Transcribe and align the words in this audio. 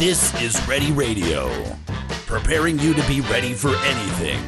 This 0.00 0.32
is 0.40 0.66
Ready 0.66 0.92
Radio, 0.92 1.52
preparing 2.24 2.78
you 2.78 2.94
to 2.94 3.06
be 3.06 3.20
ready 3.20 3.52
for 3.52 3.76
anything. 3.84 4.40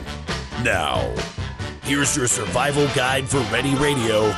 Now, 0.64 1.14
here's 1.82 2.16
your 2.16 2.26
survival 2.26 2.88
guide 2.94 3.28
for 3.28 3.40
Ready 3.52 3.74
Radio, 3.74 4.34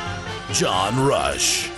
John 0.50 1.06
Rush. 1.06 1.71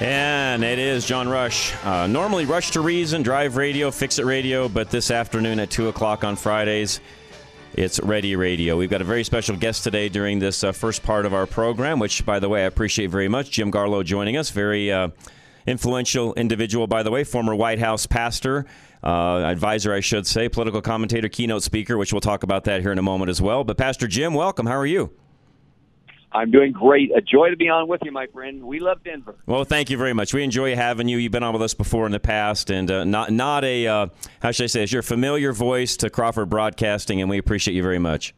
And 0.00 0.64
it 0.64 0.80
is 0.80 1.06
John 1.06 1.28
Rush. 1.28 1.72
Uh, 1.84 2.08
normally, 2.08 2.44
Rush 2.44 2.72
to 2.72 2.80
Reason, 2.80 3.22
Drive 3.22 3.54
Radio, 3.54 3.92
Fix 3.92 4.18
It 4.18 4.24
Radio, 4.24 4.68
but 4.68 4.90
this 4.90 5.12
afternoon 5.12 5.60
at 5.60 5.70
2 5.70 5.86
o'clock 5.86 6.24
on 6.24 6.34
Fridays, 6.34 7.00
it's 7.74 8.00
Ready 8.00 8.34
Radio. 8.34 8.76
We've 8.76 8.90
got 8.90 9.00
a 9.00 9.04
very 9.04 9.22
special 9.22 9.56
guest 9.56 9.84
today 9.84 10.08
during 10.08 10.40
this 10.40 10.64
uh, 10.64 10.72
first 10.72 11.04
part 11.04 11.24
of 11.24 11.34
our 11.34 11.46
program, 11.46 12.00
which, 12.00 12.26
by 12.26 12.40
the 12.40 12.48
way, 12.48 12.64
I 12.64 12.66
appreciate 12.66 13.10
very 13.10 13.28
much. 13.28 13.52
Jim 13.52 13.70
Garlow 13.70 14.04
joining 14.04 14.36
us. 14.36 14.50
Very 14.50 14.90
uh, 14.90 15.10
influential 15.66 16.34
individual, 16.34 16.86
by 16.86 17.02
the 17.02 17.10
way, 17.10 17.24
former 17.24 17.54
White 17.54 17.78
House 17.78 18.06
pastor, 18.06 18.66
uh, 19.02 19.38
advisor, 19.44 19.92
I 19.92 20.00
should 20.00 20.26
say, 20.26 20.48
political 20.48 20.80
commentator, 20.80 21.28
keynote 21.28 21.62
speaker, 21.62 21.96
which 21.98 22.12
we'll 22.12 22.20
talk 22.20 22.42
about 22.42 22.64
that 22.64 22.80
here 22.80 22.92
in 22.92 22.98
a 22.98 23.02
moment 23.02 23.30
as 23.30 23.40
well. 23.40 23.64
But, 23.64 23.76
Pastor 23.76 24.06
Jim, 24.06 24.34
welcome. 24.34 24.66
How 24.66 24.76
are 24.76 24.86
you? 24.86 25.12
I'm 26.34 26.50
doing 26.50 26.72
great. 26.72 27.12
A 27.16 27.20
joy 27.20 27.50
to 27.50 27.56
be 27.56 27.68
on 27.68 27.86
with 27.86 28.00
you, 28.04 28.10
my 28.10 28.26
friend. 28.26 28.64
We 28.64 28.80
love 28.80 29.04
Denver. 29.04 29.36
Well, 29.46 29.64
thank 29.64 29.88
you 29.88 29.96
very 29.96 30.12
much. 30.12 30.34
We 30.34 30.42
enjoy 30.42 30.74
having 30.74 31.06
you. 31.06 31.16
You've 31.16 31.30
been 31.30 31.44
on 31.44 31.52
with 31.52 31.62
us 31.62 31.74
before 31.74 32.06
in 32.06 32.12
the 32.12 32.18
past, 32.18 32.70
and 32.70 32.90
uh, 32.90 33.04
not 33.04 33.30
not 33.30 33.62
a 33.62 33.86
uh, 33.86 34.06
how 34.40 34.50
should 34.50 34.64
I 34.64 34.66
say? 34.66 34.82
It's 34.82 34.92
your 34.92 35.02
familiar 35.02 35.52
voice 35.52 35.96
to 35.98 36.10
Crawford 36.10 36.50
Broadcasting, 36.50 37.20
and 37.20 37.30
we 37.30 37.38
appreciate 37.38 37.74
you 37.74 37.84
very 37.84 38.00
much. 38.00 38.34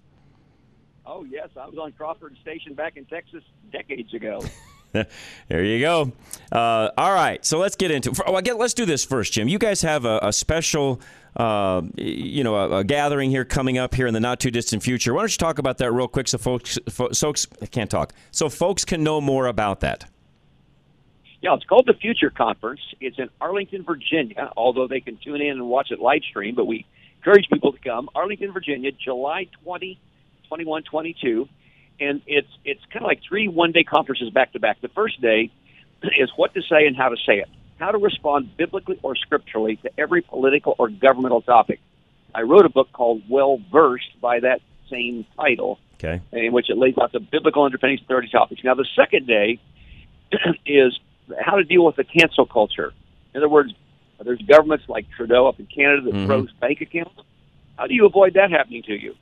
Oh 1.07 1.25
yes, 1.25 1.49
I 1.59 1.67
was 1.67 1.79
on 1.79 1.93
Crawford 1.93 2.37
Station 2.43 2.75
back 2.75 2.99
in 2.99 3.07
Texas 3.07 3.43
decades 3.73 4.13
ago. 4.13 4.43
there 5.49 5.65
you 5.65 5.81
go. 5.81 6.13
Uh, 6.51 6.91
all 6.97 7.13
right, 7.13 7.45
so 7.45 7.59
let's 7.59 7.77
get 7.77 7.91
into. 7.91 8.15
Oh, 8.27 8.33
let's 8.33 8.75
do 8.75 8.87
this 8.87 9.05
first, 9.05 9.33
Jim. 9.33 9.49
You 9.49 9.59
guys 9.59 9.83
have 9.83 10.05
a, 10.05 10.19
a 10.23 10.33
special 10.33 11.01
uh, 11.37 11.83
you 11.97 12.43
know, 12.43 12.55
a, 12.55 12.79
a, 12.79 12.85
gathering 12.85 13.31
here 13.31 13.45
coming 13.45 13.77
up 13.77 13.95
here 13.95 14.07
in 14.07 14.15
the 14.15 14.21
not 14.21 14.41
too 14.41 14.51
distant 14.51 14.83
future. 14.83 15.13
Why 15.13 15.21
don't 15.21 15.31
you 15.31 15.37
talk 15.37 15.59
about 15.59 15.79
that 15.79 15.93
real 15.93 16.09
quick, 16.09 16.29
so 16.29 16.39
folks, 16.39 16.79
folks, 16.89 17.47
I 17.61 17.67
can't 17.67 17.91
talk, 17.91 18.15
so 18.31 18.49
folks 18.49 18.87
can 18.87 19.03
know 19.03 19.21
more 19.21 19.47
about 19.47 19.81
that. 19.81 20.09
Yeah, 21.43 21.55
it's 21.55 21.65
called 21.65 21.87
the 21.87 21.95
Future 21.95 22.31
Conference. 22.31 22.81
It's 23.01 23.19
in 23.19 23.29
Arlington, 23.41 23.85
Virginia. 23.85 24.51
Although 24.57 24.89
they 24.89 25.01
can 25.01 25.19
tune 25.19 25.43
in 25.43 25.51
and 25.51 25.69
watch 25.69 25.91
it 25.91 26.01
live 26.01 26.23
stream, 26.23 26.55
but 26.55 26.65
we 26.65 26.87
encourage 27.19 27.49
people 27.53 27.73
to 27.73 27.79
come. 27.79 28.09
Arlington, 28.15 28.53
Virginia, 28.53 28.91
July 28.93 29.47
20, 29.63 30.01
21, 30.49 30.83
22, 30.85 31.49
and 32.01 32.23
it's 32.27 32.49
it's 32.65 32.81
kind 32.93 33.05
of 33.05 33.09
like 33.09 33.21
three 33.27 33.49
one 33.49 33.73
day 33.73 33.85
conferences 33.85 34.31
back 34.31 34.53
to 34.53 34.61
back. 34.61 34.81
The 34.81 34.89
first 34.89 35.21
day 35.21 35.51
is 36.03 36.31
what 36.37 36.55
to 36.55 36.63
say 36.63 36.87
and 36.87 36.97
how 36.97 37.09
to 37.09 37.17
say 37.27 37.39
it 37.39 37.49
how 37.79 37.91
to 37.91 37.99
respond 37.99 38.57
biblically 38.57 38.99
or 39.03 39.15
scripturally 39.17 39.77
to 39.77 39.91
every 39.99 40.23
political 40.23 40.75
or 40.79 40.89
governmental 40.89 41.43
topic. 41.43 41.81
I 42.35 42.43
wrote 42.43 42.67
a 42.67 42.69
book 42.69 42.93
called 42.93 43.23
Well 43.29 43.59
Versed 43.71 44.21
by 44.21 44.41
that 44.41 44.61
same 44.91 45.27
title, 45.37 45.79
okay. 45.95 46.21
in 46.33 46.53
which 46.53 46.71
it 46.71 46.79
lays 46.79 46.95
out 47.01 47.13
the 47.13 47.21
biblical 47.21 47.65
underpinnings 47.65 48.01
of 48.03 48.07
30 48.07 48.29
topics. 48.31 48.65
Now, 48.65 48.75
the 48.75 48.87
second 48.97 49.27
day 49.27 49.59
is 50.67 50.99
how 51.39 51.57
to 51.57 51.65
deal 51.65 51.85
with 51.85 51.97
the 51.97 52.05
cancel 52.05 52.47
culture. 52.47 52.93
In 53.35 53.39
other 53.39 53.49
words, 53.49 53.73
there's 54.23 54.41
governments 54.43 54.87
like 54.89 55.07
Trudeau 55.17 55.47
up 55.47 55.61
in 55.61 55.67
Canada 55.67 56.03
that 56.03 56.15
mm-hmm. 56.15 56.27
froze 56.27 56.53
bank 56.61 56.81
accounts. 56.81 57.21
How 57.77 57.87
do 57.87 57.95
you 57.95 58.07
avoid 58.07 58.35
that 58.35 58.51
happening 58.51 58.83
to 58.85 58.95
you? 58.95 59.15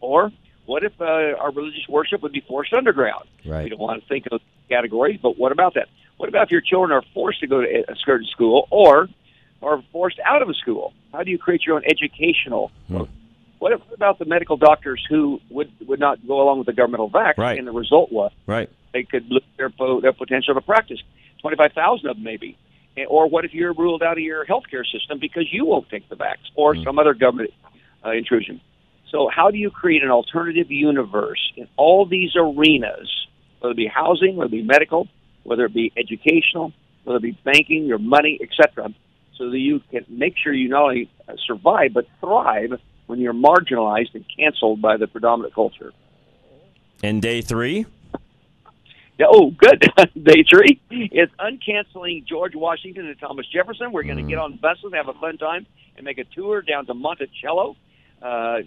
Or 0.00 0.32
what 0.66 0.84
if 0.84 0.92
uh, 1.00 1.04
our 1.04 1.50
religious 1.50 1.88
worship 1.88 2.22
would 2.22 2.32
be 2.32 2.40
forced 2.40 2.72
underground? 2.72 3.24
Right. 3.44 3.64
We 3.64 3.70
don't 3.70 3.80
want 3.80 4.02
to 4.02 4.08
think 4.08 4.26
of 4.30 4.40
categories, 4.68 5.18
but 5.22 5.38
what 5.38 5.52
about 5.52 5.74
that? 5.74 5.88
What 6.16 6.28
about 6.28 6.44
if 6.44 6.50
your 6.50 6.60
children 6.60 6.92
are 6.92 7.02
forced 7.14 7.40
to 7.40 7.46
go 7.46 7.60
to 7.62 7.66
a 7.66 7.96
certain 8.04 8.26
school 8.26 8.68
or 8.70 9.08
are 9.62 9.82
forced 9.92 10.20
out 10.24 10.42
of 10.42 10.48
a 10.48 10.54
school? 10.54 10.92
How 11.12 11.22
do 11.22 11.30
you 11.30 11.38
create 11.38 11.66
your 11.66 11.76
own 11.76 11.82
educational? 11.84 12.70
Hmm. 12.88 13.02
What 13.58 13.80
about 13.92 14.18
the 14.18 14.24
medical 14.24 14.56
doctors 14.56 15.04
who 15.08 15.40
would 15.50 15.70
would 15.86 16.00
not 16.00 16.26
go 16.26 16.40
along 16.42 16.58
with 16.58 16.66
the 16.66 16.72
governmental 16.72 17.08
vax, 17.08 17.38
right. 17.38 17.56
and 17.56 17.66
the 17.66 17.72
result 17.72 18.10
was 18.10 18.32
right. 18.46 18.68
they 18.92 19.04
could 19.04 19.30
lose 19.30 19.44
their 19.56 19.70
po- 19.70 20.00
their 20.00 20.12
potential 20.12 20.54
to 20.54 20.60
practice. 20.60 21.00
Twenty 21.40 21.56
five 21.56 21.72
thousand 21.72 22.10
of 22.10 22.16
them, 22.16 22.24
maybe. 22.24 22.58
Or 23.08 23.28
what 23.28 23.44
if 23.44 23.54
you're 23.54 23.72
ruled 23.72 24.02
out 24.02 24.18
of 24.18 24.24
your 24.24 24.44
healthcare 24.44 24.84
system 24.84 25.18
because 25.20 25.46
you 25.52 25.64
won't 25.64 25.88
take 25.88 26.08
the 26.08 26.16
vax, 26.16 26.38
or 26.56 26.74
hmm. 26.74 26.82
some 26.82 26.98
other 26.98 27.14
government 27.14 27.50
uh, 28.04 28.10
intrusion? 28.10 28.60
So, 29.12 29.28
how 29.28 29.50
do 29.50 29.58
you 29.58 29.70
create 29.70 30.02
an 30.02 30.10
alternative 30.10 30.70
universe 30.70 31.52
in 31.54 31.68
all 31.76 32.06
these 32.06 32.30
arenas, 32.34 33.10
whether 33.60 33.72
it 33.72 33.76
be 33.76 33.86
housing, 33.86 34.36
whether 34.36 34.48
it 34.48 34.52
be 34.52 34.62
medical, 34.62 35.06
whether 35.42 35.66
it 35.66 35.74
be 35.74 35.92
educational, 35.98 36.72
whether 37.04 37.18
it 37.18 37.22
be 37.22 37.38
banking, 37.44 37.84
your 37.84 37.98
money, 37.98 38.40
etc., 38.42 38.88
so 39.36 39.50
that 39.50 39.58
you 39.58 39.82
can 39.90 40.06
make 40.08 40.34
sure 40.42 40.54
you 40.54 40.70
not 40.70 40.82
only 40.82 41.10
survive 41.46 41.92
but 41.92 42.06
thrive 42.20 42.72
when 43.06 43.18
you're 43.18 43.34
marginalized 43.34 44.14
and 44.14 44.24
canceled 44.34 44.80
by 44.80 44.96
the 44.96 45.06
predominant 45.06 45.54
culture. 45.54 45.92
And 47.02 47.20
day 47.20 47.42
three? 47.42 47.84
Oh, 49.20 49.50
good. 49.50 49.84
day 50.22 50.44
three 50.48 50.80
is 50.90 51.28
uncanceling 51.38 52.26
George 52.26 52.54
Washington 52.54 53.06
and 53.06 53.18
Thomas 53.20 53.46
Jefferson. 53.52 53.92
We're 53.92 54.04
going 54.04 54.16
to 54.16 54.22
mm. 54.22 54.28
get 54.28 54.38
on 54.38 54.56
buses, 54.56 54.92
have 54.94 55.08
a 55.08 55.14
fun 55.14 55.36
time, 55.36 55.66
and 55.96 56.04
make 56.04 56.18
a 56.18 56.24
tour 56.24 56.62
down 56.62 56.86
to 56.86 56.94
Monticello, 56.94 57.76
uh, 58.22 58.58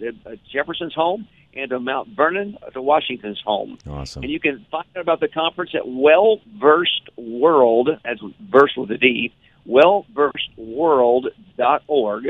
Jefferson's 0.52 0.94
home, 0.94 1.26
and 1.54 1.70
to 1.70 1.80
Mount 1.80 2.10
Vernon 2.10 2.58
to 2.72 2.82
Washington's 2.82 3.40
home. 3.44 3.78
Awesome. 3.88 4.22
And 4.22 4.30
you 4.30 4.38
can 4.38 4.64
find 4.70 4.86
out 4.94 5.00
about 5.00 5.18
the 5.20 5.28
conference 5.28 5.74
at 5.74 5.82
Well 5.86 6.40
Versed 6.60 7.08
World, 7.16 7.88
as 8.04 8.18
versed 8.40 8.76
with 8.76 8.90
a 8.90 8.98
D, 8.98 9.32
wellversedworld.org, 9.68 12.26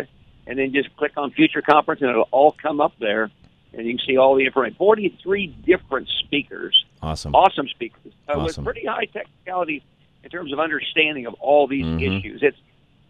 and 0.46 0.58
then 0.58 0.72
just 0.72 0.96
click 0.96 1.12
on 1.16 1.32
Future 1.32 1.62
Conference, 1.62 2.00
and 2.00 2.10
it'll 2.10 2.28
all 2.30 2.52
come 2.52 2.80
up 2.80 2.92
there, 3.00 3.32
and 3.72 3.86
you 3.86 3.96
can 3.96 4.06
see 4.06 4.16
all 4.16 4.36
the 4.36 4.46
information. 4.46 4.76
Forty-three 4.76 5.48
different 5.66 6.08
speakers. 6.24 6.84
Awesome. 7.02 7.34
Awesome 7.34 7.66
speakers 7.68 8.12
uh, 8.28 8.32
awesome. 8.32 8.64
with 8.64 8.64
pretty 8.64 8.86
high 8.86 9.06
technicality 9.06 9.82
in 10.22 10.30
terms 10.30 10.52
of 10.52 10.60
understanding 10.60 11.26
of 11.26 11.34
all 11.34 11.66
these 11.66 11.84
mm-hmm. 11.84 12.00
issues. 12.00 12.42
It's 12.42 12.56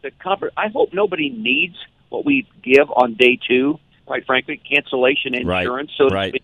the 0.02 0.10
conference. 0.10 0.54
I 0.56 0.68
hope 0.68 0.92
nobody 0.92 1.30
needs 1.30 1.76
what 2.08 2.24
we 2.24 2.48
give 2.62 2.90
on 2.90 3.14
day 3.14 3.38
two 3.46 3.78
quite 4.06 4.24
frankly, 4.24 4.56
cancellation 4.56 5.34
insurance. 5.34 5.90
Right. 6.00 6.08
So 6.08 6.14
right. 6.14 6.42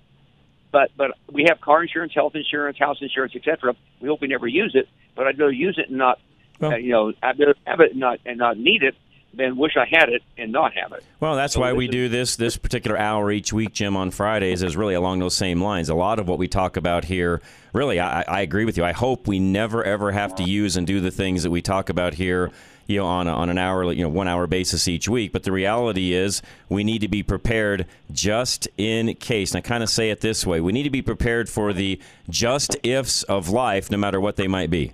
But 0.71 0.91
but 0.97 1.13
we 1.31 1.45
have 1.49 1.61
car 1.61 1.83
insurance, 1.83 2.13
health 2.15 2.35
insurance, 2.35 2.79
house 2.79 2.99
insurance, 3.01 3.35
etc. 3.37 3.75
We 4.01 4.09
hope 4.09 4.21
we 4.21 4.29
never 4.29 4.47
use 4.47 4.73
it, 4.75 4.89
but 5.15 5.27
I'd 5.27 5.39
rather 5.39 5.53
use 5.53 5.79
it 5.79 5.89
and 5.89 5.99
not, 5.99 6.19
well, 6.61 6.73
uh, 6.73 6.77
you 6.77 6.91
know, 6.91 7.13
I'd 7.23 7.39
rather 7.39 7.55
have 7.65 7.81
it 7.81 7.93
and 7.93 8.01
not 8.01 8.21
and 8.25 8.39
not 8.39 8.59
need 8.59 8.83
it 8.83 8.95
than 9.35 9.57
wish 9.57 9.77
I 9.77 9.87
had 9.91 10.09
it 10.09 10.23
and 10.37 10.53
not 10.53 10.73
have 10.75 10.93
it. 10.93 11.05
Well, 11.21 11.37
that's 11.37 11.55
so 11.55 11.61
why 11.61 11.73
we 11.73 11.87
is, 11.87 11.91
do 11.91 12.09
this 12.09 12.37
this 12.37 12.57
particular 12.57 12.99
hour 12.99 13.31
each 13.31 13.53
week, 13.53 13.73
Jim, 13.75 13.97
on 13.97 14.11
Fridays 14.11 14.63
is 14.63 14.77
really 14.77 14.95
along 14.95 15.19
those 15.19 15.37
same 15.37 15.63
lines. 15.63 15.89
A 15.89 15.95
lot 15.95 16.19
of 16.19 16.29
what 16.29 16.39
we 16.39 16.49
talk 16.49 16.77
about 16.77 17.05
here, 17.05 17.43
really, 17.75 18.01
I, 18.01 18.23
I 18.23 18.41
agree 18.41 18.65
with 18.65 18.79
you. 18.79 18.85
I 18.85 18.93
hope 18.93 19.29
we 19.29 19.39
never 19.39 19.85
ever 19.85 20.13
have 20.13 20.35
to 20.37 20.43
use 20.43 20.77
and 20.77 20.87
do 20.87 21.01
the 21.01 21.11
things 21.11 21.43
that 21.43 21.51
we 21.51 21.61
talk 21.61 21.91
about 21.91 22.15
here 22.15 22.51
you 22.87 22.99
know, 22.99 23.07
on, 23.07 23.27
a, 23.27 23.33
on 23.33 23.49
an 23.49 23.59
hourly, 23.59 23.97
you 23.97 24.03
know, 24.03 24.09
one 24.09 24.29
hour 24.29 24.47
basis 24.47 24.89
each 24.89 25.09
week. 25.09 25.33
But 25.33 25.45
the 25.45 25.53
reality 25.53 26.13
is 26.13 26.43
we 26.69 26.85
need 26.85 27.01
to 27.01 27.09
be 27.09 27.23
prepared 27.23 27.87
just 28.13 28.69
in 28.77 29.15
case. 29.17 29.53
And 29.53 29.65
I 29.65 29.67
kind 29.67 29.83
of 29.83 29.91
say 29.91 30.11
it 30.11 30.21
this 30.21 30.47
way 30.47 30.61
we 30.61 30.73
need 30.73 30.85
to 30.85 30.91
be 30.91 31.03
prepared 31.03 31.49
for 31.49 31.73
the 31.73 32.01
just 32.29 32.77
ifs 32.83 33.23
of 33.25 33.49
life, 33.49 33.91
no 33.91 33.97
matter 33.97 34.21
what 34.21 34.37
they 34.37 34.49
might 34.49 34.71
be. 34.71 34.93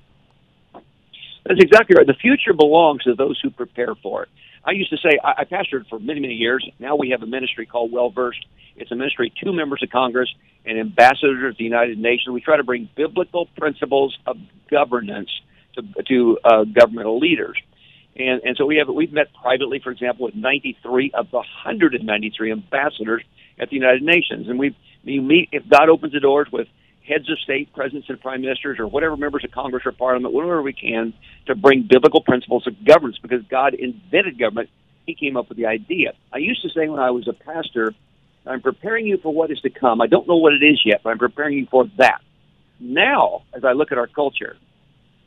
That's 1.44 1.60
exactly 1.60 1.97
right. 1.97 2.06
The 2.06 2.15
future 2.15 2.53
belongs 2.53 3.04
to 3.04 3.15
those 3.15 3.41
who 3.43 3.50
prepare 3.50 3.94
for 3.94 4.25
it. 4.25 4.28
I 4.65 4.72
used 4.72 4.91
to 4.91 4.99
say, 4.99 5.19
I, 5.25 5.34
I 5.38 5.44
pastored 5.44 5.88
for 5.88 5.99
many, 5.99 6.20
many 6.20 6.34
years. 6.34 6.69
Now 6.78 6.97
we 6.97 7.10
have 7.10 7.22
a 7.22 7.26
ministry 7.26 7.65
called 7.65 7.91
Well 7.91 8.10
Versed. 8.10 8.44
It's 8.76 8.91
a 8.91 8.94
ministry, 8.94 9.32
two 9.43 9.53
members 9.53 9.82
of 9.82 9.91
Congress 9.91 10.28
and 10.66 10.78
ambassadors 10.78 11.53
of 11.53 11.56
the 11.56 11.65
United 11.65 11.99
Nations. 11.99 12.28
We 12.34 12.41
try 12.41 12.59
to 12.59 12.65
bring 12.65 12.88
biblical 12.94 13.47
principles 13.56 14.16
of 14.26 14.37
governance 14.70 15.31
to, 15.75 16.03
to 16.05 16.38
uh, 16.44 16.65
governmental 16.65 17.19
leaders. 17.19 17.56
And, 18.19 18.43
and 18.44 18.56
so 18.56 18.67
we 18.67 18.76
have 18.76 18.88
we've 18.88 19.12
met 19.12 19.29
privately, 19.41 19.81
for 19.82 19.91
example, 19.91 20.26
with 20.26 20.35
93 20.35 21.12
of 21.15 21.31
the 21.31 21.37
193 21.37 22.53
ambassadors 22.53 23.23
at 23.61 23.70
the 23.70 23.76
United 23.76 24.03
Nations, 24.03 24.49
and 24.49 24.59
we 24.59 24.76
we 25.05 25.20
meet 25.20 25.50
if 25.53 25.69
God 25.69 25.88
opens 25.88 26.12
the 26.12 26.20
doors 26.20 26.49
with 26.53 26.69
heads 27.06 27.31
of 27.31 27.38
state, 27.38 27.73
presidents, 27.73 28.09
and 28.09 28.20
prime 28.20 28.43
ministers, 28.43 28.79
or 28.79 28.87
whatever 28.87 29.17
members 29.17 29.44
of 29.44 29.50
Congress 29.50 29.85
or 29.87 29.93
Parliament, 29.93 30.35
whatever 30.35 30.61
we 30.62 30.73
can, 30.73 31.15
to 31.47 31.55
bring 31.55 31.87
biblical 31.88 32.20
principles 32.20 32.67
of 32.67 32.85
governance, 32.85 33.19
because 33.23 33.43
God 33.49 33.75
invented 33.75 34.38
government. 34.38 34.69
He 35.06 35.15
came 35.15 35.38
up 35.38 35.49
with 35.49 35.56
the 35.56 35.67
idea. 35.67 36.12
I 36.32 36.38
used 36.38 36.61
to 36.62 36.69
say 36.69 36.87
when 36.87 37.00
I 37.00 37.12
was 37.12 37.29
a 37.29 37.32
pastor, 37.32 37.94
I'm 38.44 38.61
preparing 38.61 39.06
you 39.06 39.17
for 39.17 39.32
what 39.32 39.50
is 39.50 39.61
to 39.62 39.70
come. 39.70 40.03
I 40.03 40.06
don't 40.06 40.29
know 40.29 40.37
what 40.37 40.53
it 40.53 40.62
is 40.62 40.81
yet, 40.85 41.00
but 41.03 41.11
I'm 41.11 41.19
preparing 41.19 41.56
you 41.56 41.67
for 41.70 41.87
that. 41.97 42.20
Now, 42.79 43.43
as 43.55 43.65
I 43.65 43.73
look 43.73 43.91
at 43.91 43.99
our 43.99 44.06
culture, 44.06 44.56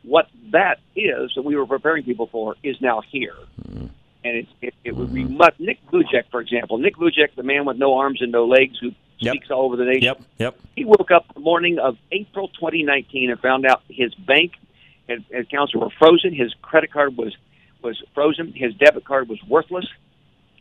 what 0.04 0.28
that 0.52 0.80
is 0.96 1.32
that 1.36 1.44
we 1.44 1.56
were 1.56 1.66
preparing 1.66 2.04
people 2.04 2.28
for 2.28 2.56
is 2.64 2.80
now 2.82 3.02
here. 3.12 3.36
Mm-hmm. 3.62 3.88
And 4.24 4.38
it, 4.38 4.48
it, 4.62 4.74
it 4.84 4.96
would 4.96 5.14
be 5.14 5.24
much. 5.24 5.56
Nick 5.60 5.80
Vujicic, 5.92 6.26
for 6.30 6.42
example. 6.42 6.78
Nick 6.78 6.96
Vujicic, 6.96 7.36
the 7.36 7.44
man 7.44 7.66
with 7.66 7.78
no 7.78 7.96
arms 7.96 8.22
and 8.22 8.32
no 8.32 8.46
legs 8.46 8.78
who 8.80 8.92
yep. 9.18 9.34
speaks 9.34 9.50
all 9.50 9.64
over 9.64 9.76
the 9.76 9.86
nation. 9.86 10.04
Yep, 10.04 10.22
yep. 10.38 10.60
He 10.76 10.86
woke 10.86 11.10
up 11.10 11.26
the 11.34 11.40
morning 11.40 11.80
of 11.80 11.98
April 12.12 12.48
2019 12.50 13.32
and 13.32 13.40
found 13.40 13.66
out 13.66 13.82
his 13.90 14.14
bank 14.16 14.54
and 15.08 15.26
accounts 15.34 15.76
were 15.76 15.90
frozen. 15.98 16.34
His 16.34 16.54
credit 16.62 16.92
card 16.92 17.18
was 17.18 17.36
was 17.82 18.02
frozen. 18.14 18.54
His 18.54 18.76
debit 18.76 19.06
card 19.06 19.28
was 19.28 19.40
worthless. 19.48 19.88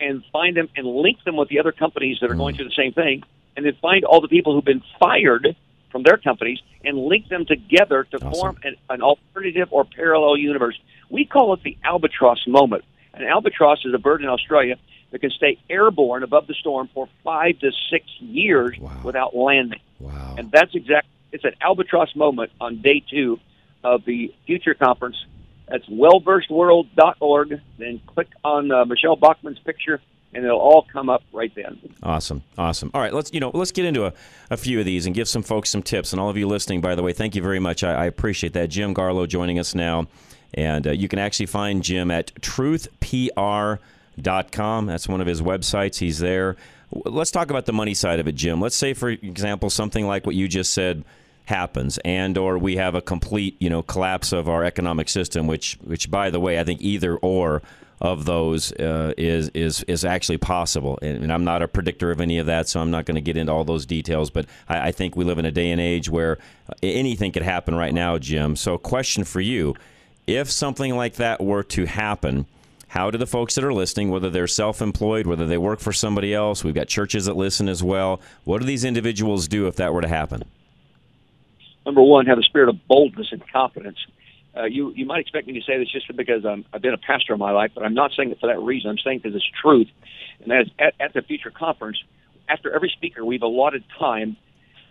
and 0.00 0.22
find 0.32 0.56
them 0.56 0.68
and 0.76 0.86
link 0.86 1.22
them 1.24 1.36
with 1.36 1.48
the 1.48 1.58
other 1.58 1.72
companies 1.72 2.18
that 2.20 2.30
are 2.30 2.34
going 2.34 2.54
hmm. 2.54 2.58
through 2.60 2.68
the 2.68 2.74
same 2.76 2.92
thing, 2.92 3.22
and 3.56 3.66
then 3.66 3.74
find 3.80 4.04
all 4.04 4.20
the 4.20 4.28
people 4.28 4.54
who've 4.54 4.64
been 4.64 4.82
fired 4.98 5.56
from 5.90 6.02
their 6.02 6.16
companies 6.16 6.58
and 6.84 6.96
link 6.98 7.28
them 7.28 7.44
together 7.46 8.04
to 8.04 8.16
Awesome. 8.16 8.32
form 8.32 8.58
an, 8.64 8.76
an 8.88 9.02
alternative 9.02 9.68
or 9.70 9.84
parallel 9.84 10.36
universe. 10.38 10.78
We 11.10 11.26
call 11.26 11.52
it 11.52 11.62
the 11.62 11.76
albatross 11.84 12.46
moment. 12.46 12.84
An 13.14 13.24
albatross 13.24 13.84
is 13.84 13.92
a 13.92 13.98
bird 13.98 14.22
in 14.22 14.28
Australia 14.28 14.76
that 15.10 15.20
can 15.20 15.30
stay 15.30 15.58
airborne 15.68 16.22
above 16.22 16.46
the 16.46 16.54
storm 16.54 16.88
for 16.94 17.08
five 17.22 17.58
to 17.58 17.70
six 17.90 18.06
years 18.20 18.78
Wow. 18.78 19.00
without 19.04 19.36
landing. 19.36 19.80
Wow. 20.00 20.36
And 20.38 20.50
that's 20.50 20.74
exact. 20.74 21.06
It's 21.30 21.44
an 21.44 21.54
albatross 21.60 22.16
moment 22.16 22.50
on 22.60 22.80
day 22.80 23.02
two 23.08 23.38
of 23.84 24.04
the 24.04 24.34
future 24.46 24.74
conference. 24.74 25.16
That's 25.72 25.86
wellversedworld.org. 25.86 27.60
Then 27.78 28.00
click 28.06 28.28
on 28.44 28.70
uh, 28.70 28.84
Michele 28.84 29.16
Bachmann's 29.16 29.58
picture, 29.60 30.02
and 30.34 30.44
it'll 30.44 30.60
all 30.60 30.86
come 30.92 31.08
up 31.08 31.22
right 31.32 31.50
then. 31.54 31.80
Awesome, 32.02 32.42
awesome. 32.58 32.90
All 32.92 33.00
right, 33.00 33.14
let's 33.14 33.32
you 33.32 33.40
know 33.40 33.50
let's 33.54 33.72
get 33.72 33.86
into 33.86 34.04
a, 34.04 34.12
a 34.50 34.58
few 34.58 34.78
of 34.80 34.84
these 34.84 35.06
and 35.06 35.14
give 35.14 35.28
some 35.28 35.42
folks 35.42 35.70
some 35.70 35.82
tips. 35.82 36.12
And 36.12 36.20
all 36.20 36.28
of 36.28 36.36
you 36.36 36.46
listening, 36.46 36.82
by 36.82 36.94
the 36.94 37.02
way, 37.02 37.14
thank 37.14 37.34
you 37.34 37.40
very 37.40 37.58
much. 37.58 37.82
I, 37.82 37.94
I 37.94 38.04
appreciate 38.04 38.52
that. 38.52 38.68
Jim 38.68 38.94
Garlow 38.94 39.26
joining 39.26 39.58
us 39.58 39.74
now, 39.74 40.08
and 40.52 40.86
uh, 40.86 40.90
you 40.90 41.08
can 41.08 41.18
actually 41.18 41.46
find 41.46 41.82
Jim 41.82 42.10
at 42.10 42.34
truthpr.com. 42.34 43.78
That's 44.86 45.08
one 45.08 45.22
of 45.22 45.26
his 45.26 45.40
websites. 45.40 45.96
He's 46.00 46.18
there. 46.18 46.56
Let's 46.92 47.30
talk 47.30 47.48
about 47.48 47.64
the 47.64 47.72
money 47.72 47.94
side 47.94 48.20
of 48.20 48.28
it, 48.28 48.34
Jim. 48.34 48.60
Let's 48.60 48.76
say, 48.76 48.92
for 48.92 49.08
example, 49.08 49.70
something 49.70 50.06
like 50.06 50.26
what 50.26 50.34
you 50.34 50.48
just 50.48 50.74
said 50.74 51.02
happens 51.46 51.98
and 52.04 52.38
or 52.38 52.56
we 52.56 52.76
have 52.76 52.94
a 52.94 53.02
complete 53.02 53.56
you 53.58 53.68
know 53.68 53.82
collapse 53.82 54.32
of 54.32 54.48
our 54.48 54.64
economic 54.64 55.08
system 55.08 55.46
which 55.46 55.76
which 55.82 56.10
by 56.10 56.30
the 56.30 56.38
way 56.38 56.58
i 56.60 56.64
think 56.64 56.80
either 56.80 57.16
or 57.16 57.60
of 58.02 58.24
those 58.24 58.72
uh, 58.72 59.14
is 59.16 59.48
is 59.50 59.84
is 59.84 60.04
actually 60.04 60.36
possible. 60.36 60.98
And, 61.00 61.22
and 61.22 61.32
I'm 61.32 61.44
not 61.44 61.62
a 61.62 61.68
predictor 61.68 62.10
of 62.10 62.20
any 62.20 62.36
of 62.38 62.46
that, 62.46 62.68
so 62.68 62.80
I'm 62.80 62.90
not 62.90 63.06
going 63.06 63.14
to 63.14 63.20
get 63.20 63.36
into 63.36 63.52
all 63.52 63.64
those 63.64 63.86
details. 63.86 64.28
But 64.28 64.46
I, 64.68 64.88
I 64.88 64.92
think 64.92 65.14
we 65.14 65.24
live 65.24 65.38
in 65.38 65.44
a 65.44 65.52
day 65.52 65.70
and 65.70 65.80
age 65.80 66.10
where 66.10 66.38
anything 66.82 67.30
could 67.30 67.44
happen 67.44 67.76
right 67.76 67.94
now, 67.94 68.18
Jim. 68.18 68.56
So, 68.56 68.76
question 68.76 69.22
for 69.22 69.40
you: 69.40 69.76
If 70.26 70.50
something 70.50 70.96
like 70.96 71.14
that 71.14 71.40
were 71.40 71.62
to 71.62 71.86
happen. 71.86 72.46
How 72.88 73.10
do 73.10 73.16
the 73.16 73.26
folks 73.26 73.54
that 73.54 73.64
are 73.64 73.72
listening, 73.72 74.10
whether 74.10 74.28
they're 74.28 74.46
self 74.46 74.82
employed, 74.82 75.26
whether 75.26 75.46
they 75.46 75.56
work 75.56 75.80
for 75.80 75.94
somebody 75.94 76.34
else, 76.34 76.62
we've 76.62 76.74
got 76.74 76.88
churches 76.88 77.24
that 77.24 77.38
listen 77.38 77.66
as 77.66 77.82
well. 77.82 78.20
What 78.44 78.60
do 78.60 78.66
these 78.66 78.84
individuals 78.84 79.48
do 79.48 79.66
if 79.66 79.76
that 79.76 79.94
were 79.94 80.02
to 80.02 80.08
happen? 80.08 80.44
Number 81.84 82.02
one, 82.02 82.26
have 82.26 82.38
a 82.38 82.42
spirit 82.42 82.68
of 82.68 82.76
boldness 82.86 83.28
and 83.32 83.42
confidence. 83.52 83.98
Uh, 84.56 84.64
you 84.64 84.92
you 84.94 85.06
might 85.06 85.20
expect 85.20 85.46
me 85.46 85.54
to 85.54 85.62
say 85.62 85.78
this 85.78 85.90
just 85.90 86.14
because 86.14 86.44
I'm, 86.44 86.64
I've 86.72 86.82
been 86.82 86.92
a 86.92 86.98
pastor 86.98 87.32
in 87.32 87.38
my 87.38 87.52
life, 87.52 87.72
but 87.74 87.84
I'm 87.84 87.94
not 87.94 88.12
saying 88.16 88.30
it 88.30 88.38
for 88.38 88.48
that 88.48 88.60
reason. 88.60 88.90
I'm 88.90 88.98
saying 88.98 89.20
because 89.22 89.34
it's 89.34 89.48
truth. 89.62 89.88
And 90.42 90.50
that 90.50 90.62
is 90.62 90.68
at, 90.78 90.94
at 91.00 91.14
the 91.14 91.22
future 91.22 91.50
conference, 91.50 91.98
after 92.48 92.74
every 92.74 92.90
speaker, 92.94 93.24
we've 93.24 93.42
allotted 93.42 93.82
time 93.98 94.36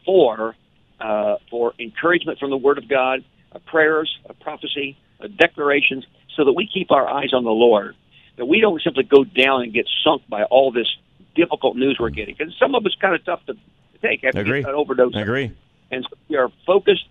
for 0.06 0.56
uh, 1.00 1.36
for 1.50 1.74
encouragement 1.80 2.40
from 2.40 2.50
the 2.50 2.58
Word 2.58 2.78
of 2.78 2.88
God, 2.88 3.24
uh, 3.52 3.60
prayers, 3.60 4.12
uh, 4.30 4.34
prophecy, 4.42 4.98
uh, 5.20 5.28
declarations, 5.28 6.06
so 6.36 6.46
that 6.46 6.54
we 6.54 6.68
keep 6.72 6.92
our 6.92 7.08
eyes 7.08 7.34
on 7.34 7.44
the 7.44 7.52
Lord. 7.52 7.96
That 8.38 8.46
we 8.46 8.62
don't 8.62 8.82
simply 8.82 9.04
go 9.04 9.24
down 9.24 9.62
and 9.62 9.74
get 9.74 9.88
sunk 10.04 10.24
by 10.28 10.44
all 10.44 10.72
this 10.72 10.88
difficult 11.36 11.76
news 11.76 11.98
we're 12.00 12.10
getting. 12.10 12.36
Because 12.38 12.54
some 12.60 12.76
of 12.76 12.86
it's 12.86 12.96
kind 12.96 13.14
of 13.14 13.24
tough 13.26 13.46
to 13.46 13.56
take 14.02 14.24
after 14.24 14.42
Agree. 14.42 14.58
you 14.58 14.64
get 14.64 14.70
an 14.70 14.76
overdose. 14.76 15.16
I 15.16 15.22
agree. 15.22 15.52
And 15.92 16.06
so 16.10 16.18
we 16.30 16.38
are 16.38 16.50
focused 16.66 17.06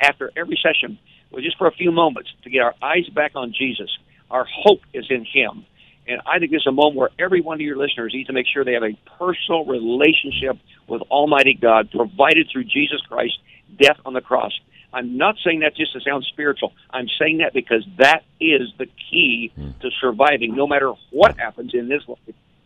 after 0.00 0.30
every 0.36 0.58
session, 0.62 0.98
well, 1.30 1.42
just 1.42 1.58
for 1.58 1.66
a 1.66 1.72
few 1.72 1.92
moments, 1.92 2.30
to 2.44 2.50
get 2.50 2.62
our 2.62 2.74
eyes 2.82 3.08
back 3.08 3.32
on 3.34 3.52
Jesus. 3.56 3.90
Our 4.30 4.46
hope 4.48 4.80
is 4.94 5.06
in 5.10 5.24
Him. 5.24 5.66
And 6.06 6.20
I 6.26 6.38
think 6.38 6.50
this 6.50 6.62
is 6.62 6.66
a 6.66 6.72
moment 6.72 6.96
where 6.96 7.10
every 7.18 7.40
one 7.40 7.56
of 7.56 7.60
your 7.60 7.76
listeners 7.76 8.12
needs 8.14 8.26
to 8.28 8.32
make 8.32 8.46
sure 8.52 8.64
they 8.64 8.72
have 8.72 8.82
a 8.82 8.96
personal 9.18 9.64
relationship 9.64 10.58
with 10.88 11.02
Almighty 11.02 11.54
God 11.54 11.90
provided 11.90 12.48
through 12.52 12.64
Jesus 12.64 13.00
Christ, 13.08 13.38
death 13.80 13.98
on 14.04 14.14
the 14.14 14.20
cross. 14.20 14.52
I'm 14.92 15.16
not 15.16 15.36
saying 15.44 15.60
that 15.60 15.76
just 15.76 15.92
to 15.92 16.00
sound 16.00 16.24
spiritual. 16.24 16.72
I'm 16.90 17.06
saying 17.18 17.38
that 17.38 17.52
because 17.52 17.86
that 17.98 18.24
is 18.40 18.72
the 18.78 18.86
key 19.10 19.52
to 19.80 19.90
surviving, 20.00 20.56
no 20.56 20.66
matter 20.66 20.92
what 21.10 21.38
happens 21.38 21.74
in 21.74 21.88
this 21.88 22.02
life 22.08 22.18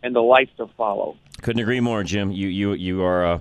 and 0.02 0.14
the 0.14 0.22
life 0.22 0.48
to 0.56 0.66
follow. 0.76 1.16
Couldn't 1.42 1.60
agree 1.60 1.80
more, 1.80 2.02
Jim. 2.02 2.30
You 2.30 2.48
you 2.48 2.72
you 2.72 3.02
are, 3.02 3.26
uh, 3.26 3.38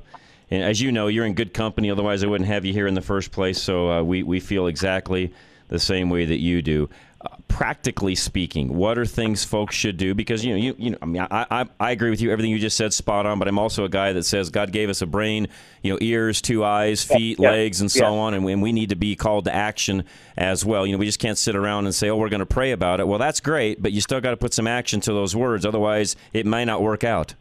and 0.53 0.61
as 0.61 0.79
you 0.79 0.91
know, 0.91 1.07
you're 1.07 1.25
in 1.25 1.33
good 1.33 1.51
company. 1.51 1.89
Otherwise, 1.89 2.23
I 2.23 2.27
wouldn't 2.27 2.47
have 2.47 2.63
you 2.63 2.73
here 2.73 2.85
in 2.85 2.93
the 2.93 3.01
first 3.01 3.31
place. 3.31 3.59
So 3.59 3.89
uh, 3.89 4.03
we 4.03 4.21
we 4.21 4.39
feel 4.39 4.67
exactly 4.67 5.33
the 5.69 5.79
same 5.79 6.11
way 6.11 6.25
that 6.25 6.37
you 6.37 6.61
do. 6.61 6.89
Uh, 7.25 7.29
practically 7.47 8.13
speaking, 8.13 8.75
what 8.75 8.99
are 8.99 9.05
things 9.05 9.43
folks 9.43 9.73
should 9.73 9.97
do? 9.97 10.13
Because 10.13 10.45
you 10.45 10.53
know, 10.53 10.59
you 10.59 10.75
you 10.77 10.91
know, 10.91 10.97
I 11.01 11.05
mean, 11.05 11.27
I, 11.31 11.47
I 11.49 11.65
I 11.79 11.91
agree 11.91 12.11
with 12.11 12.21
you. 12.21 12.31
Everything 12.31 12.51
you 12.51 12.59
just 12.59 12.77
said, 12.77 12.93
spot 12.93 13.25
on. 13.25 13.39
But 13.39 13.47
I'm 13.47 13.57
also 13.57 13.83
a 13.83 13.89
guy 13.89 14.13
that 14.13 14.25
says 14.25 14.51
God 14.51 14.71
gave 14.71 14.91
us 14.91 15.01
a 15.01 15.07
brain, 15.07 15.47
you 15.81 15.91
know, 15.91 15.97
ears, 16.01 16.39
two 16.39 16.63
eyes, 16.63 17.03
feet, 17.03 17.39
yeah, 17.39 17.49
legs, 17.49 17.81
and 17.81 17.91
so 17.91 18.13
yeah. 18.13 18.19
on, 18.19 18.33
and 18.35 18.45
we, 18.45 18.53
and 18.53 18.61
we 18.61 18.73
need 18.73 18.89
to 18.89 18.95
be 18.95 19.15
called 19.15 19.45
to 19.45 19.55
action 19.55 20.03
as 20.37 20.63
well. 20.63 20.85
You 20.85 20.91
know, 20.91 20.99
we 20.99 21.07
just 21.07 21.19
can't 21.19 21.37
sit 21.37 21.55
around 21.55 21.85
and 21.85 21.95
say, 21.95 22.09
"Oh, 22.09 22.17
we're 22.17 22.29
going 22.29 22.41
to 22.41 22.45
pray 22.45 22.73
about 22.73 22.99
it." 22.99 23.07
Well, 23.07 23.17
that's 23.17 23.39
great, 23.39 23.81
but 23.81 23.91
you 23.91 24.01
still 24.01 24.21
got 24.21 24.31
to 24.31 24.37
put 24.37 24.53
some 24.53 24.67
action 24.67 25.01
to 25.01 25.13
those 25.13 25.35
words. 25.35 25.65
Otherwise, 25.65 26.15
it 26.31 26.45
might 26.45 26.65
not 26.65 26.83
work 26.83 27.03
out. 27.03 27.33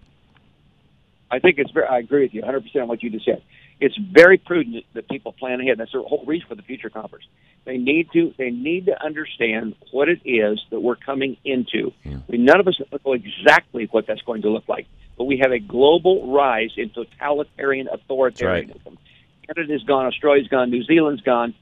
I 1.32 1.38
think 1.38 1.58
it's 1.58 1.70
very. 1.70 1.86
I 1.86 1.98
agree 1.98 2.22
with 2.24 2.34
you 2.34 2.42
100 2.42 2.60
percent 2.62 2.82
on 2.82 2.88
what 2.88 3.02
you 3.02 3.10
just 3.10 3.24
said. 3.24 3.42
It's 3.80 3.96
very 3.96 4.36
prudent 4.38 4.84
that 4.92 5.08
people 5.08 5.32
plan 5.32 5.60
ahead. 5.60 5.78
That's 5.78 5.90
the 5.92 6.02
whole 6.02 6.24
reason 6.26 6.46
for 6.48 6.54
the 6.54 6.62
future 6.62 6.90
conference. 6.90 7.24
They 7.64 7.78
need 7.78 8.10
to. 8.12 8.34
They 8.36 8.50
need 8.50 8.86
to 8.86 9.02
understand 9.04 9.74
what 9.92 10.08
it 10.08 10.20
is 10.24 10.60
that 10.70 10.80
we're 10.80 10.96
coming 10.96 11.36
into. 11.44 11.92
We, 12.28 12.36
none 12.38 12.60
of 12.60 12.68
us 12.68 12.78
know 13.04 13.12
exactly 13.14 13.88
what 13.90 14.06
that's 14.06 14.22
going 14.22 14.42
to 14.42 14.50
look 14.50 14.68
like, 14.68 14.86
but 15.16 15.24
we 15.24 15.38
have 15.38 15.52
a 15.52 15.58
global 15.58 16.32
rise 16.32 16.70
in 16.76 16.90
totalitarian 16.90 17.88
authoritarianism. 17.88 18.98
Canada's 19.46 19.82
gone. 19.84 20.06
Australia's 20.06 20.48
gone. 20.48 20.70
New 20.70 20.84
Zealand's 20.84 21.22
gone. 21.22 21.54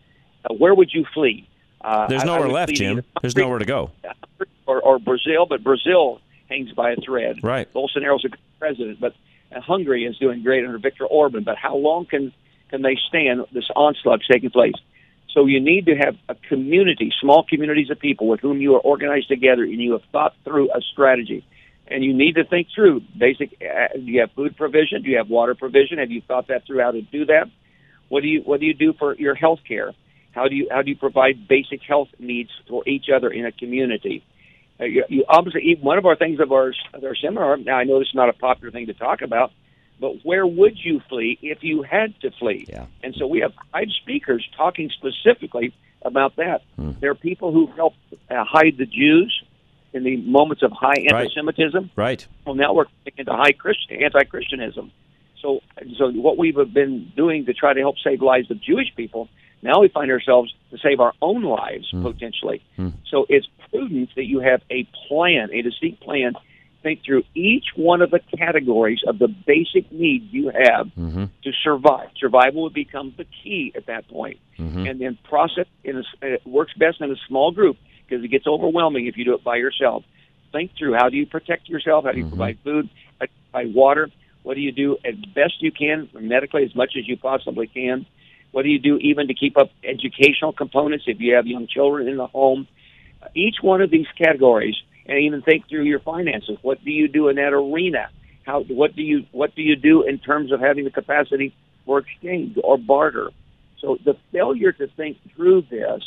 Uh, 0.45 0.55
where 0.55 0.75
would 0.75 0.91
you 0.93 1.07
flee? 1.15 1.49
Uh, 1.81 2.07
There's 2.09 2.23
I- 2.23 2.25
I 2.25 2.37
nowhere 2.37 2.49
left, 2.49 2.75
Jim. 2.75 3.03
There's 3.23 3.37
nowhere 3.37 3.59
to 3.59 3.65
go. 3.65 3.91
or, 4.67 4.81
or 4.81 4.99
Brazil, 4.99 5.47
but 5.47 5.63
Brazil 5.63 6.21
hangs 6.49 6.73
by 6.73 6.91
a 6.93 6.97
thread. 6.97 7.39
Right. 7.43 7.73
Bolsonaro's 7.73 8.25
a 8.25 8.31
president, 8.59 9.01
but 9.01 9.15
Hungary 9.53 10.05
is 10.05 10.17
doing 10.19 10.43
great 10.43 10.65
under 10.65 10.79
Viktor 10.79 11.05
Orban. 11.05 11.45
But 11.45 11.57
how 11.57 11.77
long 11.77 12.07
can 12.07 12.33
can 12.71 12.83
they 12.83 12.97
stand 13.09 13.45
this 13.53 13.69
onslaught 13.75 14.21
taking 14.31 14.51
place. 14.51 14.75
So 15.35 15.47
you 15.47 15.61
need 15.61 15.87
to 15.87 15.95
have 15.95 16.17
a 16.29 16.35
community, 16.49 17.13
small 17.21 17.45
communities 17.45 17.91
of 17.91 18.01
people 18.01 18.29
with 18.29 18.41
whom 18.41 18.61
you 18.61 18.75
are 18.77 18.81
organized 18.81 19.29
together, 19.29 19.63
and 19.63 19.81
you 19.81 19.93
have 19.93 20.03
thought 20.11 20.35
through 20.45 20.71
a 20.71 20.81
strategy. 20.81 21.45
And 21.87 22.05
you 22.05 22.15
need 22.15 22.37
to 22.37 22.45
think 22.45 22.69
through 22.75 23.03
basic. 23.19 23.53
Uh, 23.61 23.95
do 23.95 24.03
you 24.03 24.21
have 24.21 24.31
food 24.33 24.57
provision? 24.57 25.03
Do 25.03 25.11
you 25.11 25.19
have 25.19 25.29
water 25.29 25.55
provision? 25.55 25.99
Have 25.99 26.11
you 26.11 26.23
thought 26.27 26.49
that 26.49 26.67
through 26.67 26.81
how 26.81 26.93
to 26.93 27.03
do 27.03 27.27
that? 27.27 27.51
What 28.09 28.23
do 28.23 28.29
you 28.29 28.43
What 28.43 28.61
do 28.61 28.67
you 28.67 28.75
do 28.75 28.93
for 28.93 29.15
your 29.17 29.35
health 29.35 29.61
care? 29.67 29.93
How 30.33 30.47
do 30.47 30.55
you 30.55 30.69
How 30.71 30.83
do 30.83 30.91
you 30.91 30.97
provide 30.97 31.49
basic 31.49 31.83
health 31.83 32.09
needs 32.19 32.51
for 32.69 32.85
each 32.87 33.07
other 33.15 33.29
in 33.29 33.45
a 33.45 33.53
community? 33.53 34.25
Uh, 34.81 34.85
you, 34.85 35.05
you 35.09 35.25
obviously 35.29 35.77
one 35.81 35.99
of 35.99 36.07
our 36.07 36.17
things 36.17 36.41
of 36.41 36.53
our 36.53 36.73
of 36.95 37.05
our 37.05 37.15
seminar. 37.15 37.57
Now 37.57 37.77
I 37.77 37.85
know 37.85 37.99
this 37.99 38.09
is 38.09 38.15
not 38.15 38.29
a 38.29 38.33
popular 38.33 38.71
thing 38.71 38.87
to 38.87 38.95
talk 38.95 39.21
about, 39.23 39.53
but 40.01 40.25
where 40.25 40.47
would 40.47 40.79
you 40.79 41.01
flee 41.09 41.39
if 41.43 41.63
you 41.63 41.83
had 41.83 42.19
to 42.21 42.31
flee? 42.33 42.67
Yeah. 42.69 42.87
And 43.03 43.15
so 43.15 43.27
we 43.27 43.41
have 43.41 43.53
five 43.73 43.89
speakers 44.03 44.47
talking 44.57 44.91
specifically 44.91 45.75
about 46.03 46.37
that. 46.37 46.63
Hmm. 46.77 46.93
There 47.01 47.11
are 47.11 47.15
people 47.15 47.53
who 47.53 47.67
help 47.67 47.95
uh, 48.31 48.45
hide 48.45 48.77
the 48.79 48.87
Jews 48.87 49.45
in 49.93 50.05
the 50.05 50.17
moments 50.17 50.63
of 50.63 50.73
high 50.73 51.01
anti-Semitism. 51.01 51.91
Right. 51.97 52.27
Well, 52.47 52.55
now 52.55 52.73
we're 52.73 52.87
into 53.17 53.33
high 53.33 53.53
Christian, 53.53 54.03
anti-Christianism. 54.03 54.93
So, 55.43 55.61
so 55.99 56.11
what 56.13 56.39
we've 56.39 56.55
been 56.73 57.13
doing 57.17 57.47
to 57.47 57.53
try 57.55 57.75
to 57.75 57.81
help 57.81 57.97
save 57.99 58.23
lives 58.23 58.51
of 58.51 58.63
Jewish 58.63 58.95
people, 58.95 59.29
now 59.63 59.81
we 59.81 59.89
find 59.89 60.11
ourselves 60.11 60.55
to 60.71 60.79
save 60.79 61.01
our 61.01 61.13
own 61.21 61.43
lives 61.43 61.89
hmm. 61.91 62.03
potentially. 62.03 62.63
Hmm. 62.77 62.91
So 63.11 63.27
it's 63.29 63.47
prudent 63.71 64.11
that 64.17 64.25
you 64.25 64.41
have 64.41 64.63
a 64.71 64.87
plan, 65.09 65.51
a 65.53 65.63
distinct 65.63 66.03
plan. 66.03 66.35
Think 66.83 67.05
through 67.05 67.25
each 67.35 67.67
one 67.77 68.01
of 68.01 68.11
the 68.11 68.21
categories 68.39 69.01
of 69.07 69.19
the 69.19 69.29
basic 69.29 69.93
needs 69.93 70.33
you 70.33 70.47
have 70.47 70.87
mm-hmm. 70.87 71.25
to 71.45 71.53
survive. 71.63 72.09
Survival 72.19 72.63
would 72.63 72.73
become 72.73 73.13
the 73.19 73.27
key 73.43 73.71
at 73.77 73.85
that 73.85 74.09
point. 74.09 74.39
point, 74.57 74.87
and 74.87 74.99
then 74.99 75.19
process. 75.25 75.67
In 75.85 75.99
a, 75.99 76.03
it 76.23 76.41
uh, 76.47 76.49
works 76.49 76.73
best 76.73 77.03
in 77.03 77.11
a 77.11 77.17
small 77.29 77.53
group 77.53 77.77
because 78.09 78.25
it 78.25 78.29
gets 78.29 78.47
overwhelming 78.47 79.07
if 79.09 79.19
you 79.19 79.27
do 79.27 79.35
it 79.35 79.45
by 79.45 79.57
yourself. 79.57 80.05
Think 80.53 80.71
through 80.79 80.95
how 80.95 81.11
do 81.11 81.19
you 81.19 81.27
protect 81.27 81.69
yourself? 81.69 82.07
How 82.07 82.13
do 82.13 82.19
you 82.19 82.25
mm-hmm. 82.25 82.31
provide 82.31 82.59
food? 82.65 82.89
You 83.21 83.27
provide 83.53 83.75
water? 83.75 84.11
What 84.43 84.55
do 84.55 84.61
you 84.61 84.73
do 84.73 84.97
as 85.05 85.17
best 85.35 85.61
you 85.61 85.73
can 85.73 86.09
medically, 86.15 86.65
as 86.65 86.75
much 86.75 86.93
as 86.97 87.07
you 87.07 87.19
possibly 87.19 87.67
can? 87.67 88.07
What 88.53 88.63
do 88.63 88.69
you 88.69 88.79
do 88.79 88.97
even 88.99 89.29
to 89.29 89.35
keep 89.35 89.57
up 89.57 89.71
educational 89.85 90.53
components 90.53 91.05
if 91.07 91.21
you 91.21 91.35
have 91.35 91.47
young 91.47 91.67
children 91.67 92.09
in 92.09 92.17
the 92.17 92.27
home? 92.27 92.67
Each 93.35 93.57
one 93.63 93.81
of 93.83 93.91
these 93.91 94.07
categories, 94.17 94.77
and 95.07 95.19
even 95.19 95.43
think 95.43 95.69
through 95.69 95.85
your 95.85 96.01
finances. 96.01 96.59
What 96.63 96.83
do 96.85 96.91
you 96.91 97.07
do 97.09 97.29
in 97.29 97.37
that 97.37 97.53
arena? 97.53 98.09
How? 98.45 98.63
What 98.63 98.97
do 98.97 99.03
you 99.03 99.27
What 99.33 99.55
do 99.55 99.63
you 99.63 99.77
do 99.77 100.03
in 100.03 100.19
terms 100.19 100.53
of 100.53 100.61
having 100.61 100.85
the 100.85 100.91
capacity 100.91 101.55
for 101.85 101.99
exchange 101.99 102.59
or 102.65 102.79
barter? 102.79 103.31
So 103.81 103.99
the 104.05 104.15
failure 104.33 104.73
to 104.73 104.87
think 104.89 105.19
through 105.35 105.63
this 105.71 106.03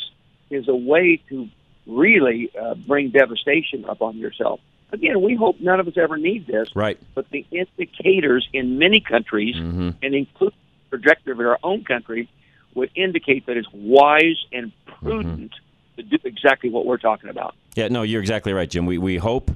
is 0.50 0.68
a 0.68 0.74
way 0.74 1.20
to 1.28 1.48
really 1.86 2.50
uh, 2.60 2.74
bring 2.74 3.10
devastation 3.10 3.84
upon 3.84 4.16
yourself. 4.16 4.60
Again, 4.92 5.20
we 5.22 5.34
hope 5.34 5.60
none 5.60 5.80
of 5.80 5.88
us 5.88 5.96
ever 5.96 6.16
need 6.16 6.46
this, 6.46 6.68
Right. 6.74 6.98
but 7.14 7.28
the 7.30 7.44
indicators 7.50 8.48
in 8.52 8.78
many 8.78 9.00
countries, 9.00 9.56
Mm-hmm. 9.56 9.90
and 10.02 10.14
including 10.14 10.58
trajectory 10.98 11.32
of 11.32 11.40
our 11.40 11.58
own 11.62 11.84
country, 11.84 12.28
would 12.74 12.90
indicate 12.94 13.46
that 13.46 13.56
it's 13.56 13.68
wise 13.72 14.44
and 14.52 14.72
prudent 14.86 15.52
Mm-hmm. 15.52 15.96
to 15.96 16.02
do 16.02 16.18
exactly 16.24 16.70
what 16.70 16.86
we're 16.86 16.96
talking 16.98 17.30
about. 17.30 17.54
Yeah, 17.76 17.88
no, 17.88 18.02
you're 18.02 18.20
exactly 18.20 18.52
right, 18.52 18.68
Jim. 18.68 18.86
We 18.86 18.98
we 18.98 19.16
hope 19.16 19.50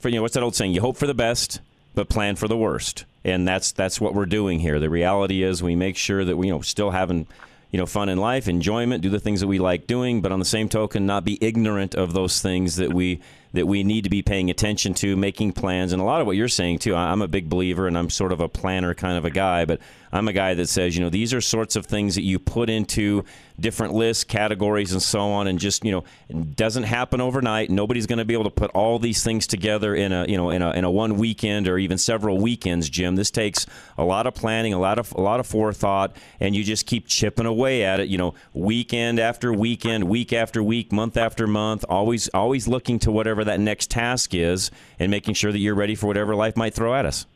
for 0.00 0.08
you 0.08 0.16
know 0.16 0.22
what's 0.22 0.34
that 0.34 0.42
old 0.42 0.54
saying? 0.56 0.72
You 0.72 0.80
hope 0.80 0.96
for 0.96 1.06
the 1.06 1.14
best, 1.14 1.60
but 1.94 2.08
plan 2.08 2.36
for 2.36 2.48
the 2.48 2.56
worst, 2.56 3.04
and 3.24 3.46
that's 3.46 3.72
that's 3.72 4.00
what 4.00 4.14
we're 4.14 4.26
doing 4.26 4.60
here. 4.60 4.78
The 4.80 4.90
reality 4.90 5.42
is 5.42 5.62
we 5.62 5.76
make 5.76 5.96
sure 5.96 6.24
that 6.24 6.36
we 6.36 6.46
you 6.48 6.52
know 6.52 6.60
still 6.62 6.90
having 6.90 7.26
you 7.70 7.78
know 7.78 7.86
fun 7.86 8.08
in 8.08 8.18
life, 8.18 8.48
enjoyment, 8.48 9.02
do 9.02 9.10
the 9.10 9.20
things 9.20 9.40
that 9.40 9.46
we 9.46 9.58
like 9.58 9.86
doing, 9.86 10.20
but 10.20 10.32
on 10.32 10.38
the 10.38 10.44
same 10.44 10.68
token, 10.68 11.06
not 11.06 11.24
be 11.24 11.38
ignorant 11.40 11.94
of 11.94 12.12
those 12.12 12.40
things 12.40 12.76
that 12.76 12.92
we 12.92 13.20
that 13.58 13.66
we 13.66 13.82
need 13.82 14.04
to 14.04 14.10
be 14.10 14.22
paying 14.22 14.50
attention 14.50 14.94
to, 14.94 15.16
making 15.16 15.52
plans, 15.52 15.92
and 15.92 16.00
a 16.00 16.04
lot 16.04 16.20
of 16.20 16.28
what 16.28 16.36
you're 16.36 16.46
saying 16.46 16.78
too. 16.78 16.94
I'm 16.94 17.22
a 17.22 17.28
big 17.28 17.48
believer, 17.48 17.88
and 17.88 17.98
I'm 17.98 18.08
sort 18.08 18.30
of 18.30 18.40
a 18.40 18.48
planner 18.48 18.94
kind 18.94 19.18
of 19.18 19.24
a 19.24 19.30
guy, 19.30 19.64
but 19.64 19.80
I'm 20.12 20.28
a 20.28 20.32
guy 20.32 20.54
that 20.54 20.68
says 20.68 20.96
you 20.96 21.02
know 21.02 21.10
these 21.10 21.34
are 21.34 21.40
sorts 21.40 21.76
of 21.76 21.86
things 21.86 22.14
that 22.14 22.22
you 22.22 22.38
put 22.38 22.70
into 22.70 23.24
different 23.60 23.94
lists, 23.94 24.24
categories, 24.24 24.92
and 24.92 25.02
so 25.02 25.20
on, 25.20 25.48
and 25.48 25.58
just 25.58 25.84
you 25.84 25.90
know 25.90 26.04
it 26.28 26.56
doesn't 26.56 26.84
happen 26.84 27.20
overnight. 27.20 27.70
Nobody's 27.70 28.06
going 28.06 28.18
to 28.18 28.24
be 28.24 28.34
able 28.34 28.44
to 28.44 28.50
put 28.50 28.70
all 28.70 28.98
these 28.98 29.22
things 29.22 29.46
together 29.46 29.94
in 29.94 30.12
a 30.12 30.26
you 30.26 30.36
know 30.36 30.50
in 30.50 30.62
a 30.62 30.70
in 30.72 30.84
a 30.84 30.90
one 30.90 31.16
weekend 31.16 31.68
or 31.68 31.78
even 31.78 31.98
several 31.98 32.38
weekends. 32.38 32.88
Jim, 32.88 33.16
this 33.16 33.30
takes 33.30 33.66
a 33.96 34.04
lot 34.04 34.26
of 34.26 34.34
planning, 34.34 34.72
a 34.72 34.78
lot 34.78 34.98
of 34.98 35.12
a 35.12 35.20
lot 35.20 35.40
of 35.40 35.46
forethought, 35.46 36.16
and 36.40 36.54
you 36.54 36.64
just 36.64 36.86
keep 36.86 37.06
chipping 37.06 37.46
away 37.46 37.84
at 37.84 38.00
it. 38.00 38.08
You 38.08 38.18
know, 38.18 38.34
weekend 38.54 39.18
after 39.18 39.52
weekend, 39.52 40.04
week 40.04 40.32
after 40.32 40.62
week, 40.62 40.92
month 40.92 41.16
after 41.16 41.46
month, 41.46 41.84
always 41.88 42.28
always 42.28 42.68
looking 42.68 42.98
to 43.00 43.10
whatever 43.10 43.44
that 43.48 43.60
next 43.60 43.90
task 43.90 44.34
is, 44.34 44.70
and 44.98 45.10
making 45.10 45.34
sure 45.34 45.52
that 45.52 45.58
you're 45.58 45.74
ready 45.74 45.94
for 45.94 46.06
whatever 46.06 46.34
life 46.34 46.56
might 46.56 46.74
throw 46.74 46.94
at 46.94 47.04
us. 47.04 47.26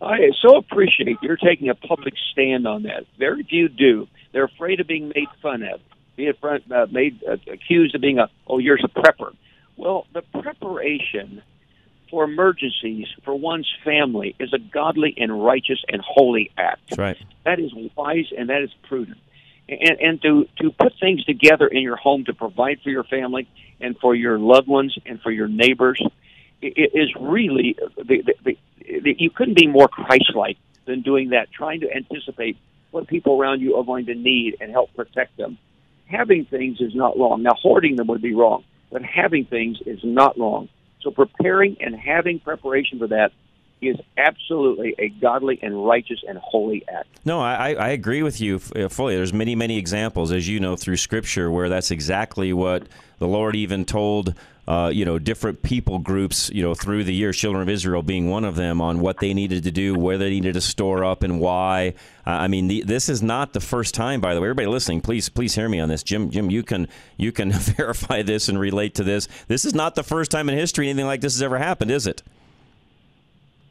I 0.00 0.30
so 0.40 0.56
appreciate 0.56 1.18
you're 1.22 1.36
taking 1.36 1.68
a 1.70 1.74
public 1.74 2.14
stand 2.32 2.66
on 2.68 2.84
that. 2.84 3.04
Very 3.18 3.42
few 3.42 3.68
do. 3.68 4.06
They're 4.32 4.44
afraid 4.44 4.80
of 4.80 4.86
being 4.86 5.08
made 5.08 5.28
fun 5.42 5.62
of, 5.62 5.80
being 6.16 6.32
front, 6.40 6.70
uh, 6.70 6.86
made 6.90 7.20
uh, 7.28 7.36
accused 7.50 7.94
of 7.94 8.00
being 8.00 8.18
a 8.18 8.28
oh 8.46 8.58
you're 8.58 8.76
a 8.76 8.88
prepper. 8.88 9.34
Well, 9.76 10.06
the 10.12 10.22
preparation 10.40 11.42
for 12.10 12.24
emergencies 12.24 13.06
for 13.24 13.34
one's 13.34 13.68
family 13.84 14.34
is 14.38 14.52
a 14.52 14.58
godly 14.58 15.14
and 15.16 15.44
righteous 15.44 15.82
and 15.88 16.00
holy 16.06 16.50
act. 16.56 16.90
That's 16.90 16.98
right. 16.98 17.18
That 17.44 17.58
is 17.58 17.72
wise 17.96 18.26
and 18.36 18.48
that 18.50 18.62
is 18.62 18.70
prudent. 18.88 19.18
And, 19.68 20.00
and 20.00 20.22
to, 20.22 20.48
to 20.60 20.70
put 20.70 20.94
things 20.98 21.24
together 21.24 21.66
in 21.66 21.82
your 21.82 21.96
home 21.96 22.24
to 22.24 22.34
provide 22.34 22.80
for 22.82 22.90
your 22.90 23.04
family 23.04 23.48
and 23.80 23.98
for 23.98 24.14
your 24.14 24.38
loved 24.38 24.66
ones 24.66 24.96
and 25.04 25.20
for 25.20 25.30
your 25.30 25.48
neighbors 25.48 26.00
i- 26.62 26.66
i- 26.66 26.88
is 26.94 27.10
really 27.20 27.76
the, 27.96 28.22
the, 28.24 28.34
the, 28.44 28.58
the, 29.02 29.16
you 29.18 29.30
couldn't 29.30 29.56
be 29.58 29.66
more 29.66 29.86
Christ-like 29.88 30.56
than 30.86 31.02
doing 31.02 31.30
that. 31.30 31.52
Trying 31.52 31.80
to 31.80 31.94
anticipate 31.94 32.56
what 32.92 33.06
people 33.08 33.38
around 33.40 33.60
you 33.60 33.76
are 33.76 33.84
going 33.84 34.06
to 34.06 34.14
need 34.14 34.56
and 34.60 34.70
help 34.70 34.94
protect 34.94 35.36
them. 35.36 35.58
Having 36.06 36.46
things 36.46 36.80
is 36.80 36.94
not 36.94 37.18
wrong. 37.18 37.42
Now, 37.42 37.52
hoarding 37.54 37.96
them 37.96 38.06
would 38.06 38.22
be 38.22 38.34
wrong, 38.34 38.64
but 38.90 39.02
having 39.02 39.44
things 39.44 39.78
is 39.84 40.00
not 40.02 40.38
wrong. 40.38 40.70
So, 41.02 41.10
preparing 41.10 41.76
and 41.80 41.94
having 41.94 42.40
preparation 42.40 42.98
for 42.98 43.08
that 43.08 43.32
is 43.80 43.96
absolutely 44.16 44.94
a 44.98 45.08
godly 45.08 45.58
and 45.62 45.86
righteous 45.86 46.20
and 46.26 46.38
holy 46.38 46.84
act. 46.88 47.08
No, 47.24 47.40
I, 47.40 47.74
I 47.74 47.88
agree 47.90 48.22
with 48.22 48.40
you 48.40 48.60
uh, 48.76 48.88
fully. 48.88 49.16
There's 49.16 49.32
many, 49.32 49.54
many 49.54 49.78
examples, 49.78 50.32
as 50.32 50.48
you 50.48 50.60
know, 50.60 50.76
through 50.76 50.96
Scripture, 50.96 51.50
where 51.50 51.68
that's 51.68 51.90
exactly 51.90 52.52
what 52.52 52.84
the 53.18 53.28
Lord 53.28 53.56
even 53.56 53.84
told, 53.84 54.34
uh, 54.66 54.90
you 54.92 55.04
know, 55.04 55.18
different 55.18 55.62
people 55.62 55.98
groups, 55.98 56.50
you 56.50 56.62
know, 56.62 56.74
through 56.74 57.04
the 57.04 57.14
years, 57.14 57.36
children 57.36 57.62
of 57.62 57.68
Israel 57.68 58.02
being 58.02 58.28
one 58.28 58.44
of 58.44 58.54
them, 58.54 58.80
on 58.80 59.00
what 59.00 59.18
they 59.18 59.34
needed 59.34 59.64
to 59.64 59.70
do, 59.70 59.94
where 59.94 60.18
they 60.18 60.30
needed 60.30 60.54
to 60.54 60.60
store 60.60 61.04
up, 61.04 61.22
and 61.22 61.40
why. 61.40 61.94
I 62.26 62.48
mean, 62.48 62.68
the, 62.68 62.82
this 62.82 63.08
is 63.08 63.22
not 63.22 63.52
the 63.52 63.60
first 63.60 63.94
time. 63.94 64.20
By 64.20 64.34
the 64.34 64.40
way, 64.40 64.46
everybody 64.46 64.68
listening, 64.68 65.00
please, 65.00 65.28
please 65.28 65.54
hear 65.54 65.68
me 65.68 65.80
on 65.80 65.88
this. 65.88 66.02
Jim, 66.02 66.30
Jim, 66.30 66.50
you 66.50 66.62
can 66.62 66.88
you 67.16 67.32
can 67.32 67.50
verify 67.52 68.22
this 68.22 68.48
and 68.48 68.58
relate 68.58 68.94
to 68.96 69.04
this. 69.04 69.28
This 69.48 69.64
is 69.64 69.74
not 69.74 69.94
the 69.94 70.02
first 70.02 70.30
time 70.30 70.48
in 70.48 70.56
history 70.56 70.88
anything 70.88 71.06
like 71.06 71.20
this 71.20 71.34
has 71.34 71.42
ever 71.42 71.58
happened, 71.58 71.90
is 71.90 72.06
it? 72.06 72.22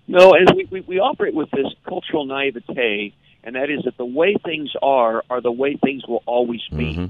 No, 0.07 0.33
and 0.33 0.51
we, 0.55 0.65
we, 0.65 0.81
we 0.81 0.99
operate 0.99 1.33
with 1.33 1.51
this 1.51 1.67
cultural 1.87 2.25
naivete, 2.25 3.13
and 3.43 3.55
that 3.55 3.69
is 3.69 3.83
that 3.83 3.97
the 3.97 4.05
way 4.05 4.35
things 4.43 4.71
are 4.81 5.23
are 5.29 5.41
the 5.41 5.51
way 5.51 5.75
things 5.75 6.07
will 6.07 6.23
always 6.25 6.61
be. 6.69 6.93
Mm-hmm. 6.93 7.05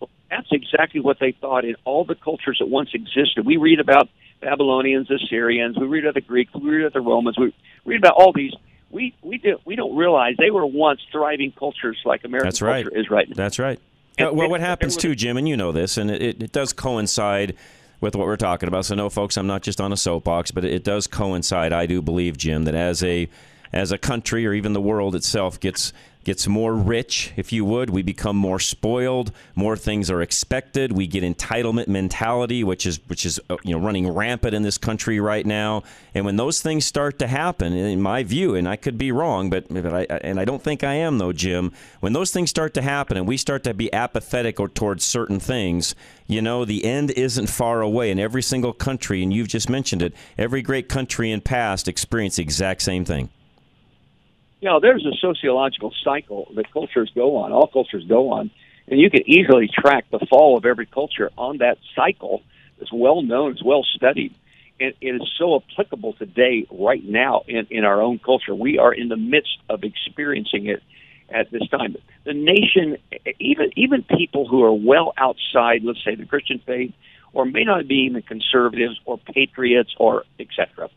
Well, 0.00 0.10
that's 0.30 0.48
exactly 0.50 1.00
what 1.00 1.18
they 1.20 1.32
thought 1.32 1.64
in 1.64 1.76
all 1.84 2.04
the 2.04 2.14
cultures 2.14 2.58
that 2.60 2.68
once 2.68 2.90
existed. 2.94 3.44
We 3.44 3.58
read 3.58 3.80
about 3.80 4.08
Babylonians, 4.40 5.10
Assyrians, 5.10 5.76
we 5.78 5.86
read 5.86 6.04
about 6.04 6.14
the 6.14 6.20
Greeks, 6.22 6.54
we 6.54 6.70
read 6.70 6.82
about 6.82 6.94
the 6.94 7.00
Romans, 7.00 7.38
we 7.38 7.52
read 7.84 7.98
about 7.98 8.14
all 8.14 8.32
these. 8.32 8.52
We 8.90 9.14
we 9.20 9.36
do 9.36 9.58
we 9.66 9.76
don't 9.76 9.94
realize 9.94 10.36
they 10.38 10.50
were 10.50 10.64
once 10.64 11.00
thriving 11.12 11.52
cultures 11.52 12.00
like 12.06 12.24
American 12.24 12.46
That's 12.46 12.62
right. 12.62 12.84
culture 12.84 12.98
is 12.98 13.10
right 13.10 13.28
now. 13.28 13.34
That's 13.36 13.58
right. 13.58 13.78
And- 14.16 14.34
well, 14.34 14.48
what 14.48 14.60
happens 14.60 14.96
too, 14.96 15.14
Jim, 15.14 15.36
and 15.36 15.46
you 15.46 15.56
know 15.56 15.72
this, 15.72 15.98
and 15.98 16.10
it, 16.10 16.42
it 16.42 16.52
does 16.52 16.72
coincide 16.72 17.54
with 18.00 18.14
what 18.14 18.26
we're 18.26 18.36
talking 18.36 18.68
about. 18.68 18.84
So, 18.84 18.94
no, 18.94 19.10
folks, 19.10 19.36
I'm 19.36 19.46
not 19.46 19.62
just 19.62 19.80
on 19.80 19.92
a 19.92 19.96
soapbox, 19.96 20.50
but 20.50 20.64
it, 20.64 20.84
does 20.84 21.06
coincide. 21.06 21.72
I 21.72 21.86
do 21.86 22.00
believe, 22.00 22.36
Jim, 22.36 22.64
that 22.64 22.74
as 22.74 23.02
a 23.02 23.28
as 23.70 23.92
a 23.92 23.98
country 23.98 24.46
or 24.46 24.54
even 24.54 24.72
the 24.72 24.80
world 24.80 25.14
itself 25.14 25.60
gets 25.60 25.92
gets 26.24 26.46
more 26.46 26.74
rich, 26.74 27.32
if 27.36 27.52
you 27.52 27.64
would, 27.64 27.90
we 27.90 28.02
become 28.02 28.36
more 28.36 28.60
spoiled. 28.60 29.32
More 29.54 29.76
things 29.76 30.10
are 30.10 30.20
expected. 30.20 30.92
We 30.92 31.06
get 31.06 31.24
entitlement 31.24 31.88
mentality, 31.88 32.62
which 32.62 32.86
is 32.86 33.00
which 33.08 33.24
is 33.24 33.40
uh, 33.48 33.56
you 33.64 33.74
know 33.74 33.84
running 33.84 34.08
rampant 34.08 34.54
in 34.54 34.62
this 34.62 34.78
country 34.78 35.20
right 35.20 35.46
now. 35.46 35.82
And 36.14 36.24
when 36.24 36.36
those 36.36 36.60
things 36.60 36.84
start 36.84 37.18
to 37.20 37.26
happen, 37.26 37.72
in 37.72 38.00
my 38.00 38.22
view, 38.22 38.54
and 38.54 38.68
I 38.68 38.76
could 38.76 38.98
be 38.98 39.12
wrong, 39.12 39.50
but 39.50 39.68
but 39.68 39.86
I 39.86 40.02
and 40.20 40.38
I 40.38 40.44
don't 40.44 40.62
think 40.62 40.84
I 40.84 40.94
am 40.94 41.18
though, 41.18 41.32
Jim. 41.32 41.72
When 42.00 42.12
those 42.12 42.30
things 42.30 42.50
start 42.50 42.74
to 42.74 42.82
happen, 42.82 43.16
and 43.16 43.26
we 43.26 43.36
start 43.36 43.64
to 43.64 43.74
be 43.74 43.92
apathetic 43.92 44.60
or 44.60 44.68
towards 44.68 45.04
certain 45.04 45.40
things, 45.40 45.94
you 46.26 46.42
know, 46.42 46.64
the 46.64 46.84
end 46.84 47.10
isn't 47.12 47.48
far 47.48 47.80
away. 47.80 48.10
And 48.10 48.20
every 48.20 48.42
single 48.42 48.72
country, 48.72 49.22
and 49.22 49.32
you've 49.32 49.48
just 49.48 49.68
mentioned 49.68 50.02
it, 50.02 50.14
every 50.36 50.62
great 50.62 50.88
country 50.88 51.30
in 51.30 51.40
past 51.40 51.88
experienced 51.88 52.36
the 52.36 52.42
exact 52.42 52.82
same 52.82 53.04
thing. 53.04 53.30
You 54.60 54.68
know, 54.68 54.80
there's 54.80 55.06
a 55.06 55.16
sociological 55.20 55.92
cycle 56.02 56.48
that 56.56 56.72
cultures 56.72 57.10
go 57.14 57.36
on, 57.36 57.52
all 57.52 57.68
cultures 57.68 58.04
go 58.08 58.30
on, 58.32 58.50
and 58.88 58.98
you 58.98 59.10
can 59.10 59.22
easily 59.28 59.68
track 59.72 60.06
the 60.10 60.24
fall 60.30 60.56
of 60.56 60.64
every 60.64 60.86
culture 60.86 61.30
on 61.36 61.58
that 61.58 61.78
cycle. 61.94 62.42
It's 62.80 62.92
well 62.92 63.22
known, 63.22 63.52
it's 63.52 63.62
well 63.62 63.84
studied, 63.84 64.34
and 64.80 64.94
it 65.00 65.14
is 65.14 65.28
so 65.38 65.56
applicable 65.56 66.14
today, 66.14 66.66
right 66.70 67.04
now, 67.04 67.42
in, 67.46 67.66
in 67.70 67.84
our 67.84 68.00
own 68.00 68.18
culture. 68.18 68.54
We 68.54 68.78
are 68.78 68.92
in 68.92 69.08
the 69.08 69.16
midst 69.16 69.58
of 69.68 69.84
experiencing 69.84 70.66
it 70.66 70.82
at 71.28 71.50
this 71.50 71.68
time. 71.68 71.96
The 72.24 72.32
nation, 72.32 72.96
even 73.38 73.70
even 73.76 74.02
people 74.02 74.48
who 74.48 74.62
are 74.64 74.72
well 74.72 75.12
outside, 75.16 75.82
let's 75.84 76.02
say, 76.04 76.14
the 76.14 76.26
Christian 76.26 76.60
faith, 76.64 76.92
or 77.32 77.44
may 77.44 77.64
not 77.64 77.86
be 77.86 78.06
even 78.06 78.22
conservatives 78.22 78.98
or 79.04 79.18
patriots 79.18 79.94
or 79.98 80.24
etc. 80.38 80.88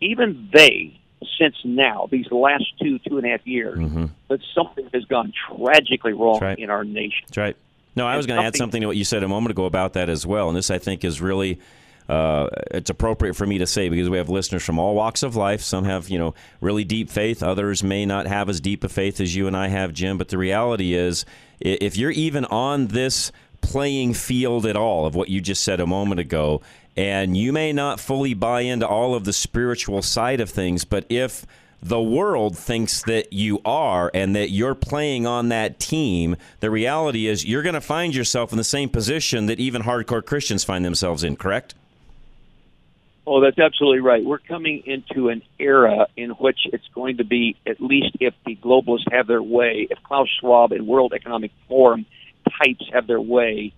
Even 0.00 0.48
they 0.52 0.98
since 1.38 1.56
now, 1.64 2.08
these 2.10 2.30
last 2.30 2.64
two, 2.80 2.98
two 3.00 3.18
and 3.18 3.26
a 3.26 3.30
half 3.30 3.46
years, 3.46 3.78
mm-hmm. 3.78 4.06
that 4.28 4.40
something 4.54 4.88
has 4.92 5.04
gone 5.04 5.32
tragically 5.56 6.12
wrong 6.12 6.40
right. 6.40 6.58
in 6.58 6.70
our 6.70 6.84
nation. 6.84 7.24
That's 7.26 7.36
right. 7.36 7.56
No, 7.94 8.06
I 8.06 8.16
was 8.16 8.26
going 8.26 8.40
to 8.40 8.46
add 8.46 8.56
something 8.56 8.80
to 8.80 8.86
what 8.86 8.96
you 8.96 9.04
said 9.04 9.22
a 9.22 9.28
moment 9.28 9.50
ago 9.50 9.66
about 9.66 9.94
that 9.94 10.08
as 10.08 10.26
well. 10.26 10.48
And 10.48 10.56
this, 10.56 10.70
I 10.70 10.78
think, 10.78 11.04
is 11.04 11.20
really. 11.20 11.60
Uh, 12.08 12.48
it's 12.72 12.90
appropriate 12.90 13.34
for 13.34 13.46
me 13.46 13.58
to 13.58 13.66
say 13.66 13.88
because 13.88 14.10
we 14.10 14.18
have 14.18 14.28
listeners 14.28 14.64
from 14.64 14.78
all 14.78 14.94
walks 14.94 15.22
of 15.22 15.36
life. 15.36 15.62
Some 15.62 15.84
have, 15.84 16.08
you 16.08 16.18
know, 16.18 16.34
really 16.60 16.84
deep 16.84 17.08
faith. 17.08 17.44
Others 17.44 17.84
may 17.84 18.04
not 18.04 18.26
have 18.26 18.48
as 18.48 18.60
deep 18.60 18.82
a 18.82 18.88
faith 18.88 19.20
as 19.20 19.34
you 19.36 19.46
and 19.46 19.56
I 19.56 19.68
have, 19.68 19.92
Jim. 19.92 20.18
But 20.18 20.28
the 20.28 20.36
reality 20.36 20.94
is, 20.94 21.24
if 21.60 21.96
you're 21.96 22.10
even 22.10 22.44
on 22.46 22.88
this 22.88 23.30
playing 23.60 24.14
field 24.14 24.66
at 24.66 24.76
all 24.76 25.06
of 25.06 25.14
what 25.14 25.28
you 25.28 25.40
just 25.40 25.62
said 25.62 25.80
a 25.80 25.86
moment 25.86 26.20
ago, 26.20 26.60
and 26.96 27.36
you 27.36 27.52
may 27.52 27.72
not 27.72 28.00
fully 28.00 28.34
buy 28.34 28.62
into 28.62 28.86
all 28.86 29.14
of 29.14 29.24
the 29.24 29.32
spiritual 29.32 30.02
side 30.02 30.40
of 30.40 30.50
things, 30.50 30.84
but 30.84 31.06
if 31.08 31.46
the 31.82 32.00
world 32.00 32.56
thinks 32.56 33.02
that 33.02 33.32
you 33.32 33.60
are 33.64 34.10
and 34.14 34.36
that 34.36 34.50
you're 34.50 34.74
playing 34.74 35.26
on 35.26 35.48
that 35.48 35.80
team, 35.80 36.36
the 36.60 36.70
reality 36.70 37.26
is 37.26 37.44
you're 37.44 37.62
going 37.62 37.74
to 37.74 37.80
find 37.80 38.14
yourself 38.14 38.52
in 38.52 38.58
the 38.58 38.64
same 38.64 38.88
position 38.88 39.46
that 39.46 39.58
even 39.58 39.82
hardcore 39.82 40.24
Christians 40.24 40.62
find 40.62 40.84
themselves 40.84 41.24
in, 41.24 41.34
correct? 41.36 41.74
Oh, 43.26 43.40
that's 43.40 43.58
absolutely 43.58 44.00
right. 44.00 44.24
We're 44.24 44.38
coming 44.38 44.82
into 44.84 45.28
an 45.28 45.42
era 45.58 46.06
in 46.16 46.30
which 46.30 46.60
it's 46.66 46.86
going 46.94 47.18
to 47.18 47.24
be, 47.24 47.56
at 47.66 47.80
least 47.80 48.16
if 48.20 48.34
the 48.44 48.56
globalists 48.56 49.10
have 49.12 49.26
their 49.26 49.42
way, 49.42 49.86
if 49.90 50.02
Klaus 50.02 50.28
Schwab 50.40 50.72
and 50.72 50.86
World 50.86 51.12
Economic 51.14 51.52
Forum 51.68 52.04
types 52.58 52.84
have 52.92 53.06
their 53.06 53.20
way, 53.20 53.72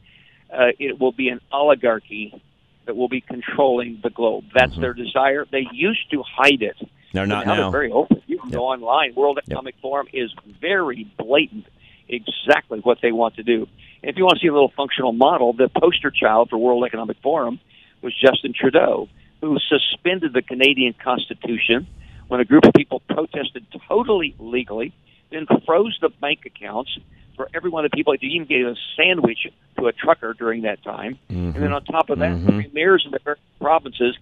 uh, 0.52 0.68
it 0.78 0.98
will 0.98 1.12
be 1.12 1.28
an 1.28 1.40
oligarchy 1.52 2.42
that 2.86 2.96
will 2.96 3.08
be 3.08 3.20
controlling 3.20 4.00
the 4.02 4.10
globe. 4.10 4.44
That's 4.54 4.72
mm-hmm. 4.72 4.80
their 4.80 4.94
desire. 4.94 5.46
They 5.50 5.66
used 5.72 6.10
to 6.10 6.22
hide 6.22 6.62
it. 6.62 6.76
They're 7.12 7.26
not 7.26 7.46
now. 7.46 7.54
They're 7.54 7.70
very 7.70 7.92
open. 7.92 8.22
You 8.26 8.38
can 8.38 8.50
yep. 8.50 8.58
go 8.58 8.64
online. 8.64 9.14
World 9.14 9.38
Economic 9.38 9.74
yep. 9.76 9.82
Forum 9.82 10.06
is 10.12 10.34
very 10.60 11.08
blatant 11.16 11.66
exactly 12.08 12.80
what 12.80 12.98
they 13.00 13.12
want 13.12 13.36
to 13.36 13.42
do. 13.42 13.68
And 14.02 14.10
if 14.10 14.16
you 14.16 14.24
want 14.24 14.38
to 14.38 14.42
see 14.42 14.48
a 14.48 14.52
little 14.52 14.72
functional 14.76 15.12
model, 15.12 15.52
the 15.52 15.68
poster 15.68 16.10
child 16.10 16.50
for 16.50 16.58
World 16.58 16.84
Economic 16.84 17.16
Forum 17.22 17.60
was 18.02 18.12
Justin 18.20 18.52
Trudeau, 18.52 19.08
who 19.40 19.58
suspended 19.68 20.32
the 20.32 20.42
Canadian 20.42 20.94
Constitution 21.02 21.86
when 22.28 22.40
a 22.40 22.44
group 22.44 22.64
of 22.66 22.72
people 22.74 23.00
protested 23.00 23.66
totally 23.88 24.34
legally, 24.38 24.92
then 25.30 25.46
froze 25.64 25.96
the 26.00 26.08
bank 26.08 26.40
accounts 26.46 26.98
for 27.36 27.48
every 27.54 27.70
one 27.70 27.84
of 27.84 27.90
the 27.90 27.96
people. 27.96 28.14
They 28.20 28.26
even 28.28 28.46
gave 28.46 28.66
a 28.66 28.74
sandwich 28.96 29.46
to 29.78 29.86
a 29.86 29.92
trucker 29.92 30.34
during 30.34 30.62
that 30.62 30.82
time. 30.82 31.18
Mm-hmm. 31.30 31.56
And 31.56 31.62
then 31.62 31.72
on 31.72 31.84
top 31.84 32.10
of 32.10 32.18
that, 32.20 32.32
mm-hmm. 32.32 32.58
the 32.58 32.70
mayors 32.72 33.06
of 33.06 33.12
the 33.12 33.36
provinces 33.60 34.16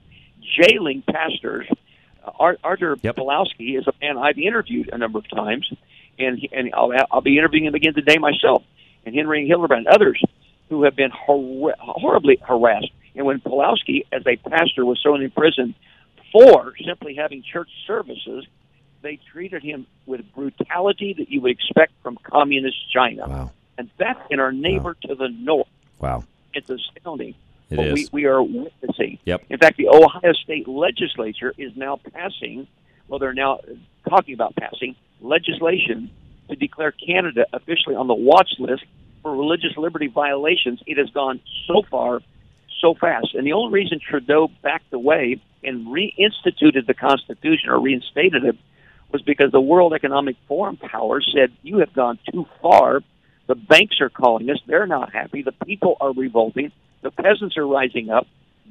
jailing 0.60 1.02
pastors. 1.02 1.66
Uh, 2.24 2.54
Arthur 2.62 2.96
yep. 3.02 3.16
Pawlowski 3.16 3.78
is 3.78 3.86
a 3.86 3.92
man 4.00 4.18
I've 4.18 4.38
interviewed 4.38 4.90
a 4.92 4.98
number 4.98 5.18
of 5.18 5.28
times, 5.28 5.70
and 6.18 6.38
he, 6.38 6.48
and 6.52 6.72
I'll, 6.74 6.92
I'll 7.10 7.20
be 7.20 7.38
interviewing 7.38 7.66
him 7.66 7.74
again 7.74 7.94
today 7.94 8.18
myself, 8.18 8.62
and 9.04 9.14
Henry 9.14 9.46
Hildebrandt, 9.46 9.86
others 9.88 10.22
who 10.68 10.84
have 10.84 10.96
been 10.96 11.10
hor- 11.10 11.74
horribly 11.78 12.38
harassed. 12.40 12.90
And 13.14 13.26
when 13.26 13.40
Pawlowski, 13.40 14.06
as 14.12 14.22
a 14.26 14.36
pastor, 14.36 14.84
was 14.84 15.00
thrown 15.02 15.22
in 15.22 15.30
prison 15.30 15.74
for 16.32 16.72
simply 16.86 17.14
having 17.14 17.42
church 17.42 17.68
services, 17.86 18.46
they 19.02 19.18
treated 19.32 19.62
him 19.62 19.86
with 20.06 20.20
brutality 20.34 21.14
that 21.18 21.30
you 21.30 21.40
would 21.40 21.52
expect 21.52 21.92
from 22.02 22.18
communist 22.22 22.76
China. 22.92 23.28
Wow. 23.28 23.50
And 23.78 23.90
that's 23.98 24.20
in 24.30 24.40
our 24.40 24.52
neighbor 24.52 24.96
wow. 25.02 25.08
to 25.08 25.14
the 25.14 25.28
north. 25.28 25.68
Wow. 25.98 26.24
It's 26.54 26.70
astounding. 26.70 27.34
It 27.70 27.76
but 27.76 27.86
is. 27.86 27.94
We, 27.94 28.08
we 28.12 28.24
are 28.26 28.42
witnessing. 28.42 29.18
Yep. 29.24 29.44
In 29.50 29.58
fact, 29.58 29.76
the 29.78 29.88
Ohio 29.88 30.32
State 30.32 30.68
legislature 30.68 31.54
is 31.56 31.72
now 31.76 31.98
passing, 32.12 32.66
well, 33.08 33.18
they're 33.18 33.34
now 33.34 33.60
talking 34.08 34.34
about 34.34 34.54
passing 34.56 34.94
legislation 35.20 36.10
to 36.48 36.56
declare 36.56 36.92
Canada 36.92 37.46
officially 37.52 37.94
on 37.94 38.08
the 38.08 38.14
watch 38.14 38.50
list 38.58 38.84
for 39.22 39.34
religious 39.34 39.76
liberty 39.76 40.08
violations. 40.08 40.80
It 40.86 40.98
has 40.98 41.08
gone 41.10 41.40
so 41.66 41.82
far, 41.90 42.20
so 42.80 42.94
fast. 42.94 43.34
And 43.34 43.46
the 43.46 43.52
only 43.52 43.72
reason 43.72 44.00
Trudeau 44.00 44.48
backed 44.62 44.92
away 44.92 45.40
and 45.64 45.86
reinstituted 45.86 46.86
the 46.86 46.94
Constitution 46.94 47.70
or 47.70 47.80
reinstated 47.80 48.44
it 48.44 48.56
was 49.12 49.22
because 49.22 49.52
the 49.52 49.60
World 49.60 49.92
Economic 49.94 50.36
Forum 50.48 50.76
powers 50.76 51.30
said, 51.34 51.52
you 51.62 51.78
have 51.78 51.92
gone 51.92 52.18
too 52.30 52.46
far. 52.60 53.00
The 53.46 53.54
banks 53.54 54.00
are 54.00 54.08
calling 54.08 54.48
us. 54.50 54.58
They're 54.66 54.86
not 54.86 55.12
happy. 55.12 55.42
The 55.42 55.52
people 55.52 55.96
are 56.00 56.12
revolting. 56.12 56.72
The 57.02 57.10
peasants 57.10 57.56
are 57.56 57.66
rising 57.66 58.10
up. 58.10 58.26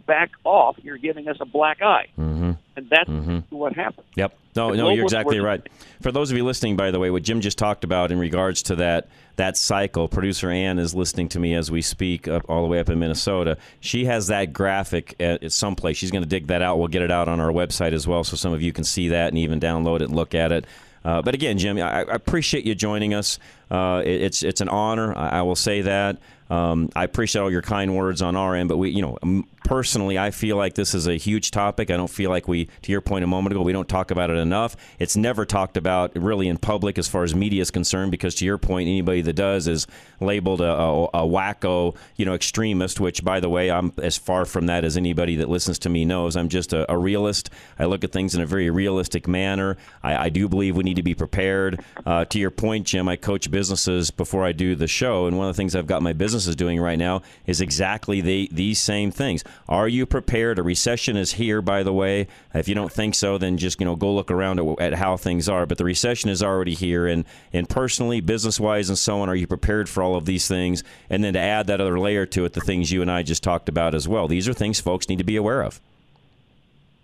Back 0.07 0.31
off. 0.43 0.77
You're 0.81 0.97
giving 0.97 1.27
us 1.27 1.37
a 1.39 1.45
black 1.45 1.81
eye. 1.81 2.07
Mm-hmm. 2.17 2.51
And 2.75 2.89
that's 2.89 3.09
mm-hmm. 3.09 3.55
what 3.55 3.73
happened. 3.73 4.07
Yep. 4.15 4.37
No, 4.55 4.73
no, 4.73 4.89
you're 4.89 5.03
exactly 5.03 5.39
right. 5.39 5.61
For 6.01 6.11
those 6.11 6.31
of 6.31 6.37
you 6.37 6.43
listening, 6.43 6.75
by 6.75 6.91
the 6.91 6.99
way, 6.99 7.09
what 7.09 7.23
Jim 7.23 7.41
just 7.41 7.57
talked 7.57 7.83
about 7.83 8.11
in 8.11 8.19
regards 8.19 8.63
to 8.63 8.75
that 8.77 9.07
that 9.35 9.57
cycle, 9.57 10.07
producer 10.07 10.49
Ann 10.49 10.79
is 10.79 10.93
listening 10.93 11.29
to 11.29 11.39
me 11.39 11.53
as 11.53 11.71
we 11.71 11.81
speak, 11.81 12.27
up 12.27 12.43
all 12.49 12.61
the 12.61 12.67
way 12.67 12.79
up 12.79 12.89
in 12.89 12.99
Minnesota. 12.99 13.57
She 13.79 14.05
has 14.05 14.27
that 14.27 14.53
graphic 14.53 15.15
at, 15.19 15.43
at 15.43 15.51
some 15.51 15.75
place. 15.75 15.97
She's 15.97 16.11
going 16.11 16.23
to 16.23 16.29
dig 16.29 16.47
that 16.47 16.61
out. 16.61 16.79
We'll 16.79 16.87
get 16.87 17.01
it 17.01 17.11
out 17.11 17.27
on 17.27 17.39
our 17.39 17.51
website 17.51 17.93
as 17.93 18.07
well, 18.07 18.23
so 18.23 18.35
some 18.35 18.53
of 18.53 18.61
you 18.61 18.73
can 18.73 18.83
see 18.83 19.09
that 19.09 19.29
and 19.29 19.37
even 19.37 19.59
download 19.59 19.97
it 19.97 20.03
and 20.03 20.15
look 20.15 20.35
at 20.35 20.51
it. 20.51 20.65
Uh, 21.03 21.21
but 21.21 21.33
again, 21.33 21.57
Jim, 21.57 21.77
I, 21.77 22.01
I, 22.01 22.01
appreciate 22.01 22.63
you 22.63 22.75
joining 22.75 23.13
us. 23.13 23.39
Uh, 23.71 24.03
it, 24.05 24.21
it's 24.21 24.43
it's 24.43 24.61
an 24.61 24.69
honor. 24.69 25.17
I, 25.17 25.39
I 25.39 25.41
will 25.41 25.55
say 25.55 25.81
that. 25.81 26.17
Um, 26.49 26.89
I 26.97 27.05
appreciate 27.05 27.41
all 27.41 27.49
your 27.49 27.61
kind 27.61 27.95
words 27.95 28.21
on 28.21 28.35
our 28.35 28.53
end, 28.53 28.67
but 28.67 28.75
we, 28.75 28.89
you 28.89 29.01
know, 29.01 29.17
personally, 29.63 30.19
I 30.19 30.31
feel 30.31 30.57
like 30.57 30.73
this 30.73 30.93
is 30.93 31.07
a 31.07 31.15
huge 31.15 31.49
topic. 31.49 31.89
I 31.89 31.95
don't 31.95 32.09
feel 32.09 32.29
like 32.29 32.49
we, 32.49 32.67
to 32.81 32.91
your 32.91 32.99
point 32.99 33.23
a 33.23 33.27
moment 33.27 33.53
ago, 33.53 33.61
we 33.61 33.71
don't 33.71 33.87
talk 33.87 34.11
about 34.11 34.29
it 34.29 34.35
enough. 34.35 34.75
It's 34.99 35.15
never 35.15 35.45
talked 35.45 35.77
about 35.77 36.11
really 36.13 36.49
in 36.49 36.57
public 36.57 36.97
as 36.97 37.07
far 37.07 37.23
as 37.23 37.33
media 37.33 37.61
is 37.61 37.71
concerned, 37.71 38.11
because 38.11 38.35
to 38.35 38.45
your 38.45 38.57
point, 38.57 38.89
anybody 38.89 39.21
that 39.21 39.31
does 39.31 39.69
is 39.69 39.87
labeled 40.19 40.59
a, 40.59 40.73
a, 40.73 41.03
a 41.05 41.25
wacko, 41.25 41.95
you 42.17 42.25
know, 42.25 42.33
extremist. 42.33 42.99
Which, 42.99 43.23
by 43.23 43.39
the 43.39 43.47
way, 43.47 43.71
I'm 43.71 43.93
as 44.03 44.17
far 44.17 44.43
from 44.43 44.65
that 44.65 44.83
as 44.83 44.97
anybody 44.97 45.37
that 45.37 45.47
listens 45.47 45.79
to 45.79 45.89
me 45.89 46.03
knows. 46.03 46.35
I'm 46.35 46.49
just 46.49 46.73
a, 46.73 46.91
a 46.91 46.97
realist. 46.97 47.49
I 47.79 47.85
look 47.85 48.03
at 48.03 48.11
things 48.11 48.35
in 48.35 48.41
a 48.41 48.45
very 48.45 48.69
realistic 48.69 49.25
manner. 49.25 49.77
I, 50.03 50.25
I 50.25 50.29
do 50.29 50.49
believe 50.49 50.75
we 50.75 50.83
need 50.83 50.97
to 50.97 51.03
be 51.03 51.15
prepared. 51.15 51.81
Uh, 52.05 52.25
to 52.25 52.39
your 52.39 52.51
point, 52.51 52.87
Jim, 52.87 53.07
I 53.07 53.15
coach 53.15 53.49
businesses 53.61 54.09
before 54.09 54.43
I 54.43 54.53
do 54.53 54.73
the 54.73 54.87
show, 54.87 55.27
and 55.27 55.37
one 55.37 55.47
of 55.47 55.53
the 55.53 55.57
things 55.57 55.75
I've 55.75 55.85
got 55.85 56.01
my 56.01 56.13
businesses 56.13 56.55
doing 56.55 56.79
right 56.81 56.97
now 56.97 57.21
is 57.45 57.61
exactly 57.61 58.19
the, 58.19 58.49
these 58.51 58.79
same 58.79 59.11
things. 59.11 59.43
Are 59.69 59.87
you 59.87 60.07
prepared? 60.07 60.57
A 60.57 60.63
recession 60.63 61.15
is 61.15 61.33
here, 61.33 61.61
by 61.61 61.83
the 61.83 61.93
way. 61.93 62.25
If 62.55 62.67
you 62.67 62.73
don't 62.73 62.91
think 62.91 63.13
so, 63.13 63.37
then 63.37 63.57
just 63.57 63.79
you 63.79 63.85
know 63.85 63.95
go 63.95 64.11
look 64.11 64.31
around 64.31 64.59
at, 64.59 64.81
at 64.81 64.93
how 64.95 65.15
things 65.15 65.47
are. 65.47 65.67
But 65.67 65.77
the 65.77 65.85
recession 65.85 66.31
is 66.31 66.41
already 66.41 66.73
here, 66.73 67.05
and 67.05 67.23
and 67.53 67.69
personally, 67.69 68.19
business 68.19 68.59
wise, 68.59 68.89
and 68.89 68.97
so 68.97 69.21
on. 69.21 69.29
Are 69.29 69.35
you 69.35 69.45
prepared 69.45 69.87
for 69.87 70.01
all 70.01 70.15
of 70.15 70.25
these 70.25 70.47
things? 70.47 70.83
And 71.11 71.23
then 71.23 71.33
to 71.33 71.39
add 71.39 71.67
that 71.67 71.79
other 71.79 71.99
layer 71.99 72.25
to 72.25 72.45
it, 72.45 72.53
the 72.53 72.61
things 72.61 72.91
you 72.91 73.03
and 73.03 73.11
I 73.11 73.21
just 73.21 73.43
talked 73.43 73.69
about 73.69 73.93
as 73.93 74.07
well. 74.07 74.27
These 74.27 74.49
are 74.49 74.53
things 74.53 74.79
folks 74.79 75.07
need 75.07 75.19
to 75.19 75.23
be 75.23 75.35
aware 75.35 75.61
of. 75.61 75.79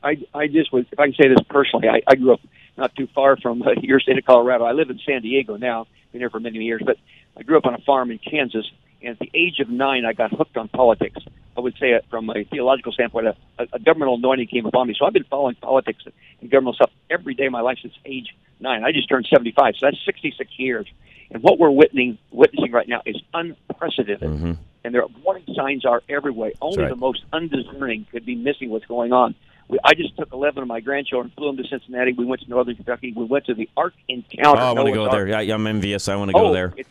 I 0.02 0.18
I 0.34 0.48
just 0.48 0.74
was 0.74 0.86
if 0.92 1.00
I 1.00 1.06
can 1.12 1.14
say 1.22 1.30
this 1.30 1.46
personally, 1.48 1.88
I, 1.88 2.02
I 2.08 2.16
grew 2.16 2.34
up 2.34 2.42
not 2.78 2.96
too 2.96 3.08
far 3.14 3.38
from 3.38 3.62
uh, 3.62 3.72
your 3.82 4.00
state 4.00 4.18
of 4.18 4.26
Colorado. 4.26 4.66
I 4.66 4.72
live 4.72 4.90
in 4.90 5.00
San 5.06 5.22
Diego 5.22 5.58
now. 5.58 5.88
Been 6.12 6.22
here 6.22 6.30
for 6.30 6.40
many 6.40 6.60
years, 6.60 6.82
but 6.86 6.98
I 7.36 7.44
grew 7.44 7.58
up 7.58 7.66
on 7.66 7.74
a 7.74 7.80
farm 7.80 8.12
in 8.12 8.20
Kansas, 8.20 8.66
and 9.02 9.12
at 9.12 9.20
the 9.20 9.30
age 9.34 9.60
of 9.60 9.70
nine, 9.70 10.06
I 10.06 10.14
got 10.14 10.32
hooked 10.32 10.58
on 10.58 10.68
politics. 10.70 11.20
I 11.58 11.60
would 11.60 11.76
say, 11.80 12.00
from 12.10 12.30
a 12.30 12.44
theological 12.44 12.92
standpoint, 12.92 13.28
a, 13.28 13.36
a 13.74 13.80
governmental 13.80 14.16
anointing 14.16 14.48
came 14.48 14.66
upon 14.66 14.88
me. 14.88 14.96
So 14.98 15.06
I've 15.06 15.14
been 15.14 15.24
following 15.24 15.56
politics 15.56 16.04
and 16.40 16.52
governmental 16.52 16.74
stuff 16.74 16.92
every 17.10 17.34
day 17.34 17.48
of 17.48 17.52
my 17.52 17.62
life 17.62 17.80
since 17.82 17.96
age 18.06 18.36
nine. 18.60 18.84
I 18.84 18.92
just 18.92 19.10
turned 19.10 19.28
75, 19.32 19.76
so 19.80 19.88
that's 19.88 19.98
66 20.06 20.52
years. 20.58 20.88
And 21.32 21.44
what 21.44 21.60
we're 21.60 21.72
witnessing, 21.72 22.18
witnessing 22.32 22.72
right 22.72 22.88
now 22.88 23.02
is 23.06 23.18
unprecedented. 23.34 24.30
Mm-hmm. 24.30 24.54
And 24.84 24.96
their 24.96 25.06
warning 25.24 25.44
signs 25.54 25.84
are 25.84 26.02
everywhere. 26.08 26.52
Only 26.62 26.84
right. 26.84 26.90
the 26.90 26.96
most 26.96 27.24
undiscerning 27.34 28.06
could 28.12 28.26
be 28.26 28.36
missing 28.36 28.70
what's 28.70 28.86
going 28.86 29.12
on. 29.12 29.36
We, 29.70 29.80
I 29.84 29.94
just 29.94 30.16
took 30.18 30.32
11 30.32 30.62
of 30.62 30.68
my 30.68 30.80
grandchildren, 30.80 31.32
flew 31.36 31.48
them 31.48 31.58
to 31.58 31.68
Cincinnati. 31.68 32.14
We 32.14 32.26
went 32.26 32.42
to 32.42 32.50
Northern 32.50 32.76
Kentucky. 32.76 33.14
We 33.16 33.26
went 33.26 33.46
to 33.46 33.54
the 33.54 33.70
Ark 33.76 33.94
Encounter. 34.08 34.62
Oh, 34.62 34.66
I 34.66 34.72
want 34.74 34.88
to 34.88 34.94
go 34.94 35.04
Ark. 35.04 35.12
there. 35.12 35.42
Yeah, 35.42 35.56
I'm 35.56 35.68
envious. 35.68 36.08
I 36.08 36.16
want 36.16 36.30
to 36.30 36.34
go 36.34 36.48
oh, 36.48 36.54
there. 36.54 36.74
It's, 36.78 36.90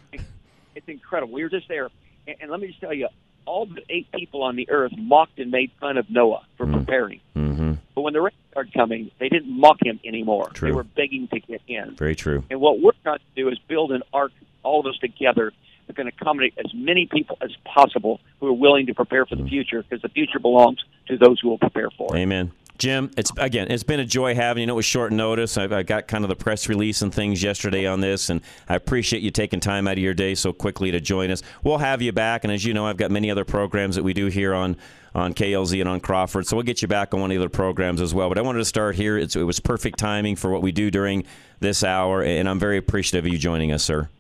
it's 0.74 0.88
incredible. 0.88 1.32
We 1.32 1.42
were 1.42 1.48
just 1.48 1.68
there 1.68 1.88
and, 2.26 2.36
and 2.40 2.50
let 2.50 2.60
me 2.60 2.68
just 2.68 2.80
tell 2.80 2.92
you, 2.92 3.08
all 3.44 3.66
but 3.66 3.84
eight 3.88 4.10
people 4.12 4.42
on 4.42 4.56
the 4.56 4.68
earth 4.70 4.92
mocked 4.96 5.38
and 5.38 5.50
made 5.50 5.70
fun 5.80 5.96
of 5.96 6.10
Noah 6.10 6.44
for 6.56 6.66
Mm. 6.66 6.72
preparing. 6.74 7.20
Mm-hmm. 7.36 7.74
But 7.94 8.02
when 8.02 8.12
the 8.12 8.20
rain 8.20 8.32
started 8.50 8.74
coming, 8.74 9.10
they 9.18 9.28
didn't 9.28 9.48
mock 9.48 9.78
him 9.82 10.00
anymore. 10.04 10.50
True. 10.52 10.68
They 10.68 10.74
were 10.74 10.82
begging 10.82 11.28
to 11.28 11.40
get 11.40 11.62
in. 11.68 11.94
Very 11.94 12.16
true. 12.16 12.44
And 12.50 12.60
what 12.60 12.80
we're 12.80 12.92
trying 13.02 13.18
to 13.18 13.24
do 13.36 13.48
is 13.48 13.58
build 13.68 13.92
an 13.92 14.02
ark, 14.12 14.32
all 14.62 14.80
of 14.80 14.86
us 14.86 14.98
together, 14.98 15.52
that 15.86 15.94
can 15.94 16.08
accommodate 16.08 16.54
as 16.58 16.74
many 16.74 17.06
people 17.06 17.38
as 17.40 17.54
possible 17.64 18.20
who 18.40 18.48
are 18.48 18.52
willing 18.52 18.86
to 18.86 18.94
prepare 18.94 19.24
for 19.24 19.36
the 19.36 19.44
future, 19.44 19.82
because 19.82 20.02
the 20.02 20.08
future 20.08 20.40
belongs 20.40 20.84
to 21.06 21.16
those 21.16 21.38
who 21.40 21.48
will 21.48 21.58
prepare 21.58 21.90
for 21.90 22.16
it. 22.16 22.20
Amen. 22.20 22.50
Jim, 22.78 23.10
it's 23.16 23.32
again, 23.38 23.68
it's 23.70 23.82
been 23.82 24.00
a 24.00 24.04
joy 24.04 24.34
having 24.34 24.62
you. 24.62 24.66
Know, 24.66 24.74
it 24.74 24.76
was 24.76 24.84
short 24.84 25.12
notice. 25.12 25.56
I, 25.56 25.64
I 25.64 25.82
got 25.82 26.08
kind 26.08 26.24
of 26.24 26.28
the 26.28 26.36
press 26.36 26.68
release 26.68 27.02
and 27.02 27.14
things 27.14 27.42
yesterday 27.42 27.86
on 27.86 28.00
this, 28.00 28.28
and 28.28 28.40
I 28.68 28.74
appreciate 28.74 29.22
you 29.22 29.30
taking 29.30 29.60
time 29.60 29.88
out 29.88 29.94
of 29.94 29.98
your 29.98 30.14
day 30.14 30.34
so 30.34 30.52
quickly 30.52 30.90
to 30.90 31.00
join 31.00 31.30
us. 31.30 31.42
We'll 31.62 31.78
have 31.78 32.02
you 32.02 32.12
back, 32.12 32.44
and 32.44 32.52
as 32.52 32.64
you 32.64 32.74
know, 32.74 32.86
I've 32.86 32.98
got 32.98 33.10
many 33.10 33.30
other 33.30 33.44
programs 33.44 33.96
that 33.96 34.02
we 34.02 34.12
do 34.12 34.26
here 34.26 34.54
on 34.54 34.76
on 35.14 35.32
KLZ 35.32 35.80
and 35.80 35.88
on 35.88 36.00
Crawford, 36.00 36.46
so 36.46 36.56
we'll 36.56 36.64
get 36.64 36.82
you 36.82 36.88
back 36.88 37.14
on 37.14 37.20
one 37.20 37.30
of 37.30 37.34
the 37.34 37.42
other 37.42 37.48
programs 37.48 38.02
as 38.02 38.12
well. 38.12 38.28
But 38.28 38.36
I 38.36 38.42
wanted 38.42 38.58
to 38.58 38.66
start 38.66 38.96
here. 38.96 39.16
It's, 39.16 39.34
it 39.34 39.44
was 39.44 39.58
perfect 39.60 39.98
timing 39.98 40.36
for 40.36 40.50
what 40.50 40.60
we 40.60 40.72
do 40.72 40.90
during 40.90 41.24
this 41.58 41.82
hour, 41.82 42.22
and 42.22 42.46
I'm 42.46 42.58
very 42.58 42.76
appreciative 42.76 43.24
of 43.24 43.32
you 43.32 43.38
joining 43.38 43.72
us, 43.72 43.82
sir. 43.82 44.10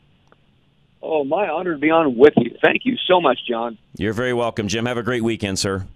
Oh, 1.02 1.22
my 1.22 1.48
honor 1.48 1.74
to 1.74 1.78
be 1.78 1.90
on 1.90 2.16
with 2.16 2.32
you. 2.38 2.56
Thank 2.62 2.86
you 2.86 2.96
so 3.06 3.20
much, 3.20 3.40
John. 3.46 3.76
You're 3.98 4.14
very 4.14 4.32
welcome, 4.32 4.68
Jim. 4.68 4.86
Have 4.86 4.96
a 4.96 5.02
great 5.02 5.22
weekend, 5.22 5.58
sir. 5.58 5.86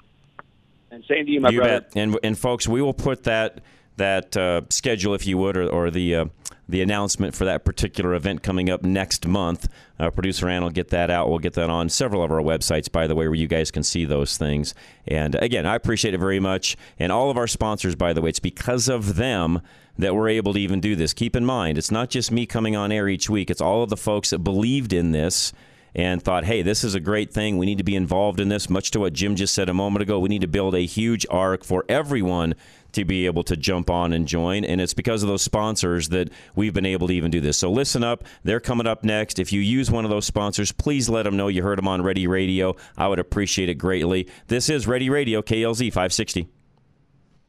And 0.91 1.05
same 1.09 1.27
to 1.27 1.31
you, 1.31 1.41
my 1.41 1.51
you 1.51 1.61
brother. 1.61 1.81
bet. 1.83 1.93
And 1.97 2.19
and 2.23 2.39
folks, 2.39 2.67
we 2.67 2.83
will 2.83 2.95
put 2.95 3.25
that 3.25 3.61
that 3.97 4.37
uh, 4.37 4.63
schedule, 4.71 5.15
if 5.15 5.27
you 5.27 5.39
would, 5.39 5.57
or, 5.57 5.69
or 5.69 5.91
the 5.91 6.15
uh, 6.15 6.25
the 6.69 6.83
announcement 6.83 7.35
for 7.35 7.45
that 7.45 7.65
particular 7.65 8.15
event 8.15 8.43
coming 8.43 8.71
up 8.71 8.83
next 8.83 9.27
month. 9.27 9.69
Uh, 9.99 10.11
Producer 10.11 10.49
Ann 10.49 10.63
will 10.63 10.71
get 10.71 10.89
that 10.89 11.11
out. 11.11 11.29
We'll 11.29 11.39
get 11.39 11.55
that 11.55 11.69
on 11.69 11.89
several 11.89 12.23
of 12.23 12.31
our 12.31 12.41
websites, 12.41 12.91
by 12.91 13.07
the 13.07 13.15
way, 13.15 13.27
where 13.29 13.35
you 13.35 13.49
guys 13.49 13.71
can 13.71 13.83
see 13.83 14.05
those 14.05 14.37
things. 14.37 14.75
And 15.07 15.35
again, 15.37 15.67
I 15.67 15.75
appreciate 15.75 16.15
it 16.15 16.19
very 16.19 16.41
much. 16.41 16.77
And 16.99 17.11
all 17.11 17.31
of 17.31 17.37
our 17.37 17.49
sponsors, 17.49 17.97
by 17.97 18.13
the 18.13 18.21
way, 18.21 18.31
it's 18.31 18.39
because 18.39 18.89
of 18.89 19.17
them 19.17 19.61
that 19.99 20.15
we're 20.15 20.29
able 20.29 20.55
to 20.55 20.61
even 20.61 20.81
do 20.81 20.97
this. 20.97 21.13
Keep 21.13 21.37
in 21.37 21.45
mind, 21.45 21.77
it's 21.77 21.91
not 21.91 22.09
just 22.09 22.31
me 22.31 22.47
coming 22.47 22.77
on 22.77 22.93
air 22.93 23.09
each 23.09 23.29
week. 23.29 23.51
It's 23.51 23.61
all 23.61 23.83
of 23.83 23.91
the 23.91 23.97
folks 23.97 24.31
that 24.31 24.39
believed 24.39 24.93
in 24.93 25.11
this 25.11 25.53
and 25.95 26.23
thought, 26.23 26.45
hey, 26.45 26.63
this 26.63 26.85
is 26.85 26.95
a 26.95 27.01
great 27.01 27.33
thing. 27.33 27.59
We 27.59 27.67
need 27.67 27.79
to 27.79 27.85
be 27.85 27.97
involved 27.97 28.41
in 28.41 28.49
this. 28.49 28.71
Much 28.71 28.91
to 28.93 29.01
what 29.01 29.13
Jim 29.13 29.37
just 29.37 29.55
said 29.55 29.69
a 29.69 29.75
moment 29.75 30.03
ago, 30.03 30.19
we 30.19 30.29
need 30.29 30.43
to 30.43 30.49
build 30.49 30.75
a 30.75 30.87
huge 30.87 31.27
ark 31.31 31.65
for 31.65 31.85
everyone 31.89 32.55
to 32.93 33.05
be 33.05 33.27
able 33.27 33.45
to 33.45 33.57
jump 33.57 33.89
on 33.89 34.13
and 34.13 34.27
join. 34.27 34.65
And 34.65 34.81
it's 34.81 34.95
because 34.95 35.23
of 35.23 35.29
those 35.29 35.43
sponsors 35.43 36.09
that 36.09 36.31
we've 36.55 36.75
been 36.75 36.87
able 36.87 37.07
to 37.09 37.15
even 37.15 37.31
do 37.31 37.41
this. 37.41 37.59
So 37.59 37.71
listen 37.71 38.03
up. 38.03 38.25
They're 38.43 38.61
coming 38.61 38.87
up 38.87 39.05
next. 39.05 39.39
If 39.39 39.53
you 39.53 39.61
use 39.61 39.91
one 39.91 40.05
of 40.05 40.11
those 40.11 40.27
sponsors, 40.27 40.73
please 40.73 41.09
let 41.09 41.23
them 41.23 41.37
know 41.37 41.49
you 41.49 41.63
heard 41.63 41.79
them 41.79 41.89
on 41.89 42.03
Ready 42.03 42.27
Radio. 42.27 42.77
I 42.97 43.09
would 43.09 43.19
appreciate 43.19 43.69
it 43.69 43.75
greatly. 43.75 44.29
This 44.49 44.69
is 44.69 44.87
Ready 44.87 45.09
Radio, 45.09 45.43
KLZ 45.43 45.87
560. 45.89 46.60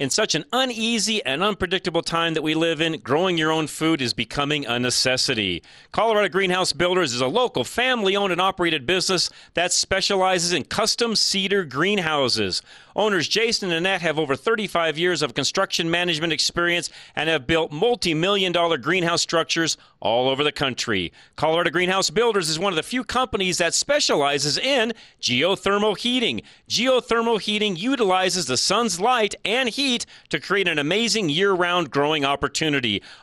In 0.02 0.10
such 0.10 0.34
an 0.34 0.46
uneasy 0.52 1.24
and 1.26 1.44
unpredictable 1.44 2.02
time 2.02 2.34
that 2.34 2.42
we 2.42 2.56
live 2.56 2.82
in, 2.82 3.02
growing 3.02 3.38
your 3.38 3.52
own 3.52 3.68
food 3.68 4.02
is 4.02 4.16
becoming 4.16 4.66
a 4.66 4.80
necessity. 4.80 5.62
Colorado 5.92 6.28
Greenhouse 6.28 6.74
Builders 6.74 7.14
is 7.14 7.22
a 7.22 7.28
local 7.28 7.64
family 7.64 8.16
owned 8.16 8.32
and 8.32 8.42
operated 8.42 8.88
business 8.88 9.30
that 9.54 9.72
specializes 9.72 10.54
in 10.54 10.64
custom 10.64 11.16
cedar 11.16 11.64
greenhouses. 11.64 12.64
Owners 12.96 13.28
Jason 13.28 13.70
and 13.70 13.78
Annette 13.78 14.02
have 14.02 14.20
over 14.20 14.36
35 14.36 14.98
years 14.98 15.22
of 15.22 15.34
construction 15.34 15.90
management 15.90 16.34
experience 16.34 16.90
and 17.16 17.30
have 17.30 17.48
built 17.48 17.72
multi 17.72 18.14
million 18.14 18.52
dollar 18.52 18.78
greenhouse 18.78 19.22
structures 19.22 19.78
all 20.00 20.30
over 20.30 20.44
the 20.44 20.52
country. 20.52 21.12
Colorado 21.36 21.70
Greenhouse 21.70 22.10
Builders 22.10 22.50
is 22.50 22.60
one 22.60 22.74
of 22.74 22.78
the 22.78 22.84
few 22.84 23.04
companies 23.04 23.58
that 23.60 23.74
specializes 23.74 24.58
in 24.58 24.94
geothermal 25.22 25.98
heating. 25.98 26.42
Geothermal 26.70 27.40
heating 27.40 27.76
utilizes 27.76 28.46
the 28.46 28.58
sun's 28.58 29.00
light 29.00 29.36
and 29.46 29.70
heat 29.70 30.06
to 30.30 30.40
create 30.40 30.68
an 30.68 30.80
amazing 30.80 31.30
year 31.30 31.54
round 31.54 31.92
growing 31.92 32.26
opportunity. 32.26 33.02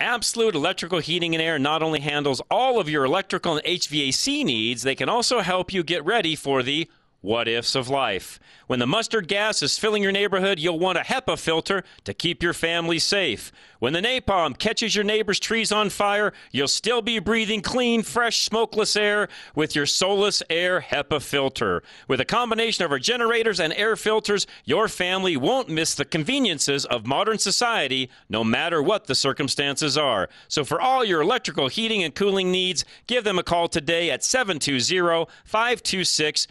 Absolute 0.00 0.54
Electrical 0.54 0.98
Heating 0.98 1.34
and 1.34 1.42
Air 1.42 1.58
not 1.58 1.82
only 1.82 2.00
handles 2.00 2.40
all 2.50 2.80
of 2.80 2.88
your 2.88 3.04
electrical 3.04 3.58
and 3.58 3.66
HVAC 3.66 4.44
needs, 4.44 4.82
they 4.82 4.94
can 4.94 5.10
also 5.10 5.40
help 5.40 5.74
you 5.74 5.82
get 5.82 6.02
ready 6.04 6.34
for 6.34 6.62
the 6.62 6.88
what 7.20 7.48
ifs 7.48 7.74
of 7.74 7.88
life. 7.88 8.40
When 8.66 8.78
the 8.78 8.86
mustard 8.86 9.28
gas 9.28 9.62
is 9.62 9.78
filling 9.78 10.02
your 10.02 10.12
neighborhood, 10.12 10.58
you'll 10.58 10.78
want 10.78 10.98
a 10.98 11.02
HEPA 11.02 11.38
filter 11.38 11.82
to 12.04 12.14
keep 12.14 12.42
your 12.42 12.52
family 12.52 12.98
safe. 12.98 13.52
When 13.80 13.92
the 13.94 14.00
napalm 14.00 14.58
catches 14.58 14.94
your 14.94 15.04
neighbor's 15.04 15.40
trees 15.40 15.72
on 15.72 15.90
fire, 15.90 16.32
you'll 16.52 16.68
still 16.68 17.02
be 17.02 17.18
breathing 17.18 17.62
clean, 17.62 18.02
fresh, 18.02 18.42
smokeless 18.42 18.94
air 18.94 19.28
with 19.54 19.74
your 19.74 19.86
Solus 19.86 20.42
Air 20.48 20.80
HEPA 20.80 21.20
filter. 21.22 21.82
With 22.06 22.20
a 22.20 22.24
combination 22.24 22.84
of 22.84 22.92
our 22.92 22.98
generators 22.98 23.58
and 23.58 23.72
air 23.72 23.96
filters, 23.96 24.46
your 24.64 24.86
family 24.86 25.36
won't 25.36 25.68
miss 25.68 25.94
the 25.94 26.04
conveniences 26.04 26.84
of 26.84 27.06
modern 27.06 27.38
society, 27.38 28.10
no 28.28 28.44
matter 28.44 28.82
what 28.82 29.06
the 29.06 29.14
circumstances 29.14 29.98
are. 29.98 30.28
So 30.48 30.64
for 30.64 30.80
all 30.80 31.04
your 31.04 31.22
electrical 31.22 31.68
heating 31.68 32.02
and 32.02 32.14
cooling 32.14 32.52
needs, 32.52 32.84
give 33.06 33.24
them 33.24 33.38
a 33.38 33.42
call 33.42 33.68
today 33.68 34.10
at 34.10 34.22
720 34.22 35.26
526 35.44 36.46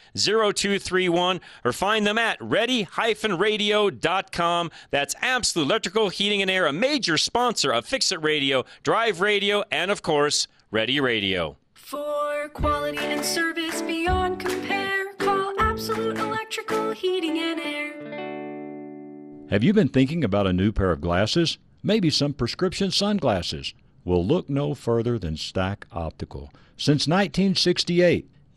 0231 0.59 1.41
or 1.63 1.73
find 1.73 2.05
them 2.05 2.17
at 2.17 2.37
ready-radio.com. 2.41 4.71
That's 4.91 5.15
Absolute 5.21 5.65
Electrical 5.65 6.09
Heating 6.09 6.41
and 6.41 6.51
Air, 6.51 6.65
a 6.65 6.73
major 6.73 7.17
sponsor 7.17 7.71
of 7.71 7.85
Fix 7.85 8.11
It 8.11 8.21
Radio, 8.21 8.65
Drive 8.83 9.21
Radio, 9.21 9.63
and 9.71 9.91
of 9.91 10.01
course, 10.01 10.47
Ready 10.71 10.99
Radio. 10.99 11.57
For 11.73 12.49
quality 12.49 12.99
and 12.99 13.25
service 13.25 13.81
beyond 13.81 14.39
compare, 14.39 15.13
call 15.13 15.53
Absolute 15.59 16.17
Electrical 16.17 16.91
Heating 16.91 17.39
and 17.39 17.59
Air. 17.59 19.47
Have 19.49 19.63
you 19.63 19.73
been 19.73 19.89
thinking 19.89 20.23
about 20.23 20.45
a 20.45 20.53
new 20.53 20.71
pair 20.71 20.91
of 20.91 21.01
glasses? 21.01 21.57
Maybe 21.81 22.11
some 22.11 22.33
prescription 22.33 22.91
sunglasses? 22.91 23.73
Well, 24.05 24.25
look 24.25 24.49
no 24.49 24.75
further 24.75 25.17
than 25.17 25.37
Stack 25.37 25.87
Optical. 25.91 26.51
Since 26.77 27.07
1968, 27.07 28.29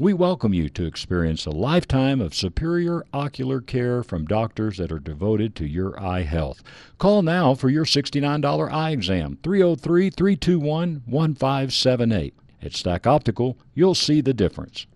We 0.00 0.14
welcome 0.14 0.54
you 0.54 0.68
to 0.68 0.86
experience 0.86 1.44
a 1.44 1.50
lifetime 1.50 2.20
of 2.20 2.32
superior 2.32 3.04
ocular 3.12 3.60
care 3.60 4.04
from 4.04 4.26
doctors 4.26 4.76
that 4.76 4.92
are 4.92 5.00
devoted 5.00 5.56
to 5.56 5.66
your 5.66 6.00
eye 6.00 6.22
health. 6.22 6.62
Call 6.98 7.22
now 7.22 7.56
for 7.56 7.68
your 7.68 7.84
$69 7.84 8.72
eye 8.72 8.92
exam, 8.92 9.38
303 9.42 10.10
321 10.10 11.02
1578. 11.04 12.34
At 12.62 12.74
Stack 12.74 13.08
Optical, 13.08 13.58
you'll 13.74 13.96
see 13.96 14.20
the 14.20 14.32
difference. 14.32 14.86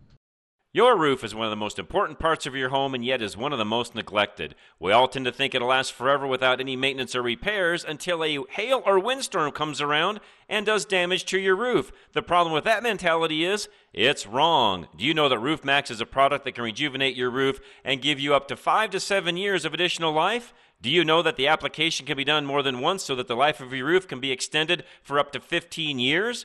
Your 0.74 0.96
roof 0.96 1.22
is 1.22 1.34
one 1.34 1.46
of 1.46 1.50
the 1.50 1.56
most 1.56 1.78
important 1.78 2.18
parts 2.18 2.46
of 2.46 2.54
your 2.54 2.70
home 2.70 2.94
and 2.94 3.04
yet 3.04 3.20
is 3.20 3.36
one 3.36 3.52
of 3.52 3.58
the 3.58 3.64
most 3.64 3.94
neglected. 3.94 4.54
We 4.80 4.90
all 4.90 5.06
tend 5.06 5.26
to 5.26 5.32
think 5.32 5.54
it'll 5.54 5.68
last 5.68 5.92
forever 5.92 6.26
without 6.26 6.60
any 6.60 6.76
maintenance 6.76 7.14
or 7.14 7.20
repairs 7.20 7.84
until 7.84 8.24
a 8.24 8.38
hail 8.48 8.82
or 8.86 8.98
windstorm 8.98 9.50
comes 9.50 9.82
around 9.82 10.20
and 10.52 10.66
does 10.66 10.84
damage 10.84 11.24
to 11.24 11.40
your 11.40 11.56
roof. 11.56 11.90
The 12.12 12.20
problem 12.20 12.52
with 12.52 12.64
that 12.64 12.82
mentality 12.82 13.42
is 13.42 13.70
it's 13.94 14.26
wrong. 14.26 14.86
Do 14.94 15.06
you 15.06 15.14
know 15.14 15.30
that 15.30 15.38
Roof 15.38 15.64
Maxx 15.64 15.90
is 15.90 16.02
a 16.02 16.06
product 16.06 16.44
that 16.44 16.52
can 16.52 16.62
rejuvenate 16.62 17.16
your 17.16 17.30
roof 17.30 17.58
and 17.82 18.02
give 18.02 18.20
you 18.20 18.34
up 18.34 18.48
to 18.48 18.56
5 18.56 18.90
to 18.90 19.00
7 19.00 19.38
years 19.38 19.64
of 19.64 19.72
additional 19.72 20.12
life? 20.12 20.52
Do 20.82 20.90
you 20.90 21.06
know 21.06 21.22
that 21.22 21.36
the 21.36 21.48
application 21.48 22.04
can 22.04 22.18
be 22.18 22.24
done 22.24 22.44
more 22.44 22.62
than 22.62 22.80
once 22.80 23.02
so 23.02 23.14
that 23.14 23.28
the 23.28 23.34
life 23.34 23.60
of 23.60 23.72
your 23.72 23.86
roof 23.86 24.06
can 24.06 24.20
be 24.20 24.30
extended 24.30 24.84
for 25.02 25.18
up 25.18 25.32
to 25.32 25.40
15 25.40 25.98
years? 25.98 26.44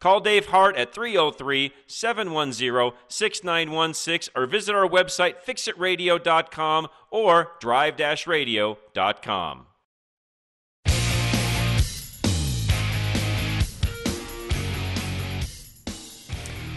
Call 0.00 0.20
Dave 0.20 0.46
Hart 0.46 0.76
at 0.76 0.94
303 0.94 1.72
710 1.86 2.92
6916 3.08 4.32
or 4.34 4.46
visit 4.46 4.74
our 4.74 4.88
website 4.88 5.36
fixitradio.com 5.46 6.88
or 7.10 7.52
drive 7.60 8.26
radio.com. 8.26 9.66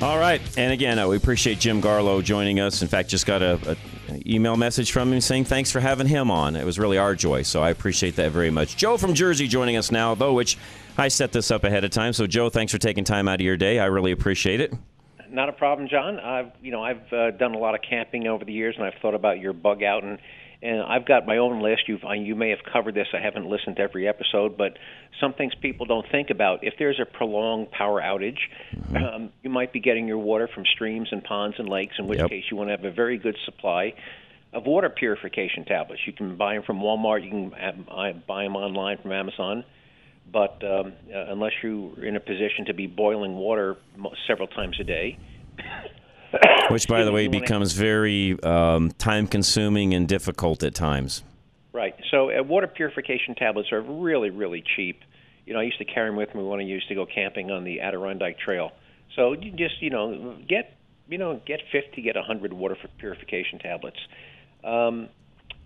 All 0.01 0.17
right, 0.17 0.39
and 0.57 0.71
again, 0.71 0.97
uh, 0.97 1.09
we 1.09 1.17
appreciate 1.17 1.59
Jim 1.59 1.81
Garlow 1.81 2.23
joining 2.23 2.61
us. 2.61 2.81
In 2.81 2.87
fact, 2.87 3.09
just 3.09 3.25
got 3.25 3.41
a, 3.41 3.59
a, 3.69 3.77
email 4.25 4.55
message 4.55 4.93
from 4.93 5.11
him 5.11 5.19
saying 5.19 5.43
thanks 5.43 5.73
for 5.73 5.81
having 5.81 6.07
him 6.07 6.31
on. 6.31 6.55
It 6.55 6.65
was 6.65 6.79
really 6.79 6.97
our 6.97 7.15
joy, 7.15 7.41
so 7.41 7.61
I 7.61 7.69
appreciate 7.69 8.15
that 8.15 8.31
very 8.31 8.49
much. 8.49 8.77
Joe 8.77 8.95
from 8.95 9.13
Jersey 9.13 9.45
joining 9.45 9.75
us 9.75 9.91
now, 9.91 10.15
though, 10.15 10.31
which 10.31 10.57
I 10.99 11.07
set 11.07 11.31
this 11.31 11.49
up 11.49 11.63
ahead 11.63 11.85
of 11.85 11.91
time. 11.91 12.11
So, 12.11 12.27
Joe, 12.27 12.49
thanks 12.49 12.73
for 12.73 12.77
taking 12.77 13.05
time 13.05 13.27
out 13.27 13.35
of 13.35 13.41
your 13.41 13.55
day. 13.57 13.79
I 13.79 13.85
really 13.85 14.11
appreciate 14.11 14.59
it. 14.59 14.73
Not 15.31 15.47
a 15.47 15.53
problem, 15.53 15.87
John. 15.87 16.19
I've 16.19 16.51
you 16.61 16.71
know 16.71 16.83
I've 16.83 17.13
uh, 17.13 17.31
done 17.31 17.53
a 17.53 17.57
lot 17.57 17.75
of 17.75 17.81
camping 17.87 18.27
over 18.27 18.43
the 18.43 18.51
years, 18.51 18.75
and 18.77 18.85
I've 18.85 18.99
thought 19.01 19.13
about 19.13 19.39
your 19.39 19.53
bug 19.53 19.83
out 19.83 20.03
and 20.03 20.19
and 20.61 20.81
I've 20.81 21.05
got 21.05 21.25
my 21.25 21.37
own 21.37 21.61
list. 21.61 21.83
You've 21.87 22.03
uh, 22.03 22.13
you 22.13 22.35
may 22.35 22.49
have 22.49 22.59
covered 22.71 22.95
this. 22.95 23.07
I 23.13 23.21
haven't 23.21 23.45
listened 23.45 23.77
to 23.77 23.81
every 23.81 24.07
episode, 24.07 24.57
but 24.57 24.77
some 25.21 25.33
things 25.33 25.53
people 25.61 25.85
don't 25.85 26.05
think 26.11 26.31
about. 26.31 26.63
If 26.63 26.73
there's 26.77 26.99
a 26.99 27.05
prolonged 27.05 27.71
power 27.71 28.01
outage, 28.01 28.39
mm-hmm. 28.75 28.97
um, 28.97 29.29
you 29.41 29.49
might 29.49 29.71
be 29.71 29.79
getting 29.79 30.07
your 30.07 30.17
water 30.17 30.49
from 30.53 30.65
streams 30.65 31.09
and 31.11 31.23
ponds 31.23 31.57
and 31.59 31.69
lakes. 31.69 31.95
In 31.97 32.07
which 32.07 32.19
Yep. 32.19 32.29
case, 32.29 32.43
you 32.51 32.57
want 32.57 32.69
to 32.69 32.75
have 32.75 32.83
a 32.83 32.91
very 32.91 33.17
good 33.17 33.37
supply 33.45 33.93
of 34.51 34.65
water 34.65 34.89
purification 34.89 35.63
tablets. 35.63 36.01
You 36.05 36.13
can 36.13 36.35
buy 36.35 36.55
them 36.55 36.63
from 36.63 36.79
Walmart. 36.79 37.23
You 37.23 37.29
can 37.29 37.49
buy 37.87 38.13
buy 38.13 38.43
them 38.43 38.55
online 38.55 38.97
from 38.97 39.11
Amazon. 39.11 39.63
But 40.31 40.63
um, 40.63 40.93
uh, 41.13 41.25
unless 41.31 41.53
you're 41.63 42.05
in 42.05 42.15
a 42.15 42.19
position 42.19 42.65
to 42.67 42.73
be 42.73 42.87
boiling 42.87 43.35
water 43.35 43.77
several 44.27 44.47
times 44.47 44.77
a 44.79 44.83
day, 44.83 45.17
Which, 46.69 46.87
by 46.87 47.03
the 47.03 47.11
way, 47.11 47.27
becomes 47.27 47.73
very 47.73 48.41
um, 48.43 48.91
time 48.91 49.27
consuming 49.27 49.93
and 49.93 50.07
difficult 50.07 50.63
at 50.63 50.75
times. 50.75 51.23
Right. 51.73 51.95
So 52.11 52.31
uh, 52.31 52.43
water 52.43 52.67
purification 52.67 53.35
tablets 53.35 53.71
are 53.71 53.81
really, 53.81 54.29
really 54.29 54.63
cheap. 54.75 55.01
You 55.45 55.53
know, 55.53 55.59
I 55.59 55.63
used 55.63 55.79
to 55.79 55.85
carry 55.85 56.09
them 56.09 56.15
with 56.15 56.33
me 56.35 56.43
when 56.43 56.59
I 56.59 56.63
used 56.63 56.87
to 56.89 56.95
go 56.95 57.05
camping 57.05 57.51
on 57.51 57.63
the 57.63 57.81
Adirondack 57.81 58.39
Trail. 58.39 58.71
So 59.15 59.33
you 59.33 59.51
just, 59.51 59.81
you 59.81 59.89
know, 59.89 60.37
get, 60.47 60.77
you 61.07 61.17
know, 61.17 61.41
get 61.45 61.61
50, 61.71 62.01
get 62.01 62.15
100 62.15 62.53
water 62.53 62.77
purification 62.97 63.57
tablets. 63.59 63.97
Um, 64.63 65.09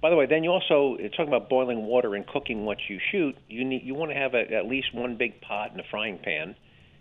by 0.04 0.10
the 0.10 0.18
way, 0.18 0.26
then 0.26 0.44
you 0.44 0.52
also 0.52 0.96
uh, 0.96 1.08
talking 1.08 1.30
about 1.30 1.48
boiling 1.48 1.86
water 1.86 2.13
and 2.13 2.28
cooking 2.28 2.66
what 2.66 2.78
you 2.89 3.00
shoot. 3.10 3.38
You 3.48 3.63
need, 3.63 3.84
you 3.84 3.96
want 3.96 4.12
to 4.12 4.18
have 4.18 4.34
a, 4.34 4.54
at 4.54 4.68
least 4.68 4.94
one 4.94 5.16
big 5.16 5.39
pot 5.39 5.72
and 5.72 5.80
a 5.80 5.84
frying 5.89 6.20
pan, 6.22 6.56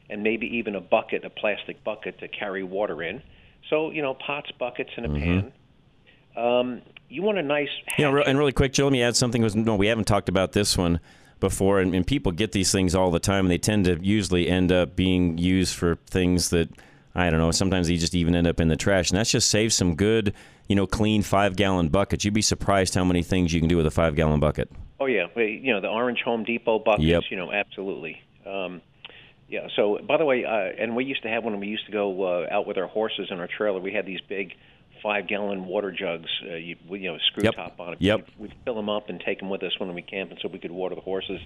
and 0.08 0.22
maybe 0.22 0.46
even 0.58 0.76
a 0.76 0.80
bucket, 0.80 1.24
a 1.24 1.30
plastic 1.30 1.82
bucket 1.82 2.20
to 2.20 2.28
carry 2.28 2.62
water 2.62 3.02
in. 3.02 3.20
So 3.68 3.90
you 3.90 4.02
know, 4.02 4.14
pots, 4.14 4.52
buckets, 4.56 4.90
and 4.96 5.06
a 5.06 5.08
pan. 5.08 5.52
Um, 6.36 6.82
you 7.08 7.22
want 7.22 7.38
a 7.38 7.42
nice. 7.42 7.70
You 7.98 8.08
know, 8.08 8.22
and 8.22 8.38
really 8.38 8.52
quick, 8.52 8.72
Joe, 8.72 8.84
let 8.84 8.92
me 8.92 9.02
add 9.02 9.16
something. 9.16 9.42
Was 9.42 9.56
no, 9.56 9.74
we 9.74 9.88
haven't 9.88 10.04
talked 10.04 10.28
about 10.28 10.52
this 10.52 10.78
one 10.78 11.00
before, 11.40 11.80
and, 11.80 11.96
and 11.96 12.06
people 12.06 12.30
get 12.30 12.52
these 12.52 12.70
things 12.70 12.94
all 12.94 13.10
the 13.10 13.18
time, 13.18 13.46
and 13.46 13.50
they 13.50 13.58
tend 13.58 13.84
to 13.86 13.98
usually 14.00 14.48
end 14.48 14.70
up 14.70 14.94
being 14.94 15.38
used 15.38 15.74
for 15.74 15.96
things 16.06 16.50
that 16.50 16.70
I 17.14 17.28
don't 17.30 17.40
know. 17.40 17.50
Sometimes 17.50 17.88
they 17.88 17.96
just 17.96 18.14
even 18.14 18.34
end 18.34 18.46
up 18.46 18.58
in 18.60 18.68
the 18.68 18.76
trash, 18.76 19.10
and 19.10 19.18
that's 19.18 19.30
just 19.30 19.50
saves 19.50 19.74
some 19.74 19.94
good, 19.96 20.32
you 20.68 20.74
know, 20.76 20.86
clean 20.86 21.22
five 21.22 21.56
gallon 21.56 21.88
buckets. 21.88 22.24
You'd 22.24 22.34
be 22.34 22.42
surprised 22.42 22.94
how 22.94 23.04
many 23.04 23.22
things 23.22 23.52
you 23.52 23.60
can 23.60 23.68
do 23.68 23.76
with 23.76 23.86
a 23.86 23.90
five 23.90 24.14
gallon 24.16 24.40
bucket. 24.40 24.70
Oh 24.98 25.06
yeah, 25.06 25.26
you 25.36 25.72
know 25.74 25.80
the 25.80 25.88
orange 25.88 26.20
Home 26.24 26.44
Depot 26.44 26.78
buckets. 26.78 27.04
Yep. 27.04 27.22
You 27.30 27.36
know, 27.36 27.52
absolutely. 27.52 28.22
Um, 28.46 28.80
yeah. 29.48 29.66
So, 29.76 29.98
by 30.06 30.16
the 30.16 30.24
way, 30.24 30.44
uh, 30.44 30.82
and 30.82 30.96
we 30.96 31.04
used 31.04 31.22
to 31.24 31.28
have 31.28 31.44
when 31.44 31.58
we 31.60 31.66
used 31.66 31.86
to 31.86 31.92
go 31.92 32.22
uh, 32.22 32.46
out 32.50 32.66
with 32.66 32.78
our 32.78 32.86
horses 32.86 33.28
in 33.30 33.38
our 33.40 33.48
trailer. 33.48 33.80
We 33.80 33.92
had 33.92 34.06
these 34.06 34.20
big 34.28 34.54
five-gallon 35.02 35.66
water 35.66 35.90
jugs. 35.90 36.30
Uh, 36.48 36.54
you, 36.54 36.76
you 36.90 37.12
know, 37.12 37.18
screw 37.26 37.42
Yep. 37.44 37.54
top 37.56 37.80
on 37.80 37.94
it. 37.94 38.00
Yep. 38.00 38.28
We'd, 38.38 38.50
we'd 38.50 38.54
fill 38.64 38.76
them 38.76 38.88
up 38.88 39.08
and 39.08 39.20
take 39.20 39.40
them 39.40 39.50
with 39.50 39.62
us 39.64 39.72
when 39.78 39.92
we 39.94 40.00
camp, 40.02 40.30
and 40.30 40.38
so 40.40 40.48
we 40.48 40.58
could 40.60 40.70
water 40.70 40.94
the 40.94 41.00
horses. 41.00 41.40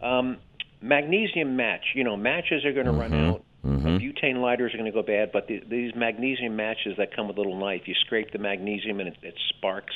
Um, 0.00 0.38
magnesium 0.80 1.56
match. 1.56 1.84
You 1.94 2.04
know, 2.04 2.16
matches 2.16 2.64
are 2.64 2.72
going 2.72 2.86
to 2.86 2.92
run 2.92 3.12
out. 3.12 3.44
Butane 3.64 4.40
lighters 4.40 4.74
are 4.74 4.78
going 4.78 4.90
to 4.90 4.94
go 4.94 5.02
bad, 5.02 5.30
but 5.32 5.46
the, 5.46 5.62
these 5.68 5.94
magnesium 5.94 6.56
matches 6.56 6.96
that 6.98 7.14
come 7.14 7.28
with 7.28 7.36
a 7.36 7.40
little 7.40 7.58
knife, 7.58 7.82
you 7.86 7.94
scrape 8.06 8.32
the 8.32 8.38
magnesium 8.38 8.98
and 9.00 9.08
it, 9.10 9.16
it 9.22 9.34
sparks. 9.50 9.94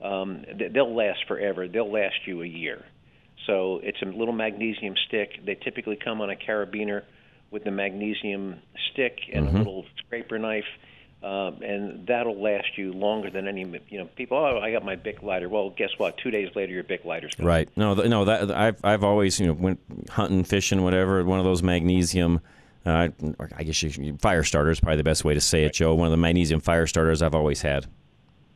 Um, 0.00 0.44
th- 0.58 0.72
they'll 0.72 0.94
last 0.94 1.20
forever. 1.26 1.66
They'll 1.68 1.90
last 1.90 2.26
you 2.26 2.42
a 2.42 2.46
year. 2.46 2.84
So 3.46 3.80
it's 3.82 4.00
a 4.02 4.06
little 4.06 4.34
magnesium 4.34 4.94
stick. 5.08 5.44
They 5.44 5.56
typically 5.56 5.96
come 5.96 6.20
on 6.20 6.30
a 6.30 6.36
carabiner 6.36 7.02
with 7.50 7.64
the 7.64 7.70
magnesium 7.72 8.56
stick 8.92 9.18
and 9.32 9.48
a 9.48 9.50
little 9.58 9.84
scraper 9.98 10.38
knife, 10.38 10.64
um, 11.24 11.60
and 11.62 12.06
that'll 12.06 12.40
last 12.40 12.78
you 12.78 12.92
longer 12.92 13.30
than 13.30 13.46
any. 13.48 13.62
You 13.88 13.98
know, 13.98 14.06
people. 14.16 14.38
Oh, 14.38 14.60
I 14.60 14.70
got 14.70 14.84
my 14.84 14.94
Bic 14.96 15.22
lighter. 15.22 15.48
Well, 15.48 15.70
guess 15.70 15.90
what? 15.98 16.18
Two 16.18 16.30
days 16.30 16.50
later, 16.54 16.72
your 16.72 16.84
Bic 16.84 17.04
lighter's 17.04 17.34
gone. 17.34 17.46
Right. 17.46 17.68
No, 17.76 17.94
th- 17.96 18.08
no. 18.08 18.24
That 18.24 18.50
I've 18.52 18.80
I've 18.84 19.02
always 19.04 19.38
you 19.40 19.48
know 19.48 19.52
went 19.54 19.80
hunting, 20.08 20.44
fishing, 20.44 20.82
whatever. 20.82 21.22
One 21.24 21.38
of 21.40 21.44
those 21.44 21.62
magnesium. 21.62 22.40
Uh, 22.84 23.08
I 23.56 23.62
guess 23.62 23.82
you, 23.82 24.16
fire 24.20 24.42
starters 24.42 24.80
probably 24.80 24.96
the 24.96 25.04
best 25.04 25.24
way 25.24 25.34
to 25.34 25.40
say 25.40 25.64
it, 25.64 25.74
Joe. 25.74 25.94
One 25.94 26.06
of 26.06 26.10
the 26.10 26.16
magnesium 26.16 26.60
fire 26.60 26.86
starters 26.86 27.22
I've 27.22 27.34
always 27.34 27.62
had. 27.62 27.86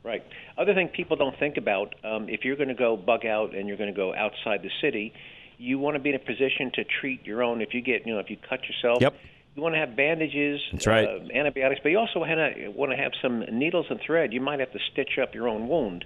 Right. 0.03 0.25
Other 0.59 0.75
thing 0.75 0.89
people 0.89 1.17
don't 1.17 1.39
think 1.39 1.57
about 1.57 1.95
um, 2.03 2.29
if 2.29 2.45
you're 2.45 2.57
going 2.57 2.69
to 2.69 2.75
go 2.75 2.97
bug 2.97 3.25
out 3.27 3.55
and 3.55 3.69
you're 3.69 3.77
going 3.77 3.93
to 3.93 3.97
go 3.97 4.15
outside 4.15 4.63
the 4.63 4.71
city, 4.81 5.13
you 5.59 5.79
want 5.79 5.95
to 5.97 6.01
be 6.01 6.11
in 6.11 6.17
a 6.17 6.19
position 6.19 6.71
to 6.75 6.85
treat 7.01 7.25
your 7.25 7.43
own. 7.43 7.61
If 7.61 7.73
you 7.75 7.83
get, 7.83 8.07
you 8.07 8.15
know, 8.15 8.21
if 8.21 8.31
you 8.31 8.37
cut 8.49 8.61
yourself, 8.65 9.01
Yep. 9.01 9.15
you 9.55 9.63
want 9.63 9.75
to 9.75 9.79
have 9.79 9.95
bandages, 9.97 10.61
That's 10.73 10.87
right. 10.87 11.07
uh, 11.09 11.19
antibiotics, 11.33 11.81
but 11.83 11.91
you 11.91 11.99
also 11.99 12.21
want 12.21 12.31
to 12.31 12.69
want 12.69 12.91
to 12.93 12.97
have 12.97 13.13
some 13.23 13.41
needles 13.53 13.87
and 13.91 14.01
thread. 14.01 14.33
You 14.33 14.41
might 14.41 14.61
have 14.61 14.73
to 14.73 14.79
stitch 14.93 15.19
up 15.23 15.35
your 15.35 15.49
own 15.49 15.69
wound. 15.69 16.05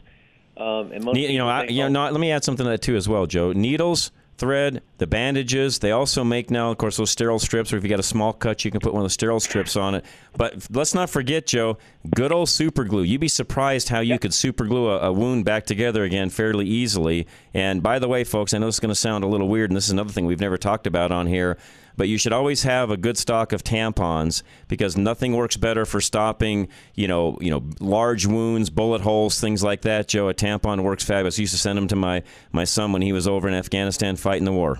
Um, 0.56 0.92
and 0.92 1.04
most 1.04 1.16
you 1.16 1.38
know, 1.38 1.48
I, 1.48 1.64
you 1.64 1.78
know, 1.80 1.86
oh, 1.86 2.06
no, 2.06 2.10
let 2.10 2.20
me 2.20 2.32
add 2.32 2.44
something 2.44 2.64
to 2.64 2.70
that 2.70 2.82
too 2.82 2.96
as 2.96 3.08
well, 3.08 3.26
Joe. 3.26 3.52
Needles, 3.52 4.10
thread, 4.40 4.82
the 4.98 5.06
bandages. 5.06 5.78
They 5.78 5.92
also 5.92 6.24
make 6.24 6.50
now, 6.50 6.70
of 6.70 6.78
course, 6.78 6.96
those 6.96 7.10
sterile 7.10 7.38
strips, 7.38 7.72
or 7.72 7.76
if 7.76 7.84
you 7.84 7.90
got 7.90 8.00
a 8.00 8.02
small 8.02 8.32
cut, 8.32 8.64
you 8.64 8.70
can 8.70 8.80
put 8.80 8.92
one 8.92 9.02
of 9.02 9.06
the 9.06 9.10
sterile 9.10 9.38
strips 9.38 9.76
on 9.76 9.94
it. 9.94 10.04
But 10.36 10.66
let's 10.70 10.94
not 10.94 11.10
forget, 11.10 11.46
Joe, 11.46 11.78
good 12.14 12.32
old 12.32 12.48
super 12.48 12.84
glue. 12.84 13.02
You'd 13.02 13.20
be 13.20 13.28
surprised 13.28 13.90
how 13.90 14.00
you 14.00 14.18
could 14.18 14.34
super 14.34 14.64
glue 14.64 14.88
a, 14.88 14.98
a 15.08 15.12
wound 15.12 15.44
back 15.44 15.66
together 15.66 16.02
again 16.02 16.30
fairly 16.30 16.66
easily. 16.66 17.26
And 17.54 17.82
by 17.82 17.98
the 17.98 18.08
way, 18.08 18.24
folks, 18.24 18.54
I 18.54 18.58
know 18.58 18.66
this 18.66 18.76
is 18.76 18.80
going 18.80 18.88
to 18.88 18.94
sound 18.94 19.22
a 19.22 19.28
little 19.28 19.48
weird, 19.48 19.70
and 19.70 19.76
this 19.76 19.84
is 19.84 19.92
another 19.92 20.10
thing 20.10 20.26
we've 20.26 20.40
never 20.40 20.56
talked 20.56 20.86
about 20.86 21.12
on 21.12 21.26
here. 21.26 21.58
But 21.96 22.08
you 22.08 22.16
should 22.18 22.32
always 22.32 22.62
have 22.62 22.90
a 22.90 22.96
good 22.96 23.18
stock 23.18 23.52
of 23.52 23.62
tampons 23.62 24.42
because 24.68 24.96
nothing 24.96 25.34
works 25.36 25.56
better 25.56 25.84
for 25.84 26.00
stopping, 26.00 26.68
you 26.94 27.08
know, 27.08 27.36
you 27.40 27.50
know, 27.50 27.62
large 27.80 28.26
wounds, 28.26 28.70
bullet 28.70 29.02
holes, 29.02 29.40
things 29.40 29.62
like 29.62 29.82
that. 29.82 30.08
Joe, 30.08 30.28
a 30.28 30.34
tampon 30.34 30.82
works 30.82 31.04
fabulous. 31.04 31.38
I 31.38 31.42
used 31.42 31.52
to 31.52 31.58
send 31.58 31.76
them 31.76 31.88
to 31.88 31.96
my 31.96 32.22
my 32.52 32.64
son 32.64 32.92
when 32.92 33.02
he 33.02 33.12
was 33.12 33.28
over 33.28 33.48
in 33.48 33.54
Afghanistan 33.54 34.16
fighting 34.16 34.44
the 34.44 34.52
war. 34.52 34.78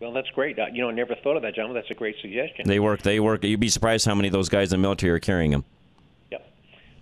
Well, 0.00 0.12
that's 0.12 0.30
great. 0.30 0.58
Uh, 0.58 0.66
you 0.72 0.80
know, 0.80 0.88
I 0.90 0.92
never 0.92 1.14
thought 1.16 1.36
of 1.36 1.42
that, 1.42 1.54
John. 1.56 1.74
That's 1.74 1.90
a 1.90 1.94
great 1.94 2.16
suggestion. 2.20 2.68
They 2.68 2.78
work. 2.78 3.02
They 3.02 3.18
work. 3.18 3.42
You'd 3.42 3.58
be 3.58 3.68
surprised 3.68 4.06
how 4.06 4.14
many 4.14 4.28
of 4.28 4.32
those 4.32 4.48
guys 4.48 4.72
in 4.72 4.78
the 4.80 4.82
military 4.82 5.12
are 5.12 5.18
carrying 5.18 5.50
them. 5.50 5.64
Yep. 6.30 6.48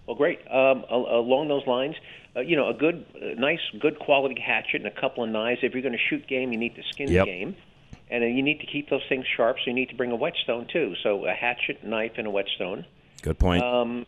Well, 0.07 0.16
great. 0.16 0.40
Um, 0.51 0.85
al- 0.90 1.07
along 1.21 1.49
those 1.49 1.66
lines, 1.66 1.95
uh, 2.35 2.40
you 2.40 2.57
know, 2.57 2.71
a 2.71 2.75
good, 2.75 3.05
uh, 3.14 3.38
nice, 3.38 3.61
good 3.81 3.99
quality 3.99 4.40
hatchet 4.40 4.77
and 4.77 4.87
a 4.87 4.90
couple 5.01 5.23
of 5.25 5.29
knives. 5.29 5.61
If 5.62 5.75
you're 5.75 5.83
going 5.83 5.92
to 5.92 5.99
shoot 6.09 6.27
game, 6.27 6.53
you 6.53 6.59
need 6.59 6.75
to 6.77 6.83
skin 6.90 7.11
Yep. 7.11 7.27
the 7.27 7.31
game, 7.31 7.57
and 8.11 8.23
you 8.37 8.42
need 8.42 8.61
to 8.61 8.66
keep 8.66 8.90
those 8.90 9.03
things 9.09 9.25
sharp. 9.37 9.57
So 9.59 9.71
you 9.71 9.75
need 9.75 9.88
to 9.90 9.97
bring 9.97 10.12
a 10.12 10.16
whetstone 10.16 10.66
too. 10.73 10.95
So 11.03 11.27
a 11.27 11.33
hatchet, 11.33 11.85
knife, 11.85 12.12
and 12.19 12.27
a 12.27 12.31
whetstone. 12.31 12.87
Good 13.23 13.38
point. 13.38 13.62
Um, 13.62 14.07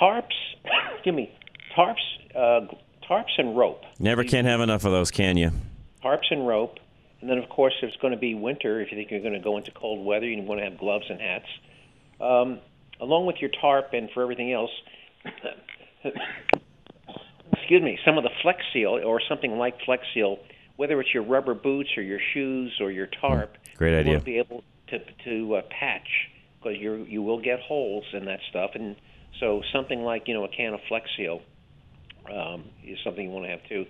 tarps. 0.00 0.34
give 1.04 1.14
me 1.14 1.32
tarps. 1.76 1.94
Uh, 2.34 2.66
tarps 3.08 3.38
and 3.38 3.56
rope. 3.56 3.82
Never 3.98 4.24
can 4.24 4.44
have 4.44 4.60
enough 4.60 4.84
of 4.84 4.92
those, 4.92 5.10
can 5.10 5.36
you? 5.36 5.52
tarps 6.06 6.30
and 6.30 6.46
rope. 6.46 6.78
And 7.20 7.30
then, 7.30 7.38
of 7.38 7.48
course, 7.48 7.74
if 7.82 7.88
it's 7.88 7.96
going 7.96 8.12
to 8.12 8.18
be 8.18 8.34
winter, 8.34 8.80
if 8.80 8.90
you 8.90 8.96
think 8.96 9.10
you're 9.10 9.20
going 9.20 9.32
to 9.32 9.40
go 9.40 9.56
into 9.56 9.70
cold 9.72 10.04
weather, 10.04 10.26
you 10.26 10.40
want 10.42 10.60
to 10.60 10.64
have 10.64 10.78
gloves 10.78 11.06
and 11.08 11.20
hats. 11.20 11.46
Um, 12.20 12.60
along 13.00 13.26
with 13.26 13.36
your 13.40 13.50
tarp 13.60 13.92
and 13.92 14.10
for 14.12 14.22
everything 14.22 14.52
else, 14.52 14.70
excuse 17.52 17.82
me, 17.82 17.98
some 18.04 18.18
of 18.18 18.24
the 18.24 18.30
Flex 18.42 18.60
Seal 18.72 19.00
or 19.04 19.20
something 19.28 19.58
like 19.58 19.80
Flex 19.84 20.04
Seal, 20.14 20.38
whether 20.76 21.00
it's 21.00 21.12
your 21.14 21.22
rubber 21.24 21.54
boots 21.54 21.90
or 21.96 22.02
your 22.02 22.20
shoes 22.34 22.76
or 22.80 22.90
your 22.90 23.08
tarp, 23.20 23.56
Great 23.76 23.92
you 23.92 23.98
idea. 23.98 24.12
want 24.12 24.24
to 24.24 24.24
be 24.24 24.38
able 24.38 24.64
to 24.88 24.98
to 25.24 25.56
uh, 25.56 25.62
patch 25.80 26.08
because 26.62 26.78
you 26.80 27.04
you 27.08 27.22
will 27.22 27.40
get 27.40 27.60
holes 27.60 28.04
in 28.12 28.24
that 28.26 28.40
stuff, 28.50 28.70
and 28.74 28.96
so 29.40 29.62
something 29.72 30.00
like 30.02 30.24
you 30.28 30.34
know 30.34 30.44
a 30.44 30.48
can 30.48 30.74
of 30.74 30.80
Flex 30.88 31.06
Seal 31.16 31.40
um, 32.32 32.64
is 32.84 32.98
something 33.04 33.24
you 33.24 33.30
want 33.30 33.44
to 33.46 33.50
have 33.50 33.64
too. 33.68 33.86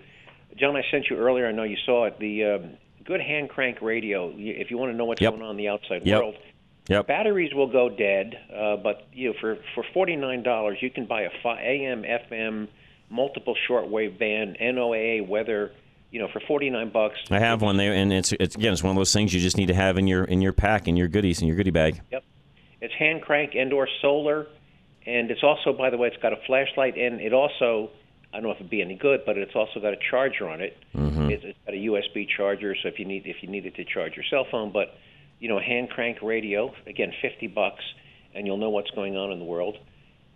John, 0.57 0.75
I 0.75 0.81
sent 0.91 1.05
you 1.09 1.17
earlier. 1.17 1.47
I 1.47 1.51
know 1.51 1.63
you 1.63 1.77
saw 1.85 2.05
it. 2.05 2.19
The 2.19 2.43
um, 2.45 2.77
good 3.05 3.21
hand 3.21 3.49
crank 3.49 3.81
radio. 3.81 4.31
If 4.35 4.71
you 4.71 4.77
want 4.77 4.91
to 4.91 4.97
know 4.97 5.05
what's 5.05 5.21
Yep. 5.21 5.31
going 5.31 5.41
on 5.43 5.51
in 5.51 5.57
the 5.57 5.67
outside 5.67 6.05
Yep. 6.05 6.19
world, 6.19 6.35
Yep. 6.87 7.07
batteries 7.07 7.53
will 7.53 7.67
go 7.67 7.89
dead. 7.89 8.37
Uh, 8.53 8.77
but 8.77 9.07
you 9.13 9.29
know, 9.29 9.35
for 9.41 9.57
for 9.75 9.83
forty 9.93 10.15
nine 10.15 10.43
dollars, 10.43 10.77
you 10.81 10.89
can 10.89 11.05
buy 11.05 11.23
a 11.23 11.29
AM, 11.45 12.03
FM, 12.03 12.67
multiple 13.09 13.55
shortwave 13.69 14.17
band, 14.17 14.57
NOAA 14.61 15.27
weather. 15.27 15.71
You 16.11 16.21
know, 16.21 16.29
for 16.31 16.39
forty 16.47 16.69
nine 16.69 16.89
bucks. 16.89 17.17
I 17.29 17.39
have 17.39 17.61
one 17.61 17.77
there, 17.77 17.93
and 17.93 18.13
it's 18.13 18.31
it's 18.33 18.55
again, 18.55 18.71
it's 18.73 18.83
one 18.83 18.91
of 18.91 18.97
those 18.97 19.11
things 19.11 19.33
you 19.33 19.41
just 19.41 19.57
need 19.57 19.67
to 19.67 19.73
have 19.73 19.97
in 19.97 20.07
your 20.07 20.23
in 20.23 20.41
your 20.41 20.53
pack, 20.53 20.87
in 20.87 20.95
your 20.95 21.07
goodies, 21.07 21.41
in 21.41 21.47
your 21.47 21.57
goodie 21.57 21.71
bag. 21.71 22.01
Yep. 22.11 22.23
It's 22.79 22.93
hand 22.93 23.21
crank 23.23 23.55
and/or 23.55 23.87
solar, 24.01 24.47
and 25.05 25.31
it's 25.31 25.43
also, 25.43 25.73
by 25.73 25.89
the 25.89 25.97
way, 25.97 26.07
it's 26.07 26.21
got 26.21 26.31
a 26.31 26.37
flashlight, 26.45 26.97
and 26.97 27.19
it 27.19 27.33
also, 27.33 27.89
I 28.31 28.37
don't 28.37 28.43
know 28.43 28.51
if 28.51 28.57
it'd 28.57 28.69
be 28.69 28.81
any 28.81 28.95
good, 28.95 29.21
but 29.25 29.37
it's 29.37 29.55
also 29.55 29.79
got 29.79 29.93
a 29.93 29.97
charger 30.09 30.47
on 30.47 30.61
it. 30.61 30.77
Mm-hmm. 30.95 31.29
It's, 31.31 31.43
it's 31.43 31.59
got 31.65 31.73
a 31.73 31.77
USB 31.77 32.27
charger, 32.27 32.75
so 32.81 32.87
if 32.87 32.99
you 32.99 33.05
need 33.05 33.25
if 33.25 33.37
you 33.41 33.49
needed 33.49 33.75
to 33.75 33.83
charge 33.83 34.15
your 34.15 34.25
cell 34.29 34.45
phone, 34.49 34.71
but 34.71 34.95
you 35.39 35.49
know, 35.49 35.59
a 35.59 35.63
hand 35.63 35.89
crank 35.89 36.21
radio, 36.21 36.73
again, 36.85 37.11
fifty 37.21 37.47
bucks, 37.47 37.83
and 38.33 38.47
you'll 38.47 38.57
know 38.57 38.69
what's 38.69 38.91
going 38.91 39.17
on 39.17 39.31
in 39.31 39.39
the 39.39 39.45
world. 39.45 39.77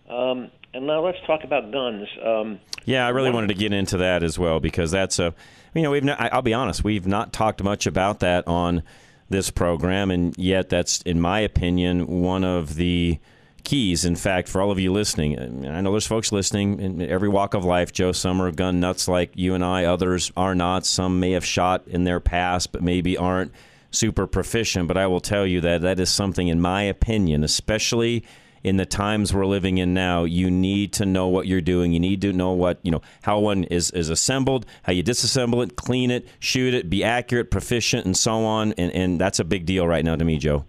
Um, 0.10 0.52
and 0.74 0.88
now 0.88 1.04
let's 1.04 1.18
talk 1.26 1.44
about 1.44 1.72
guns. 1.72 2.08
Um, 2.24 2.60
Yeah, 2.86 3.06
I 3.06 3.10
really 3.10 3.32
wanted 3.32 3.48
to 3.48 3.54
get 3.54 3.74
into 3.74 3.98
that 3.98 4.24
as 4.24 4.40
well 4.40 4.60
because 4.60 4.92
that's 4.92 5.20
a, 5.20 5.34
you 5.74 5.82
know, 5.82 5.92
we've 5.92 6.04
not, 6.04 6.20
I'll 6.34 6.42
be 6.42 6.54
honest, 6.54 6.84
we've 6.84 7.08
not 7.08 7.34
talked 7.34 7.64
much 7.64 7.86
about 7.86 8.20
that 8.22 8.48
on 8.48 8.84
this 9.30 9.50
program, 9.50 10.12
and 10.12 10.38
yet 10.38 10.70
that's, 10.70 11.02
in 11.04 11.22
my 11.22 11.40
opinion, 11.40 12.08
one 12.08 12.44
of 12.44 12.76
the 12.76 13.18
keys. 13.64 14.04
In 14.04 14.16
fact, 14.16 14.50
for 14.50 14.62
all 14.62 14.72
of 14.72 14.80
you 14.80 14.92
listening, 14.92 15.66
I 15.66 15.82
know 15.82 15.92
there's 15.92 16.08
folks 16.08 16.32
listening 16.32 16.80
in 16.80 17.02
every 17.02 17.30
walk 17.30 17.54
of 17.54 17.64
life. 17.64 17.94
Joe, 17.94 18.12
some 18.12 18.42
are 18.42 18.52
gun 18.52 18.80
nuts 18.80 19.08
like 19.08 19.32
you 19.36 19.54
and 19.54 19.64
I. 19.64 19.86
Others 19.86 20.32
are 20.36 20.56
not. 20.56 20.86
Some 20.86 21.20
may 21.20 21.32
have 21.32 21.46
shot 21.46 21.88
in 21.88 22.04
their 22.04 22.20
past, 22.20 22.72
but 22.72 22.82
maybe 22.82 23.16
aren't 23.16 23.54
super 23.92 24.28
proficient. 24.28 24.88
But 24.88 24.98
I 24.98 25.08
will 25.08 25.22
tell 25.22 25.46
you 25.46 25.62
that 25.62 25.82
that 25.82 26.00
is 26.00 26.10
something, 26.10 26.48
in 26.48 26.60
my 26.60 26.84
opinion, 26.84 27.44
especially 27.44 28.26
in 28.64 28.78
the 28.78 28.86
times 28.86 29.34
we're 29.34 29.46
living 29.46 29.78
in 29.78 29.94
now, 29.94 30.24
you 30.24 30.52
need 30.52 30.94
to 30.94 31.06
know 31.06 31.28
what 31.28 31.48
you're 31.48 31.62
doing. 31.62 31.92
You 31.94 32.00
need 32.00 32.22
to 32.22 32.34
know 32.34 32.52
what, 32.52 32.80
you 32.84 32.92
know, 32.92 33.02
how 33.24 33.40
one 33.40 33.64
is, 33.66 33.92
is 33.92 34.10
assembled, 34.10 34.66
how 34.84 34.94
you 34.94 35.04
disassemble 35.04 35.64
it, 35.64 35.76
clean 35.76 36.12
it, 36.12 36.28
shoot 36.40 36.74
it, 36.74 36.90
be 36.90 37.04
accurate, 37.04 37.52
proficient, 37.52 38.06
and 38.06 38.16
so 38.16 38.44
on. 38.46 38.74
And, 38.74 38.92
and 38.92 39.20
that's 39.20 39.40
a 39.40 39.44
big 39.44 39.66
deal 39.66 39.88
right 39.88 40.06
now 40.06 40.16
to 40.16 40.24
me, 40.24 40.38
Joe. 40.38 40.66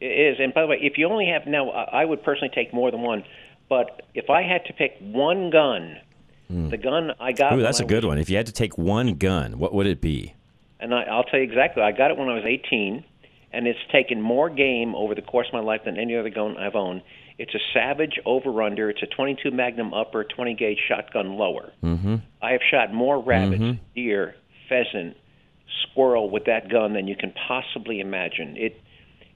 It 0.00 0.06
is, 0.06 0.36
and 0.38 0.54
by 0.54 0.62
the 0.62 0.68
way, 0.68 0.78
if 0.80 0.96
you 0.96 1.08
only 1.08 1.26
have 1.26 1.46
now, 1.46 1.70
I 1.70 2.04
would 2.04 2.22
personally 2.22 2.52
take 2.54 2.72
more 2.72 2.90
than 2.90 3.02
one. 3.02 3.24
But 3.68 4.02
if 4.14 4.30
I 4.30 4.42
had 4.42 4.64
to 4.66 4.72
pick 4.72 4.96
one 5.00 5.50
gun, 5.50 5.96
hmm. 6.46 6.68
the 6.68 6.76
gun 6.76 7.12
I 7.20 7.32
got. 7.32 7.54
Ooh, 7.54 7.62
that's 7.62 7.80
a 7.80 7.84
good 7.84 8.04
was- 8.04 8.10
one. 8.10 8.18
If 8.18 8.30
you 8.30 8.36
had 8.36 8.46
to 8.46 8.52
take 8.52 8.78
one 8.78 9.14
gun, 9.14 9.58
what 9.58 9.74
would 9.74 9.86
it 9.86 10.00
be? 10.00 10.34
And 10.80 10.94
I, 10.94 11.02
I'll 11.02 11.24
tell 11.24 11.40
you 11.40 11.44
exactly. 11.44 11.82
I 11.82 11.90
got 11.90 12.12
it 12.12 12.16
when 12.16 12.28
I 12.28 12.34
was 12.34 12.44
18, 12.46 13.04
and 13.52 13.66
it's 13.66 13.78
taken 13.90 14.22
more 14.22 14.48
game 14.48 14.94
over 14.94 15.14
the 15.14 15.22
course 15.22 15.48
of 15.48 15.54
my 15.54 15.60
life 15.60 15.82
than 15.84 15.98
any 15.98 16.16
other 16.16 16.30
gun 16.30 16.56
I've 16.56 16.76
owned. 16.76 17.02
It's 17.38 17.54
a 17.54 17.58
Savage 17.72 18.18
over 18.26 18.62
under. 18.62 18.90
It's 18.90 19.02
a 19.02 19.06
22 19.06 19.50
Magnum 19.52 19.94
upper, 19.94 20.24
20 20.24 20.54
gauge 20.54 20.78
shotgun 20.88 21.34
lower. 21.36 21.72
Mm-hmm. 21.82 22.16
I 22.42 22.52
have 22.52 22.60
shot 22.68 22.92
more 22.92 23.22
rabbits, 23.22 23.62
Mm-hmm. 23.62 23.82
deer, 23.94 24.34
pheasant, 24.68 25.16
squirrel 25.82 26.30
with 26.30 26.44
that 26.46 26.68
gun 26.68 26.94
than 26.94 27.06
you 27.06 27.16
can 27.16 27.32
possibly 27.46 28.00
imagine. 28.00 28.56
It, 28.56 28.80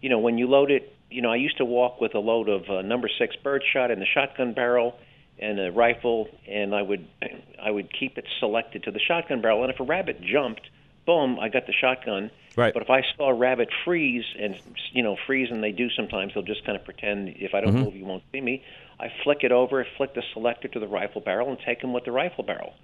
you 0.01 0.09
know, 0.09 0.19
when 0.19 0.37
you 0.39 0.49
load 0.49 0.71
it, 0.71 0.95
you 1.11 1.23
know, 1.23 1.31
I 1.31 1.37
used 1.37 1.59
to 1.59 1.65
walk 1.65 2.01
with 2.01 2.15
a 2.15 2.19
load 2.19 2.49
of 2.49 2.63
uh, 2.69 2.83
number 2.83 3.09
six 3.19 3.37
birdshot 3.37 3.91
in 3.91 4.01
the 4.01 4.07
shotgun 4.07 4.53
barrel 4.55 4.95
and 5.39 5.61
a 5.61 5.71
rifle, 5.71 6.29
and 6.49 6.75
I 6.75 6.83
would 6.83 7.07
I 7.63 7.71
would 7.71 7.89
keep 7.97 8.19
it 8.19 8.25
selected 8.41 8.83
to 8.85 8.91
the 8.91 8.99
shotgun 9.01 9.41
barrel. 9.43 9.63
And 9.63 9.73
if 9.73 9.79
a 9.79 9.85
rabbit 9.85 10.21
jumped, 10.23 10.63
boom, 11.07 11.39
I 11.41 11.49
got 11.49 11.67
the 11.67 11.73
shotgun. 11.73 12.31
Right. 12.57 12.73
But 12.75 12.83
if 12.83 12.91
I 12.91 13.03
saw 13.17 13.31
a 13.31 13.35
rabbit 13.35 13.71
freeze 13.85 14.25
and 14.39 14.57
you 14.93 15.03
know 15.03 15.17
freeze, 15.27 15.49
and 15.51 15.63
they 15.63 15.73
do 15.73 15.89
sometimes, 15.91 16.35
they'll 16.35 16.43
just 16.43 16.65
kind 16.67 16.77
of 16.77 16.85
pretend 16.85 17.29
if 17.39 17.55
I 17.55 17.61
don't 17.61 17.75
Mm-hmm. 17.75 17.85
move, 17.85 17.97
you 17.97 18.05
won't 18.05 18.23
see 18.33 18.41
me. 18.41 18.63
I 19.01 19.11
flick 19.25 19.39
it 19.43 19.53
over, 19.53 19.85
flick 19.97 20.15
the 20.15 20.23
selector 20.33 20.69
to 20.69 20.79
the 20.79 20.87
rifle 20.87 21.21
barrel, 21.23 21.49
and 21.49 21.59
take 21.65 21.81
them 21.81 21.93
with 21.93 22.05
the 22.05 22.13
rifle 22.13 22.45
barrel. 22.45 22.75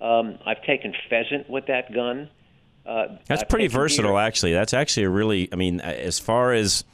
Um, 0.00 0.38
I've 0.44 0.62
taken 0.62 0.92
pheasant 1.08 1.48
with 1.48 1.66
that 1.66 1.92
gun. 1.92 2.28
Uh, 2.84 3.16
That's 3.26 3.42
I've 3.42 3.48
pretty 3.48 3.68
versatile, 3.68 4.12
deer. 4.12 4.20
actually. 4.20 4.52
That's 4.52 4.74
actually 4.74 5.04
a 5.04 5.08
really, 5.10 5.48
I 5.52 5.56
mean, 5.56 5.80
as 5.80 6.18
far 6.18 6.52
as, 6.52 6.84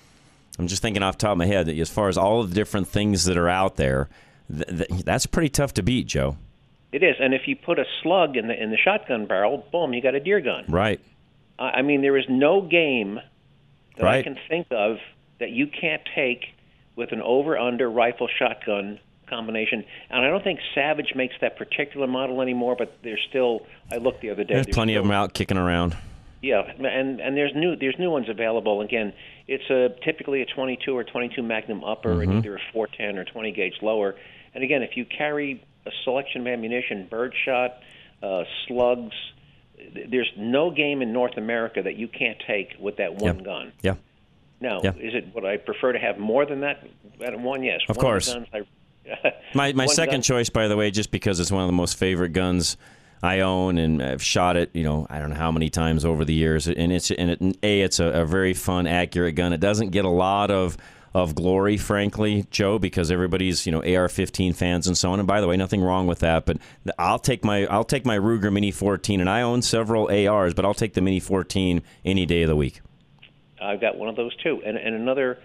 I'm 0.58 0.68
just 0.68 0.82
thinking 0.82 1.02
off 1.02 1.18
the 1.18 1.22
top 1.22 1.32
of 1.32 1.38
my 1.38 1.46
head, 1.46 1.68
as 1.68 1.90
far 1.90 2.08
as 2.08 2.16
all 2.16 2.40
of 2.42 2.50
the 2.50 2.54
different 2.54 2.86
things 2.86 3.24
that 3.24 3.36
are 3.36 3.48
out 3.48 3.74
there, 3.76 4.08
th- 4.54 4.68
th- 4.88 5.04
that's 5.04 5.26
pretty 5.26 5.48
tough 5.48 5.74
to 5.74 5.82
beat, 5.82 6.06
Joe. 6.06 6.36
It 6.92 7.02
is, 7.02 7.16
and 7.20 7.34
if 7.34 7.42
you 7.46 7.54
put 7.56 7.78
a 7.78 7.84
slug 8.02 8.36
in 8.36 8.48
the 8.48 8.60
in 8.60 8.70
the 8.70 8.76
shotgun 8.76 9.26
barrel, 9.26 9.64
boom, 9.70 9.92
you 9.94 10.02
got 10.02 10.14
a 10.14 10.20
deer 10.20 10.40
gun. 10.40 10.64
Right. 10.68 11.00
I 11.58 11.64
I 11.78 11.82
mean, 11.82 12.02
there 12.02 12.16
is 12.16 12.24
no 12.28 12.60
game 12.62 13.20
that 13.96 14.06
I 14.06 14.22
can 14.22 14.36
think 14.48 14.66
of 14.70 14.98
that 15.38 15.50
you 15.50 15.66
can't 15.68 16.02
take 16.14 16.46
with 16.96 17.12
an 17.12 17.22
over/under 17.22 17.88
rifle 17.90 18.28
shotgun 18.38 18.98
combination. 19.28 19.84
And 20.10 20.24
I 20.24 20.28
don't 20.28 20.42
think 20.42 20.58
Savage 20.74 21.14
makes 21.14 21.34
that 21.40 21.56
particular 21.56 22.08
model 22.08 22.42
anymore, 22.42 22.74
but 22.76 22.98
there's 23.02 23.20
still. 23.28 23.66
I 23.90 23.96
looked 23.98 24.20
the 24.22 24.30
other 24.30 24.42
day. 24.44 24.54
There's 24.54 24.66
plenty 24.66 24.96
of 24.96 25.04
them 25.04 25.12
out 25.12 25.32
kicking 25.32 25.56
around. 25.56 25.96
Yeah, 26.42 26.62
and 26.62 27.20
and 27.20 27.36
there's 27.36 27.54
new 27.54 27.76
there's 27.76 27.98
new 27.98 28.10
ones 28.10 28.28
available. 28.28 28.80
Again, 28.80 29.12
it's 29.46 29.68
a 29.70 29.90
typically 30.04 30.42
a 30.42 30.46
22 30.46 30.96
or 30.96 31.04
22 31.04 31.42
Magnum 31.42 31.84
upper, 31.84 32.14
Mm-hmm. 32.16 32.30
and 32.32 32.44
either 32.44 32.56
a 32.56 32.60
410 32.72 33.18
or 33.18 33.24
20 33.24 33.52
gauge 33.52 33.74
lower. 33.82 34.16
And 34.54 34.64
again, 34.64 34.82
if 34.82 34.96
you 34.96 35.04
carry 35.04 35.62
a 35.90 36.04
selection 36.04 36.42
of 36.42 36.46
ammunition, 36.46 37.06
birdshot, 37.10 37.80
uh, 38.22 38.44
slugs, 38.66 39.14
there's 40.08 40.30
no 40.36 40.70
game 40.70 41.02
in 41.02 41.12
North 41.12 41.36
America 41.36 41.82
that 41.82 41.96
you 41.96 42.06
can't 42.08 42.38
take 42.46 42.74
with 42.78 42.96
that 42.96 43.14
one 43.14 43.38
Yeah. 43.38 43.44
gun. 43.44 43.72
Yeah. 43.82 43.94
Now, 44.60 44.80
Yeah. 44.84 44.92
is 44.98 45.14
it 45.14 45.34
would 45.34 45.44
I 45.44 45.56
prefer 45.56 45.92
to 45.92 45.98
have 45.98 46.18
more 46.18 46.44
than 46.46 46.60
that? 46.60 46.82
One, 47.18 47.62
yes. 47.62 47.80
Of 47.88 47.96
One 47.96 48.02
course. 48.04 48.32
guns 48.32 48.46
I, 48.52 48.62
My 49.54 49.72
my 49.72 49.86
second 50.00 50.16
gun- 50.16 50.22
choice, 50.22 50.50
by 50.50 50.68
the 50.68 50.76
way, 50.76 50.90
just 50.90 51.10
because 51.10 51.40
it's 51.40 51.50
one 51.50 51.62
of 51.62 51.68
the 51.68 51.72
most 51.74 51.96
favorite 51.96 52.32
guns 52.32 52.76
I 53.22 53.40
own, 53.40 53.76
and 53.78 54.02
I've 54.02 54.22
shot 54.22 54.56
it, 54.56 54.70
you 54.72 54.82
know, 54.82 55.06
I 55.10 55.18
don't 55.18 55.30
know 55.30 55.36
how 55.36 55.50
many 55.52 55.68
times 55.68 56.04
over 56.06 56.24
the 56.24 56.32
years, 56.34 56.66
and 56.68 56.92
it's 56.92 57.10
and 57.10 57.30
it, 57.30 57.56
a 57.62 57.80
it's 57.82 58.00
a, 58.00 58.06
a 58.06 58.24
very 58.24 58.54
fun, 58.54 58.86
accurate 58.86 59.34
gun. 59.34 59.52
It 59.52 59.60
doesn't 59.60 59.90
get 59.90 60.04
a 60.04 60.10
lot 60.10 60.50
of 60.50 60.76
of 61.12 61.34
glory, 61.34 61.76
frankly, 61.76 62.46
Joe, 62.50 62.78
because 62.78 63.10
everybody's 63.10 63.66
you 63.66 63.72
know 63.72 63.78
AR-15 63.78 64.54
fans 64.54 64.86
and 64.86 64.96
so 64.96 65.12
on. 65.12 65.18
And 65.18 65.26
by 65.26 65.40
the 65.40 65.48
way, 65.48 65.56
nothing 65.56 65.82
wrong 65.82 66.06
with 66.06 66.20
that, 66.20 66.46
but 66.46 66.58
I'll 66.98 67.18
take 67.18 67.44
my 67.44 67.66
I'll 67.66 67.84
take 67.84 68.04
my 68.04 68.18
Ruger 68.18 68.52
Mini 68.52 68.70
14, 68.70 69.20
and 69.20 69.28
I 69.28 69.42
own 69.42 69.62
several 69.62 70.10
ARs, 70.10 70.54
but 70.54 70.64
I'll 70.64 70.74
take 70.74 70.94
the 70.94 71.00
Mini 71.00 71.20
14 71.20 71.82
any 72.04 72.26
day 72.26 72.42
of 72.42 72.48
the 72.48 72.56
week. 72.56 72.80
I've 73.60 73.80
got 73.80 73.96
one 73.96 74.08
of 74.08 74.16
those 74.16 74.34
too, 74.36 74.62
and 74.64 74.76
and 74.76 74.94
another 74.94 75.38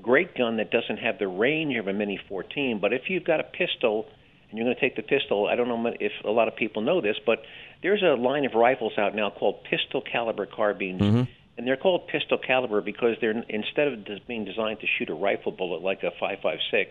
great 0.00 0.36
gun 0.36 0.56
that 0.56 0.70
doesn't 0.70 0.98
have 0.98 1.18
the 1.18 1.28
range 1.28 1.76
of 1.76 1.88
a 1.88 1.92
Mini 1.92 2.18
14, 2.28 2.78
but 2.80 2.92
if 2.92 3.02
you've 3.08 3.24
got 3.24 3.40
a 3.40 3.44
pistol 3.44 4.06
and 4.48 4.58
you're 4.58 4.66
going 4.66 4.74
to 4.74 4.80
take 4.80 4.96
the 4.96 5.02
pistol, 5.02 5.46
I 5.46 5.56
don't 5.56 5.68
know 5.68 5.92
if 6.00 6.12
a 6.24 6.30
lot 6.30 6.48
of 6.48 6.56
people 6.56 6.82
know 6.82 7.00
this, 7.00 7.16
but 7.24 7.42
there's 7.82 8.02
a 8.02 8.14
line 8.20 8.44
of 8.44 8.54
rifles 8.54 8.92
out 8.98 9.14
now 9.14 9.30
called 9.30 9.64
pistol 9.64 10.02
caliber 10.02 10.46
carbines. 10.46 11.00
Mm-hmm. 11.00 11.22
And 11.58 11.66
they're 11.66 11.76
called 11.76 12.08
pistol 12.08 12.38
caliber 12.38 12.80
because 12.80 13.16
they're 13.20 13.42
instead 13.48 13.88
of 13.88 14.26
being 14.26 14.44
designed 14.44 14.80
to 14.80 14.86
shoot 14.98 15.10
a 15.10 15.14
rifle 15.14 15.52
bullet 15.52 15.82
like 15.82 16.02
a 16.02 16.10
5.56 16.22 16.86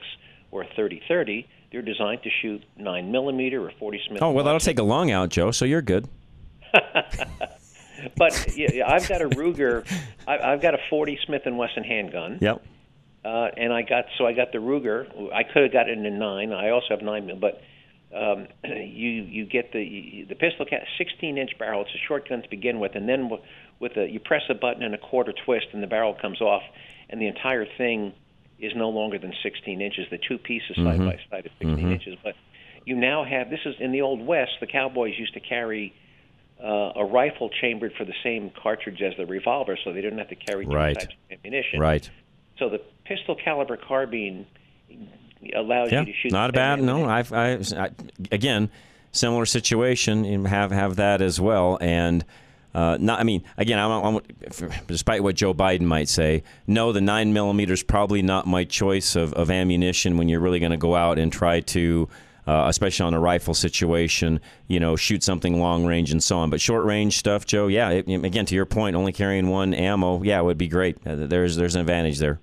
or 0.52 0.62
a 0.64 0.68
30-30, 0.68 1.46
they're 1.72 1.82
designed 1.82 2.22
to 2.24 2.30
shoot 2.42 2.64
9 2.78 3.12
millimeter 3.12 3.66
or 3.66 3.72
40 3.80 4.02
Smith. 4.08 4.22
Oh 4.22 4.32
well, 4.32 4.44
that'll 4.44 4.60
take 4.60 4.80
a 4.80 4.84
long 4.84 5.10
out, 5.10 5.30
Joe. 5.30 5.52
So 5.52 5.66
you're 5.66 5.82
good. 5.82 6.08
but 8.16 8.56
yeah, 8.56 8.88
I've 8.88 9.08
got 9.08 9.22
a 9.22 9.30
Ruger. 9.30 9.86
I, 10.28 10.38
I've 10.38 10.62
got 10.62 10.76
a 10.76 10.80
40 10.90 11.20
Smith 11.26 11.44
and 11.46 11.58
Wesson 11.58 11.84
handgun. 11.84 12.38
Yep. 12.42 12.64
Uh, 13.24 13.50
and 13.56 13.72
I 13.72 13.84
got 13.84 14.06
so 14.18 14.26
I 14.26 14.34
got 14.34 14.52
the 14.52 14.58
Ruger. 14.58 15.08
I 15.34 15.44
could 15.44 15.64
have 15.64 15.74
gotten 15.74 16.06
it 16.06 16.08
in 16.08 16.20
nine. 16.20 16.52
I 16.52 16.70
also 16.70 16.88
have 16.90 17.02
nine 17.02 17.28
mil, 17.28 17.36
but 17.36 17.62
um, 18.14 18.48
you 18.64 19.24
you 19.24 19.46
get 19.46 19.72
the 19.72 20.26
the 20.28 20.36
pistol 20.36 20.66
cat 20.66 20.84
16 20.98 21.38
inch 21.38 21.58
barrel. 21.58 21.82
It's 21.82 21.94
a 21.96 21.98
short 22.08 22.28
gun 22.30 22.42
to 22.42 22.50
begin 22.50 22.80
with, 22.80 22.96
and 22.96 23.08
then 23.08 23.30
with, 23.30 23.42
with 23.80 23.98
a 23.98 24.10
you 24.10 24.20
press 24.20 24.44
a 24.50 24.54
button 24.54 24.84
and 24.84 24.94
a 24.94 24.98
quarter 24.98 25.34
twist, 25.34 25.68
and 25.74 25.82
the 25.82 25.88
barrel 25.88 26.14
comes 26.14 26.42
off, 26.42 26.64
and 27.10 27.22
the 27.22 27.28
entire 27.28 27.66
thing 27.78 28.14
is 28.60 28.74
no 28.76 28.90
longer 28.90 29.18
than 29.18 29.34
16 29.42 29.82
inches. 29.82 30.06
The 30.12 30.20
two 30.20 30.38
pieces 30.38 30.76
side 30.76 31.00
Mhm. 31.00 31.06
by 31.06 31.20
side 31.32 31.46
are 31.48 31.50
16 31.60 31.78
Mhm. 31.78 31.92
inches, 31.94 32.16
but 32.24 32.36
you 32.86 32.96
now 32.96 33.24
have 33.24 33.50
this 33.50 33.62
is 33.66 33.76
in 33.80 33.92
the 33.92 34.02
old 34.02 34.26
west. 34.26 34.52
The 34.60 34.68
cowboys 34.68 35.18
used 35.18 35.34
to 35.34 35.40
carry 35.40 35.94
uh, 36.64 36.92
a 36.96 37.04
rifle 37.04 37.50
chambered 37.50 37.92
for 37.96 38.06
the 38.06 38.14
same 38.22 38.52
cartridge 38.52 39.02
as 39.02 39.18
the 39.18 39.26
revolver, 39.26 39.76
so 39.84 39.92
they 39.94 40.02
didn't 40.02 40.20
have 40.20 40.28
to 40.30 40.36
carry 40.36 40.64
two 40.64 40.70
Right. 40.72 40.94
types 40.94 41.12
of 41.32 41.40
ammunition. 41.40 41.80
Right. 41.80 42.08
So 42.60 42.70
the 42.70 42.78
pistol 43.04 43.34
caliber 43.34 43.78
carbine 43.78 44.46
allows 45.56 45.92
Yeah, 45.92 46.02
you 46.02 46.06
to 46.08 46.14
shoot. 46.14 46.32
not 46.32 46.54
bad. 46.54 46.82
No, 46.82 47.06
I've, 47.06 47.32
I, 47.34 47.54
I 47.78 47.90
again, 48.32 48.70
similar 49.12 49.46
situation. 49.46 50.26
and 50.26 50.48
Have 50.48 50.72
have 50.72 50.96
that 50.98 51.22
as 51.22 51.40
well, 51.42 51.78
and 51.82 52.24
uh, 52.74 52.98
not. 53.00 53.20
I 53.20 53.24
mean, 53.24 53.44
again, 53.58 53.80
I'm, 53.80 53.92
I'm, 54.18 54.22
despite 54.88 55.24
what 55.24 55.36
Joe 55.36 55.54
Biden 55.54 55.82
might 55.82 56.08
say, 56.10 56.44
no, 56.68 56.92
the 56.92 57.02
nine 57.02 57.34
millimeter 57.34 57.74
is 57.74 57.84
probably 57.84 58.22
not 58.22 58.48
my 58.48 58.64
choice 58.64 59.16
of, 59.16 59.34
of 59.34 59.52
ammunition 59.52 60.18
when 60.18 60.30
you're 60.30 60.40
really 60.40 60.60
going 60.60 60.72
to 60.72 60.78
go 60.78 60.96
out 60.96 61.20
and 61.20 61.32
try 61.32 61.60
to. 61.60 62.08
Uh, 62.48 62.66
especially 62.68 63.06
on 63.06 63.14
a 63.14 63.20
rifle 63.20 63.54
situation, 63.54 64.42
you 64.68 64.80
know, 64.80 64.96
shoot 64.96 65.22
something 65.24 65.60
long 65.62 65.86
range 65.86 66.12
and 66.12 66.24
so 66.24 66.40
on. 66.40 66.50
But 66.50 66.60
short 66.60 66.84
range 66.86 67.20
stuff, 67.20 67.46
Joe, 67.46 67.68
yeah. 67.68 67.92
It, 67.92 68.08
again, 68.10 68.48
to 68.48 68.56
your 68.56 68.66
point, 68.66 68.96
only 68.96 69.14
carrying 69.14 69.48
one 69.50 69.76
ammo, 69.76 70.24
yeah, 70.24 70.42
would 70.42 70.58
be 70.58 70.68
great. 70.68 70.98
Uh, 71.06 71.28
there's 71.28 71.56
there's 71.56 71.76
an 71.76 71.82
advantage 71.82 72.18
there. 72.18 72.40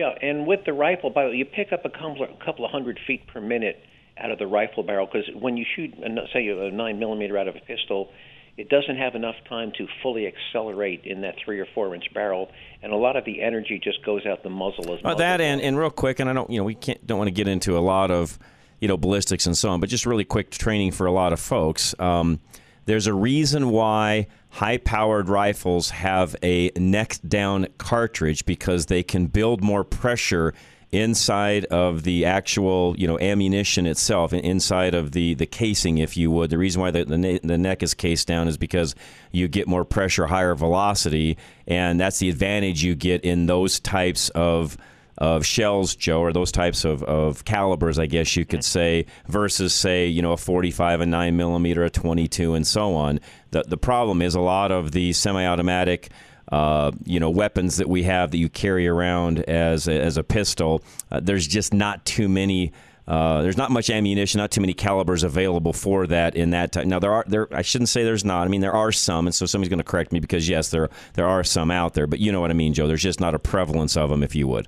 Yeah, 0.00 0.14
and 0.22 0.46
with 0.46 0.64
the 0.64 0.72
rifle, 0.72 1.10
by 1.10 1.24
the 1.24 1.30
way, 1.32 1.36
you 1.36 1.44
pick 1.44 1.74
up 1.74 1.84
a 1.84 1.90
couple, 1.90 2.22
a 2.22 2.42
couple 2.42 2.64
of 2.64 2.70
hundred 2.70 2.98
feet 3.06 3.26
per 3.26 3.38
minute 3.38 3.84
out 4.16 4.30
of 4.30 4.38
the 4.38 4.46
rifle 4.46 4.82
barrel 4.82 5.06
because 5.06 5.28
when 5.38 5.58
you 5.58 5.66
shoot, 5.76 5.92
say, 6.32 6.48
a 6.48 6.70
nine 6.70 6.98
millimeter 6.98 7.36
out 7.36 7.48
of 7.48 7.56
a 7.56 7.60
pistol, 7.60 8.10
it 8.56 8.70
doesn't 8.70 8.96
have 8.96 9.14
enough 9.14 9.34
time 9.46 9.72
to 9.76 9.86
fully 10.02 10.26
accelerate 10.26 11.04
in 11.04 11.20
that 11.20 11.34
three 11.44 11.60
or 11.60 11.66
four 11.74 11.94
inch 11.94 12.06
barrel, 12.14 12.50
and 12.82 12.92
a 12.92 12.96
lot 12.96 13.16
of 13.16 13.26
the 13.26 13.42
energy 13.42 13.78
just 13.78 14.02
goes 14.02 14.24
out 14.24 14.42
the 14.42 14.48
muzzle 14.48 14.90
as 14.94 15.00
Uh, 15.04 15.14
that 15.16 15.42
and, 15.42 15.60
and 15.60 15.78
real 15.78 15.90
quick, 15.90 16.18
and 16.18 16.30
I 16.30 16.32
don't, 16.32 16.48
you 16.48 16.56
know, 16.56 16.64
we 16.64 16.76
can't 16.76 17.06
don't 17.06 17.18
want 17.18 17.28
to 17.28 17.32
get 17.32 17.46
into 17.46 17.76
a 17.76 17.80
lot 17.80 18.10
of, 18.10 18.38
you 18.80 18.88
know, 18.88 18.96
ballistics 18.96 19.44
and 19.44 19.54
so 19.54 19.68
on, 19.68 19.80
but 19.80 19.90
just 19.90 20.06
really 20.06 20.24
quick 20.24 20.50
training 20.50 20.92
for 20.92 21.04
a 21.04 21.12
lot 21.12 21.34
of 21.34 21.40
folks. 21.40 21.94
Um, 21.98 22.40
there's 22.86 23.06
a 23.06 23.14
reason 23.14 23.70
why 23.70 24.26
high-powered 24.50 25.28
rifles 25.28 25.90
have 25.90 26.34
a 26.42 26.70
neck-down 26.76 27.68
cartridge 27.78 28.44
because 28.44 28.86
they 28.86 29.02
can 29.02 29.26
build 29.26 29.62
more 29.62 29.84
pressure 29.84 30.54
inside 30.92 31.64
of 31.66 32.02
the 32.02 32.24
actual, 32.24 32.96
you 32.98 33.06
know, 33.06 33.18
ammunition 33.20 33.86
itself, 33.86 34.32
inside 34.32 34.92
of 34.92 35.12
the, 35.12 35.34
the 35.34 35.46
casing, 35.46 35.98
if 35.98 36.16
you 36.16 36.30
would. 36.32 36.50
The 36.50 36.58
reason 36.58 36.80
why 36.80 36.90
the, 36.90 37.04
the, 37.04 37.40
the 37.44 37.58
neck 37.58 37.82
is 37.84 37.94
cased 37.94 38.26
down 38.26 38.48
is 38.48 38.58
because 38.58 38.96
you 39.30 39.46
get 39.46 39.68
more 39.68 39.84
pressure, 39.84 40.26
higher 40.26 40.54
velocity, 40.56 41.38
and 41.68 42.00
that's 42.00 42.18
the 42.18 42.28
advantage 42.28 42.82
you 42.82 42.96
get 42.96 43.24
in 43.24 43.46
those 43.46 43.78
types 43.78 44.30
of 44.30 44.76
of 45.20 45.44
shells, 45.44 45.94
Joe, 45.94 46.20
or 46.20 46.32
those 46.32 46.50
types 46.50 46.84
of, 46.84 47.02
of 47.02 47.44
calibers, 47.44 47.98
I 47.98 48.06
guess 48.06 48.36
you 48.36 48.46
could 48.46 48.64
say, 48.64 49.04
versus 49.28 49.74
say, 49.74 50.06
you 50.06 50.22
know, 50.22 50.32
a 50.32 50.36
45, 50.38 51.02
a 51.02 51.06
9 51.06 51.36
millimeter, 51.36 51.84
a 51.84 51.90
22, 51.90 52.54
and 52.54 52.66
so 52.66 52.94
on. 52.94 53.20
The 53.50 53.62
the 53.66 53.76
problem 53.76 54.22
is 54.22 54.34
a 54.34 54.40
lot 54.40 54.72
of 54.72 54.92
the 54.92 55.12
semi-automatic. 55.12 56.08
Uh, 56.50 56.90
you 57.04 57.20
know, 57.20 57.30
weapons 57.30 57.76
that 57.76 57.88
we 57.88 58.02
have 58.02 58.32
that 58.32 58.38
you 58.38 58.48
carry 58.48 58.88
around 58.88 59.38
as 59.48 59.86
a, 59.86 59.92
as 59.92 60.16
a 60.16 60.24
pistol. 60.24 60.82
Uh, 61.08 61.20
there's 61.20 61.46
just 61.46 61.72
not 61.72 62.04
too 62.04 62.28
many. 62.28 62.72
Uh, 63.06 63.40
there's 63.42 63.56
not 63.56 63.70
much 63.70 63.88
ammunition, 63.88 64.38
not 64.38 64.50
too 64.50 64.60
many 64.60 64.72
calibers 64.72 65.22
available 65.22 65.72
for 65.72 66.08
that 66.08 66.34
in 66.34 66.50
that 66.50 66.72
type. 66.72 66.86
Now 66.86 66.98
there 66.98 67.12
are 67.12 67.24
there. 67.28 67.46
I 67.54 67.62
shouldn't 67.62 67.88
say 67.88 68.02
there's 68.02 68.24
not. 68.24 68.46
I 68.46 68.48
mean 68.48 68.62
there 68.62 68.74
are 68.74 68.90
some, 68.90 69.28
and 69.28 69.34
so 69.34 69.46
somebody's 69.46 69.68
going 69.68 69.78
to 69.78 69.84
correct 69.84 70.10
me 70.10 70.18
because 70.18 70.48
yes, 70.48 70.70
there 70.70 70.88
there 71.14 71.26
are 71.26 71.44
some 71.44 71.70
out 71.70 71.94
there. 71.94 72.08
But 72.08 72.18
you 72.18 72.32
know 72.32 72.40
what 72.40 72.50
I 72.50 72.54
mean, 72.54 72.74
Joe. 72.74 72.88
There's 72.88 73.02
just 73.02 73.20
not 73.20 73.34
a 73.34 73.38
prevalence 73.38 73.96
of 73.96 74.10
them, 74.10 74.24
if 74.24 74.34
you 74.34 74.48
would. 74.48 74.66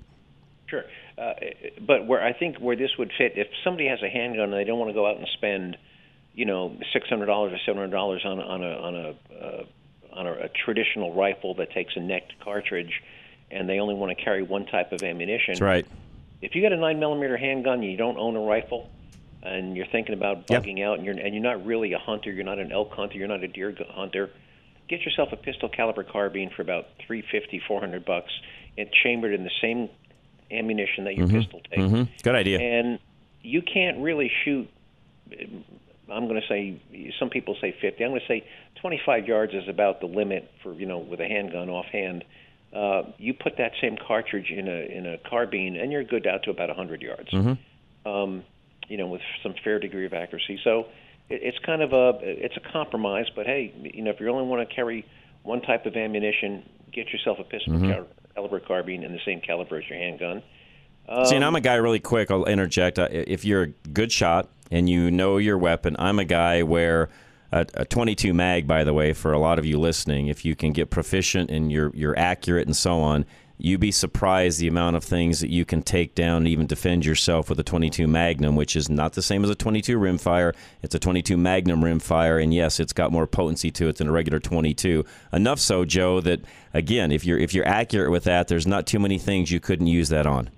Uh, 1.23 1.35
but 1.87 2.07
where 2.07 2.23
I 2.23 2.33
think 2.33 2.57
where 2.59 2.75
this 2.75 2.91
would 2.99 3.13
fit, 3.17 3.33
if 3.37 3.47
somebody 3.63 3.87
has 3.89 4.01
a 4.03 4.09
handgun 4.09 4.45
and 4.45 4.55
they 4.55 4.65
don't 4.65 4.79
want 4.79 4.89
to 4.89 4.95
go 4.95 5.07
out 5.07 5.19
and 5.19 5.27
spend, 5.35 5.77
you 6.35 6.47
know, 6.47 6.77
six 6.93 7.09
hundred 7.09 7.27
dollars 7.27 7.53
or 7.53 7.59
seven 7.65 7.81
hundred 7.81 7.93
dollars 7.93 8.23
on 8.25 8.41
on 8.41 8.63
a 8.63 8.73
on 8.73 8.95
a 8.97 9.09
uh, 9.33 9.65
on 10.19 10.27
a, 10.27 10.33
a 10.33 10.49
traditional 10.65 11.15
rifle 11.15 11.55
that 11.57 11.71
takes 11.73 11.93
a 11.97 12.01
necked 12.01 12.33
cartridge, 12.43 12.93
and 13.51 13.69
they 13.69 13.79
only 13.79 13.95
want 13.95 14.17
to 14.17 14.25
carry 14.25 14.43
one 14.43 14.67
type 14.67 14.91
of 14.93 15.03
ammunition. 15.03 15.55
That's 15.55 15.63
right. 15.63 15.87
If 16.41 16.57
you 16.57 16.63
got 16.63 16.73
a 16.73 16.77
nine 16.77 16.99
millimeter 16.99 17.37
handgun 17.37 17.81
and 17.83 17.91
you 17.91 17.97
don't 17.97 18.19
own 18.19 18.35
a 18.35 18.41
rifle, 18.41 18.89
and 19.43 19.77
you're 19.77 19.87
thinking 19.93 20.15
about 20.15 20.51
Yep. 20.51 20.65
bugging 20.65 20.85
out, 20.85 20.97
and 20.97 21.07
you're 21.07 21.17
and 21.17 21.35
you're 21.35 21.43
not 21.43 21.65
really 21.65 21.93
a 21.93 21.99
hunter, 21.99 22.33
you're 22.33 22.45
not 22.45 22.59
an 22.59 22.73
elk 22.73 22.93
hunter, 22.93 23.17
you're 23.17 23.29
not 23.29 23.45
a 23.45 23.49
deer 23.49 23.73
hunter, 23.91 24.31
get 24.89 25.03
yourself 25.03 25.29
a 25.33 25.37
pistol 25.37 25.69
caliber 25.69 26.03
carbine 26.03 26.51
for 26.57 26.63
about 26.63 26.87
three 27.07 27.23
fifty, 27.31 27.61
four 27.69 27.81
hundred 27.81 28.05
bucks, 28.05 28.33
and 28.77 28.89
chambered 29.05 29.35
in 29.35 29.45
the 29.45 29.51
same 29.61 29.89
ammunition 30.53 31.05
that 31.05 31.17
your 31.17 31.27
Mhm. 31.27 31.41
pistol 31.41 31.61
takes. 31.71 31.83
Mhm. 31.83 32.09
Good 32.23 32.35
idea. 32.35 32.61
And 32.61 32.99
you 33.43 33.63
can't 33.63 33.99
really 33.99 34.31
shoot. 34.45 34.69
I'm 36.11 36.29
going 36.29 36.41
to 36.41 36.47
say 36.47 36.75
some 37.19 37.31
people 37.31 37.57
say 37.61 37.73
50. 37.73 38.05
I'm 38.05 38.11
going 38.11 38.21
to 38.21 38.27
say 38.27 38.45
25 38.77 39.27
yards 39.27 39.55
is 39.55 39.67
about 39.69 40.01
the 40.01 40.07
limit 40.07 40.51
for 40.63 40.75
you 40.75 40.87
know 40.87 40.99
with 40.99 41.21
a 41.21 41.27
handgun 41.29 41.71
offhand. 41.71 42.25
Uh, 42.73 43.03
you 43.19 43.35
put 43.35 43.57
that 43.59 43.73
same 43.81 43.97
cartridge 43.97 44.51
in 44.51 44.69
a 44.69 44.81
in 44.97 45.07
a 45.07 45.19
carbine, 45.19 45.77
and 45.77 45.93
you're 45.93 46.05
good 46.05 46.27
out 46.27 46.43
to 46.45 46.51
about 46.51 46.69
100 46.71 47.03
yards. 47.03 47.31
Mhm. 47.31 47.59
Um, 48.05 48.45
you 48.89 48.97
know, 48.97 49.07
with 49.07 49.23
some 49.43 49.55
fair 49.65 49.79
degree 49.79 50.05
of 50.07 50.13
accuracy. 50.13 50.59
So 50.65 50.87
it, 51.31 51.41
it's 51.43 51.59
kind 51.61 51.83
of 51.83 51.93
a 51.93 52.19
it's 52.23 52.57
a 52.57 52.61
compromise. 52.73 53.27
But 53.35 53.47
hey, 53.47 53.73
you 53.83 54.03
know, 54.03 54.11
if 54.11 54.21
you 54.21 54.29
only 54.29 54.45
want 54.47 54.69
to 54.69 54.75
carry 54.75 55.05
one 55.45 55.61
type 55.61 55.87
of 55.87 55.97
ammunition, 55.97 56.63
get 56.93 57.13
yourself 57.13 57.39
a 57.39 57.45
pistol 57.45 57.75
Mhm. 57.75 57.89
Cal- 58.35 58.49
caliber 58.49 58.65
carbine 58.65 59.03
in 59.03 59.13
the 59.13 59.21
same 59.25 59.41
caliber 59.41 59.79
as 59.79 59.89
your 59.89 59.99
handgun. 59.99 60.43
Um, 61.09 61.27
See, 61.27 61.37
and 61.37 61.45
I'm 61.45 61.57
a 61.57 61.61
guy 61.61 61.75
really 61.75 62.01
quick. 62.01 62.31
I'll 62.31 62.45
interject. 62.45 62.99
If 62.99 63.45
you're 63.45 63.63
a 63.63 63.67
good 63.67 64.13
shot 64.13 64.49
and 64.71 64.89
you 64.89 65.11
know 65.11 65.39
your 65.39 65.59
weapon, 65.59 65.97
I'm 65.99 66.19
a 66.19 66.25
guy 66.25 66.63
where 66.63 67.09
a, 67.51 67.67
a 67.75 67.85
22 67.85 68.33
mag, 68.33 68.67
by 68.67 68.85
the 68.85 68.95
way, 68.95 69.13
for 69.13 69.33
a 69.33 69.39
lot 69.39 69.59
of 69.59 69.67
you 69.67 69.79
listening, 69.79 70.29
if 70.29 70.45
you 70.45 70.55
can 70.57 70.73
get 70.73 70.91
proficient 70.91 71.51
and 71.51 71.71
you're 71.71 71.91
you're 71.95 72.19
accurate 72.19 72.67
and 72.67 72.77
so 72.77 73.01
on, 73.01 73.27
you'd 73.59 73.81
be 73.81 73.91
surprised 73.91 74.59
the 74.59 74.69
amount 74.69 74.97
of 74.97 75.05
things 75.05 75.41
that 75.41 75.51
you 75.51 75.65
can 75.65 75.83
take 75.83 76.15
down 76.15 76.39
and 76.39 76.49
even 76.49 76.67
defend 76.67 77.05
yourself 77.05 77.49
with 77.49 77.59
a 77.61 77.63
22 77.63 78.07
Magnum, 78.07 78.57
which 78.57 78.77
is 78.77 78.89
not 78.89 79.13
the 79.13 79.23
same 79.23 79.45
as 79.45 79.51
a 79.51 79.55
22 79.55 79.99
rimfire. 79.99 80.55
It's 80.83 80.95
a 80.95 80.99
22 80.99 81.37
Magnum 81.37 81.83
rimfire, 81.83 82.43
and 82.43 82.53
yes, 82.53 82.81
it's 82.81 82.93
got 82.93 83.13
more 83.13 83.27
potency 83.27 83.71
to 83.73 83.89
it 83.89 83.97
than 83.97 84.09
a 84.09 84.13
regular 84.13 84.41
22. 84.41 85.05
Enough 85.33 85.59
so, 85.59 85.85
Joe, 85.85 86.21
that 86.21 86.41
again, 86.75 87.13
if 87.13 87.25
you're 87.25 87.39
if 87.39 87.55
you're 87.55 87.67
accurate 87.67 88.11
with 88.11 88.25
that, 88.25 88.49
there's 88.49 88.67
not 88.67 88.87
too 88.87 88.99
many 88.99 89.19
things 89.19 89.51
you 89.51 89.61
couldn't 89.61 89.87
use 89.87 90.09
that 90.09 90.27
on. 90.27 90.51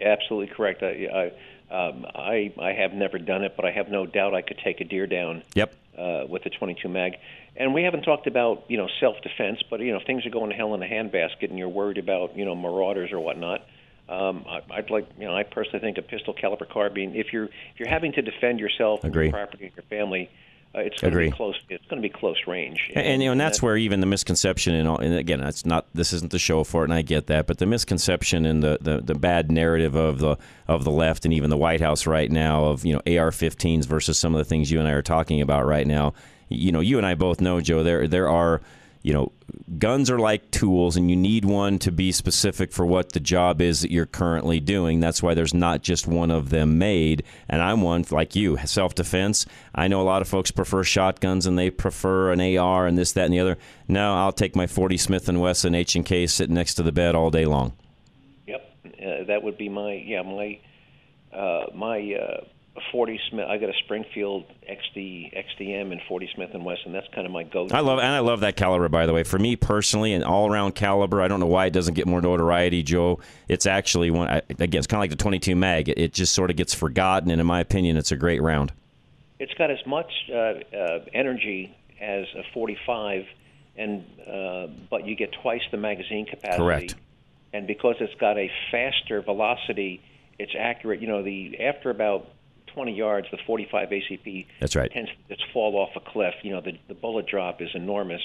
Absolutely 0.00 0.54
correct. 0.54 0.82
I, 0.82 1.32
I, 1.70 1.74
um, 1.74 2.04
I, 2.14 2.52
I 2.60 2.72
have 2.72 2.92
never 2.92 3.18
done 3.18 3.44
it, 3.44 3.54
but 3.56 3.64
I 3.64 3.70
have 3.70 3.88
no 3.88 4.04
doubt 4.04 4.34
I 4.34 4.42
could 4.42 4.58
take 4.58 4.80
a 4.80 4.84
deer 4.84 5.06
down 5.06 5.42
Yep. 5.54 5.74
Uh, 5.96 6.24
with 6.28 6.44
the 6.44 6.50
22 6.50 6.88
mag. 6.88 7.14
And 7.56 7.74
we 7.74 7.82
haven't 7.82 8.02
talked 8.02 8.26
about 8.26 8.64
you 8.68 8.76
know 8.76 8.88
self-defense, 9.00 9.62
but 9.70 9.80
you 9.80 9.92
know 9.92 9.98
if 9.98 10.06
things 10.06 10.24
are 10.26 10.30
going 10.30 10.50
to 10.50 10.56
hell 10.56 10.74
in 10.74 10.82
a 10.82 10.86
handbasket, 10.86 11.50
and 11.50 11.58
you're 11.58 11.68
worried 11.68 11.98
about 11.98 12.36
you 12.36 12.44
know 12.44 12.54
marauders 12.54 13.12
or 13.12 13.20
whatnot. 13.20 13.66
Um, 14.08 14.44
I, 14.48 14.60
I'd 14.74 14.90
like, 14.90 15.08
you 15.18 15.26
know, 15.26 15.34
I 15.34 15.44
personally 15.44 15.78
think 15.78 15.96
a 15.96 16.02
pistol 16.02 16.34
caliber 16.34 16.66
carbine. 16.66 17.14
If 17.14 17.32
you're 17.32 17.44
if 17.44 17.78
you're 17.78 17.88
having 17.88 18.12
to 18.12 18.22
defend 18.22 18.58
yourself, 18.60 19.04
and 19.04 19.12
Agree. 19.12 19.26
your 19.26 19.32
property, 19.32 19.66
and 19.66 19.76
your 19.76 19.84
family, 19.84 20.28
uh, 20.74 20.80
it's 20.80 21.00
going 21.00 21.12
to 21.12 21.18
Agree. 21.18 21.30
be 21.30 21.36
close. 21.36 21.60
It's 21.68 21.84
going 21.86 22.00
to 22.00 22.08
be 22.08 22.12
close 22.12 22.36
range. 22.46 22.90
And, 22.94 23.06
and, 23.06 23.22
you 23.22 23.28
know, 23.28 23.32
and 23.32 23.40
that's 23.40 23.58
that- 23.58 23.66
where 23.66 23.76
even 23.76 24.00
the 24.00 24.06
misconception 24.06 24.74
and 24.74 24.88
all. 24.88 24.98
And 24.98 25.14
again, 25.14 25.40
that's 25.40 25.66
not. 25.66 25.86
This 25.94 26.12
isn't 26.12 26.30
the 26.32 26.38
show 26.38 26.64
for 26.64 26.82
it, 26.82 26.84
and 26.84 26.94
I 26.94 27.02
get 27.02 27.26
that. 27.26 27.46
But 27.46 27.58
the 27.58 27.66
misconception 27.66 28.46
and 28.46 28.62
the, 28.62 28.78
the, 28.80 29.00
the 29.00 29.14
bad 29.14 29.50
narrative 29.50 29.94
of 29.94 30.18
the 30.18 30.36
of 30.68 30.84
the 30.84 30.90
left 30.90 31.24
and 31.24 31.34
even 31.34 31.50
the 31.50 31.56
White 31.56 31.80
House 31.80 32.06
right 32.06 32.30
now 32.30 32.64
of 32.64 32.84
you 32.84 32.92
know 32.94 33.00
AR-15s 33.20 33.84
versus 33.86 34.18
some 34.18 34.34
of 34.34 34.38
the 34.38 34.44
things 34.44 34.70
you 34.70 34.78
and 34.78 34.88
I 34.88 34.92
are 34.92 35.02
talking 35.02 35.40
about 35.40 35.66
right 35.66 35.86
now. 35.86 36.14
You 36.48 36.72
know, 36.72 36.80
you 36.80 36.96
and 36.98 37.06
I 37.06 37.14
both 37.14 37.40
know, 37.40 37.60
Joe. 37.60 37.82
There 37.82 38.06
there 38.08 38.28
are 38.28 38.60
you 39.02 39.12
know, 39.12 39.32
guns 39.78 40.10
are 40.10 40.18
like 40.18 40.50
tools, 40.50 40.96
and 40.96 41.10
you 41.10 41.16
need 41.16 41.44
one 41.44 41.78
to 41.80 41.90
be 41.90 42.12
specific 42.12 42.72
for 42.72 42.86
what 42.86 43.12
the 43.12 43.20
job 43.20 43.60
is 43.60 43.80
that 43.80 43.90
you're 43.90 44.06
currently 44.06 44.60
doing. 44.60 45.00
That's 45.00 45.22
why 45.22 45.34
there's 45.34 45.54
not 45.54 45.82
just 45.82 46.06
one 46.06 46.30
of 46.30 46.50
them 46.50 46.78
made. 46.78 47.24
And 47.48 47.60
I'm 47.60 47.82
one 47.82 48.04
like 48.10 48.36
you, 48.36 48.58
self 48.64 48.94
defense. 48.94 49.44
I 49.74 49.88
know 49.88 50.00
a 50.00 50.04
lot 50.04 50.22
of 50.22 50.28
folks 50.28 50.50
prefer 50.50 50.84
shotguns 50.84 51.46
and 51.46 51.58
they 51.58 51.70
prefer 51.70 52.30
an 52.32 52.40
AR 52.40 52.86
and 52.86 52.96
this, 52.96 53.12
that, 53.12 53.24
and 53.24 53.34
the 53.34 53.40
other. 53.40 53.58
No, 53.88 54.14
I'll 54.14 54.32
take 54.32 54.54
my 54.54 54.66
40 54.66 54.96
Smith 54.96 55.28
and 55.28 55.40
Wesson 55.40 55.74
H 55.74 55.96
and 55.96 56.06
K 56.06 56.26
sitting 56.26 56.54
next 56.54 56.74
to 56.74 56.82
the 56.82 56.92
bed 56.92 57.14
all 57.14 57.30
day 57.30 57.44
long. 57.44 57.72
Yep, 58.46 58.76
uh, 58.84 59.24
that 59.24 59.42
would 59.42 59.58
be 59.58 59.68
my 59.68 59.94
yeah 59.94 60.22
my 60.22 60.60
uh, 61.36 61.66
my 61.74 62.14
uh, 62.14 62.44
40 62.90 63.20
Smith. 63.30 63.46
I 63.48 63.58
got 63.58 63.68
a 63.68 63.74
Springfield 63.84 64.44
XD 64.68 65.36
XDM 65.36 65.92
and 65.92 66.00
40 66.08 66.30
Smith 66.34 66.50
and 66.54 66.64
Wesson. 66.64 66.92
That's 66.92 67.06
kind 67.14 67.26
of 67.26 67.32
my 67.32 67.42
go-to. 67.42 67.74
I 67.76 67.80
love 67.80 67.98
and 67.98 68.08
I 68.08 68.20
love 68.20 68.40
that 68.40 68.56
caliber 68.56 68.88
by 68.88 69.04
the 69.04 69.12
way. 69.12 69.24
For 69.24 69.38
me 69.38 69.56
personally, 69.56 70.14
an 70.14 70.22
all-around 70.22 70.74
caliber. 70.74 71.20
I 71.20 71.28
don't 71.28 71.40
know 71.40 71.46
why 71.46 71.66
it 71.66 71.72
doesn't 71.72 71.94
get 71.94 72.06
more 72.06 72.22
notoriety, 72.22 72.82
Joe. 72.82 73.20
It's 73.48 73.66
actually 73.66 74.10
one. 74.10 74.28
I, 74.28 74.42
again, 74.58 74.78
it's 74.78 74.86
kind 74.86 74.98
of 74.98 75.02
like 75.02 75.10
the 75.10 75.16
22 75.16 75.54
mag. 75.54 75.90
It, 75.90 75.98
it 75.98 76.12
just 76.14 76.34
sort 76.34 76.50
of 76.50 76.56
gets 76.56 76.72
forgotten, 76.72 77.30
and 77.30 77.40
in 77.40 77.46
my 77.46 77.60
opinion, 77.60 77.96
it's 77.96 78.12
a 78.12 78.16
great 78.16 78.40
round. 78.40 78.72
It's 79.38 79.54
got 79.54 79.70
as 79.70 79.84
much 79.86 80.10
uh, 80.32 80.36
uh, 80.36 81.04
energy 81.12 81.76
as 82.00 82.24
a 82.36 82.42
45, 82.54 83.24
and 83.76 84.04
uh, 84.26 84.66
but 84.88 85.06
you 85.06 85.14
get 85.14 85.32
twice 85.42 85.62
the 85.70 85.76
magazine 85.76 86.24
capacity. 86.26 86.62
Correct. 86.62 86.94
And 87.52 87.66
because 87.66 87.96
it's 88.00 88.14
got 88.18 88.38
a 88.38 88.50
faster 88.70 89.20
velocity, 89.20 90.00
it's 90.38 90.52
accurate. 90.58 91.02
You 91.02 91.08
know, 91.08 91.22
the 91.22 91.60
after 91.60 91.90
about 91.90 92.28
20 92.74 92.92
yards, 92.94 93.26
the 93.30 93.38
45 93.46 93.88
ACP 93.90 94.46
That's 94.60 94.74
right. 94.76 94.90
tends 94.90 95.10
to 95.10 95.34
just 95.36 95.48
fall 95.52 95.76
off 95.76 95.90
a 95.96 96.00
cliff. 96.00 96.34
You 96.42 96.52
know, 96.52 96.60
the 96.60 96.78
the 96.88 96.94
bullet 96.94 97.26
drop 97.26 97.60
is 97.62 97.70
enormous. 97.74 98.22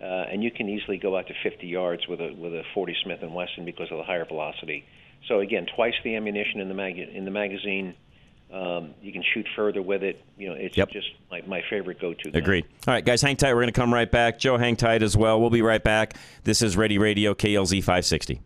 Uh, 0.00 0.04
and 0.32 0.42
you 0.42 0.50
can 0.50 0.66
easily 0.68 0.96
go 0.96 1.14
out 1.14 1.26
to 1.26 1.34
50 1.42 1.66
yards 1.66 2.08
with 2.08 2.20
a 2.20 2.32
with 2.32 2.54
a 2.54 2.62
40 2.72 2.96
Smith 3.04 3.18
and 3.22 3.34
Wesson 3.34 3.64
because 3.66 3.90
of 3.90 3.98
the 3.98 4.04
higher 4.04 4.24
velocity. 4.24 4.84
So 5.28 5.40
again, 5.40 5.66
twice 5.76 5.92
the 6.04 6.16
ammunition 6.16 6.60
in 6.60 6.68
the 6.68 6.74
mag 6.74 6.98
in 6.98 7.24
the 7.26 7.30
magazine. 7.30 7.94
Um, 8.52 8.94
you 9.00 9.12
can 9.12 9.22
shoot 9.32 9.46
further 9.54 9.80
with 9.80 10.02
it. 10.02 10.24
You 10.36 10.48
know, 10.48 10.54
it's 10.56 10.76
Yep. 10.76 10.90
just 10.90 11.06
my, 11.30 11.40
my 11.46 11.62
favorite 11.70 12.00
go-to. 12.00 12.32
gun. 12.32 12.42
Agreed. 12.42 12.64
All 12.88 12.94
right, 12.94 13.04
guys, 13.04 13.22
hang 13.22 13.36
tight. 13.36 13.50
We're 13.54 13.60
going 13.60 13.72
to 13.72 13.80
come 13.80 13.94
right 13.94 14.10
back. 14.10 14.40
Joe, 14.40 14.56
hang 14.56 14.74
tight 14.74 15.04
as 15.04 15.16
well. 15.16 15.40
We'll 15.40 15.50
be 15.50 15.62
right 15.62 15.84
back. 15.84 16.14
This 16.42 16.60
is 16.60 16.76
Ready 16.76 16.98
Radio, 16.98 17.32
KLZ 17.32 17.78
560. 17.78 18.40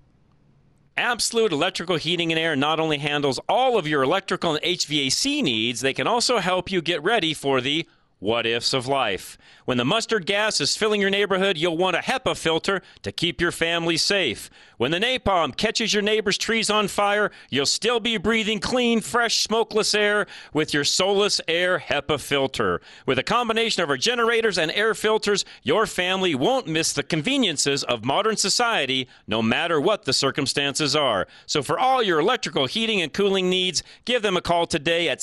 Absolute 0.96 1.50
Electrical 1.50 1.96
Heating 1.96 2.30
and 2.30 2.38
Air 2.38 2.54
not 2.54 2.78
only 2.78 2.98
handles 2.98 3.40
all 3.48 3.76
of 3.76 3.86
your 3.88 4.04
electrical 4.04 4.54
and 4.54 4.62
HVAC 4.62 5.42
needs, 5.42 5.80
they 5.80 5.92
can 5.92 6.06
also 6.06 6.38
help 6.38 6.70
you 6.70 6.80
get 6.80 7.02
ready 7.02 7.34
for 7.34 7.60
the 7.60 7.88
what 8.18 8.46
ifs 8.46 8.72
of 8.72 8.86
life. 8.86 9.36
When 9.64 9.78
the 9.78 9.84
mustard 9.84 10.26
gas 10.26 10.60
is 10.60 10.76
filling 10.76 11.00
your 11.00 11.10
neighborhood, 11.10 11.56
you'll 11.56 11.76
want 11.76 11.96
a 11.96 12.00
HEPA 12.00 12.36
filter 12.36 12.82
to 13.02 13.12
keep 13.12 13.40
your 13.40 13.52
family 13.52 13.96
safe. 13.96 14.50
When 14.76 14.90
the 14.90 14.98
napalm 14.98 15.56
catches 15.56 15.94
your 15.94 16.02
neighbor's 16.02 16.36
trees 16.36 16.68
on 16.68 16.88
fire, 16.88 17.30
you'll 17.48 17.64
still 17.64 18.00
be 18.00 18.16
breathing 18.16 18.60
clean, 18.60 19.00
fresh, 19.00 19.42
smokeless 19.42 19.94
air 19.94 20.26
with 20.52 20.74
your 20.74 20.84
Solus 20.84 21.40
Air 21.48 21.78
HEPA 21.78 22.20
filter. 22.20 22.80
With 23.06 23.18
a 23.18 23.22
combination 23.22 23.82
of 23.82 23.90
our 23.90 23.96
generators 23.96 24.58
and 24.58 24.70
air 24.72 24.94
filters, 24.94 25.44
your 25.62 25.86
family 25.86 26.34
won't 26.34 26.66
miss 26.66 26.92
the 26.92 27.02
conveniences 27.02 27.84
of 27.84 28.04
modern 28.04 28.36
society, 28.36 29.08
no 29.26 29.40
matter 29.42 29.80
what 29.80 30.04
the 30.04 30.12
circumstances 30.12 30.94
are. 30.94 31.26
So 31.46 31.62
for 31.62 31.78
all 31.78 32.02
your 32.02 32.20
electrical 32.20 32.66
heating 32.66 33.00
and 33.00 33.12
cooling 33.12 33.48
needs, 33.48 33.82
give 34.04 34.22
them 34.22 34.36
a 34.36 34.42
call 34.42 34.66
today 34.66 35.08
at 35.08 35.22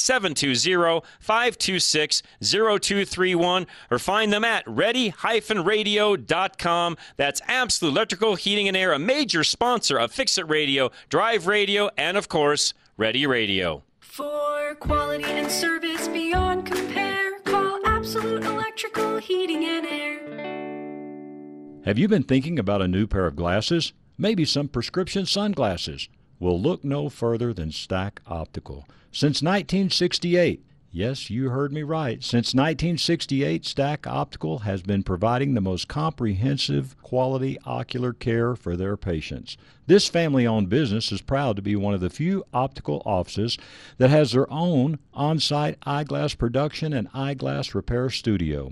720-526-0231 2.81 3.67
or 3.89 3.99
find 3.99 4.33
them 4.33 4.43
at 4.43 4.63
ready-radio.com. 4.67 6.97
That's 7.17 7.41
Absolute 7.47 7.91
Electrical 7.91 8.35
Heating 8.35 8.67
and 8.67 8.77
Air, 8.77 8.93
a 8.93 8.99
major 8.99 9.43
sponsor 9.43 9.97
of 9.97 10.11
Fix 10.11 10.37
It 10.37 10.47
Radio, 10.49 10.91
Drive 11.09 11.47
Radio, 11.47 11.89
and 11.97 12.17
of 12.17 12.29
course, 12.29 12.73
Ready 12.97 13.25
Radio. 13.25 13.83
For 13.99 14.75
quality 14.79 15.23
and 15.23 15.49
service 15.51 16.07
beyond 16.09 16.65
compare, 16.65 17.39
call 17.41 17.79
Absolute 17.85 18.43
Electrical 18.43 19.17
Heating 19.17 19.65
and 19.65 19.85
Air. 19.85 20.19
Have 21.85 21.97
you 21.97 22.07
been 22.07 22.23
thinking 22.23 22.59
about 22.59 22.83
a 22.83 22.87
new 22.87 23.07
pair 23.07 23.25
of 23.25 23.35
glasses? 23.35 23.93
Maybe 24.17 24.45
some 24.45 24.67
prescription 24.67 25.25
sunglasses? 25.25 26.07
Well, 26.39 26.61
look 26.61 26.83
no 26.83 27.09
further 27.09 27.53
than 27.53 27.71
Stack 27.71 28.21
Optical. 28.27 28.85
Since 29.11 29.41
1968, 29.41 30.63
yes, 30.91 31.29
you 31.29 31.49
heard 31.49 31.71
me 31.71 31.83
right. 31.83 32.23
Since 32.23 32.53
1968, 32.53 33.65
Stack 33.65 34.05
Optical 34.05 34.59
has 34.59 34.81
been 34.81 35.03
providing 35.03 35.53
the 35.53 35.61
most 35.61 35.87
comprehensive 35.87 36.95
quality 37.01 37.57
ocular 37.65 38.13
care 38.13 38.55
for 38.55 38.75
their 38.75 38.97
patients. 38.97 39.57
This 39.87 40.07
family 40.07 40.45
owned 40.45 40.69
business 40.69 41.11
is 41.11 41.21
proud 41.21 41.55
to 41.55 41.61
be 41.61 41.75
one 41.75 41.93
of 41.93 42.01
the 42.01 42.09
few 42.09 42.43
optical 42.53 43.01
offices 43.05 43.57
that 43.97 44.09
has 44.09 44.31
their 44.31 44.51
own 44.51 44.99
on 45.13 45.39
site 45.39 45.77
eyeglass 45.83 46.35
production 46.35 46.93
and 46.93 47.09
eyeglass 47.13 47.73
repair 47.75 48.09
studio. 48.09 48.71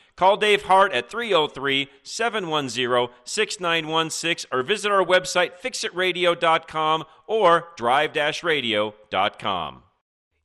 Call 0.21 0.37
Dave 0.37 0.61
Hart 0.65 0.93
at 0.93 1.09
303 1.09 1.89
710 2.03 3.09
6916 3.23 4.47
or 4.51 4.61
visit 4.61 4.91
our 4.91 5.03
website 5.03 5.53
fixitradio.com 5.59 7.05
or 7.25 7.69
drive 7.75 8.13
radio.com. 8.43 9.81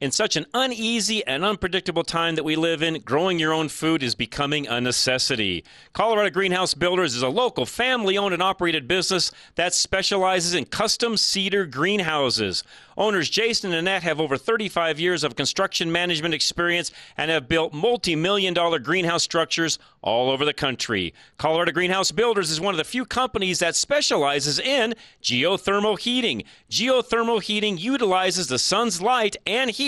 In 0.00 0.12
such 0.12 0.36
an 0.36 0.46
uneasy 0.54 1.26
and 1.26 1.44
unpredictable 1.44 2.04
time 2.04 2.36
that 2.36 2.44
we 2.44 2.54
live 2.54 2.84
in, 2.84 3.00
growing 3.00 3.40
your 3.40 3.52
own 3.52 3.68
food 3.68 4.00
is 4.00 4.14
becoming 4.14 4.68
a 4.68 4.80
necessity. 4.80 5.64
Colorado 5.92 6.30
Greenhouse 6.30 6.72
Builders 6.72 7.16
is 7.16 7.22
a 7.22 7.28
local 7.28 7.66
family 7.66 8.16
owned 8.16 8.32
and 8.32 8.40
operated 8.40 8.86
business 8.86 9.32
that 9.56 9.74
specializes 9.74 10.54
in 10.54 10.66
custom 10.66 11.16
cedar 11.16 11.66
greenhouses. 11.66 12.62
Owners 12.96 13.28
Jason 13.28 13.72
and 13.72 13.80
Annette 13.80 14.04
have 14.04 14.20
over 14.20 14.36
35 14.36 15.00
years 15.00 15.24
of 15.24 15.34
construction 15.34 15.90
management 15.90 16.32
experience 16.32 16.92
and 17.16 17.28
have 17.28 17.48
built 17.48 17.72
multi 17.72 18.14
million 18.14 18.54
dollar 18.54 18.78
greenhouse 18.78 19.24
structures 19.24 19.80
all 20.00 20.30
over 20.30 20.44
the 20.44 20.54
country. 20.54 21.12
Colorado 21.38 21.72
Greenhouse 21.72 22.12
Builders 22.12 22.52
is 22.52 22.60
one 22.60 22.72
of 22.72 22.78
the 22.78 22.84
few 22.84 23.04
companies 23.04 23.58
that 23.58 23.74
specializes 23.74 24.60
in 24.60 24.94
geothermal 25.20 25.98
heating. 25.98 26.44
Geothermal 26.70 27.42
heating 27.42 27.76
utilizes 27.78 28.46
the 28.46 28.60
sun's 28.60 29.02
light 29.02 29.36
and 29.44 29.72
heat 29.72 29.87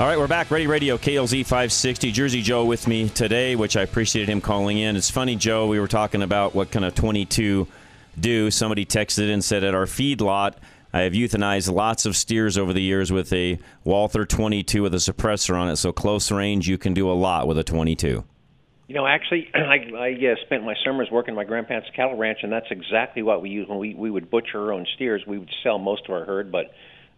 All 0.00 0.06
right, 0.06 0.18
we're 0.18 0.28
back. 0.28 0.50
Ready 0.50 0.66
Radio, 0.66 0.96
KLZ 0.96 1.42
560. 1.42 2.10
Jersey 2.10 2.40
Joe 2.40 2.64
with 2.64 2.88
me 2.88 3.10
today, 3.10 3.54
which 3.54 3.76
I 3.76 3.82
appreciated 3.82 4.30
him 4.30 4.40
calling 4.40 4.78
in. 4.78 4.96
It's 4.96 5.10
funny, 5.10 5.36
Joe, 5.36 5.66
we 5.66 5.78
were 5.78 5.88
talking 5.88 6.22
about 6.22 6.54
what 6.54 6.70
kind 6.70 6.86
of 6.86 6.94
22 6.94 7.68
do. 8.18 8.50
Somebody 8.50 8.86
texted 8.86 9.30
and 9.30 9.44
said 9.44 9.62
at 9.62 9.74
our 9.74 9.86
feed 9.86 10.22
lot, 10.22 10.56
I 10.90 11.00
have 11.00 11.12
euthanized 11.12 11.70
lots 11.70 12.06
of 12.06 12.16
steers 12.16 12.56
over 12.56 12.72
the 12.72 12.80
years 12.80 13.12
with 13.12 13.30
a 13.34 13.58
Walther 13.84 14.24
22 14.24 14.80
with 14.80 14.94
a 14.94 14.96
suppressor 14.96 15.54
on 15.54 15.68
it. 15.68 15.76
So 15.76 15.92
close 15.92 16.30
range, 16.30 16.66
you 16.66 16.78
can 16.78 16.94
do 16.94 17.10
a 17.10 17.12
lot 17.12 17.46
with 17.46 17.58
a 17.58 17.62
22. 17.62 18.24
You 18.88 18.94
know, 18.94 19.06
actually, 19.06 19.50
I, 19.54 19.86
I 19.94 20.12
uh, 20.12 20.36
spent 20.46 20.64
my 20.64 20.76
summers 20.82 21.10
working 21.12 21.34
my 21.34 21.44
grandparents' 21.44 21.90
cattle 21.94 22.16
ranch, 22.16 22.38
and 22.42 22.50
that's 22.50 22.70
exactly 22.70 23.22
what 23.22 23.42
we 23.42 23.50
used 23.50 23.68
when 23.68 23.78
we 23.78 23.94
we 23.94 24.10
would 24.10 24.30
butcher 24.30 24.62
our 24.62 24.72
own 24.72 24.86
steers. 24.94 25.24
We 25.26 25.36
would 25.36 25.52
sell 25.62 25.78
most 25.78 26.06
of 26.06 26.14
our 26.14 26.24
herd, 26.24 26.50
but 26.50 26.72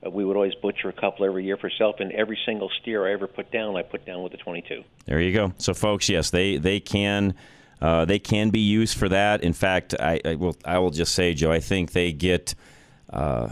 uh, 0.04 0.10
we 0.10 0.24
would 0.24 0.36
always 0.36 0.54
butcher 0.56 0.88
a 0.88 0.92
couple 0.92 1.24
every 1.24 1.44
year 1.44 1.56
for 1.56 1.70
self, 1.70 1.96
and 2.00 2.12
every 2.12 2.38
single 2.46 2.70
steer 2.80 3.06
I 3.06 3.12
ever 3.12 3.26
put 3.26 3.50
down, 3.50 3.76
I 3.76 3.82
put 3.82 4.04
down 4.04 4.22
with 4.22 4.34
a 4.34 4.38
22. 4.38 4.82
There 5.06 5.20
you 5.20 5.32
go. 5.32 5.52
So, 5.58 5.74
folks, 5.74 6.08
yes, 6.08 6.30
they 6.30 6.56
they 6.56 6.80
can. 6.80 7.34
Uh, 7.80 8.04
they 8.04 8.20
can 8.20 8.50
be 8.50 8.60
used 8.60 8.96
for 8.96 9.08
that. 9.08 9.42
In 9.42 9.52
fact, 9.52 9.92
I, 9.98 10.20
I, 10.24 10.34
will. 10.36 10.56
I 10.64 10.78
will 10.78 10.90
just 10.90 11.16
say, 11.16 11.34
Joe. 11.34 11.50
I 11.50 11.58
think 11.58 11.90
they 11.90 12.12
get 12.12 12.54
uh, 13.12 13.48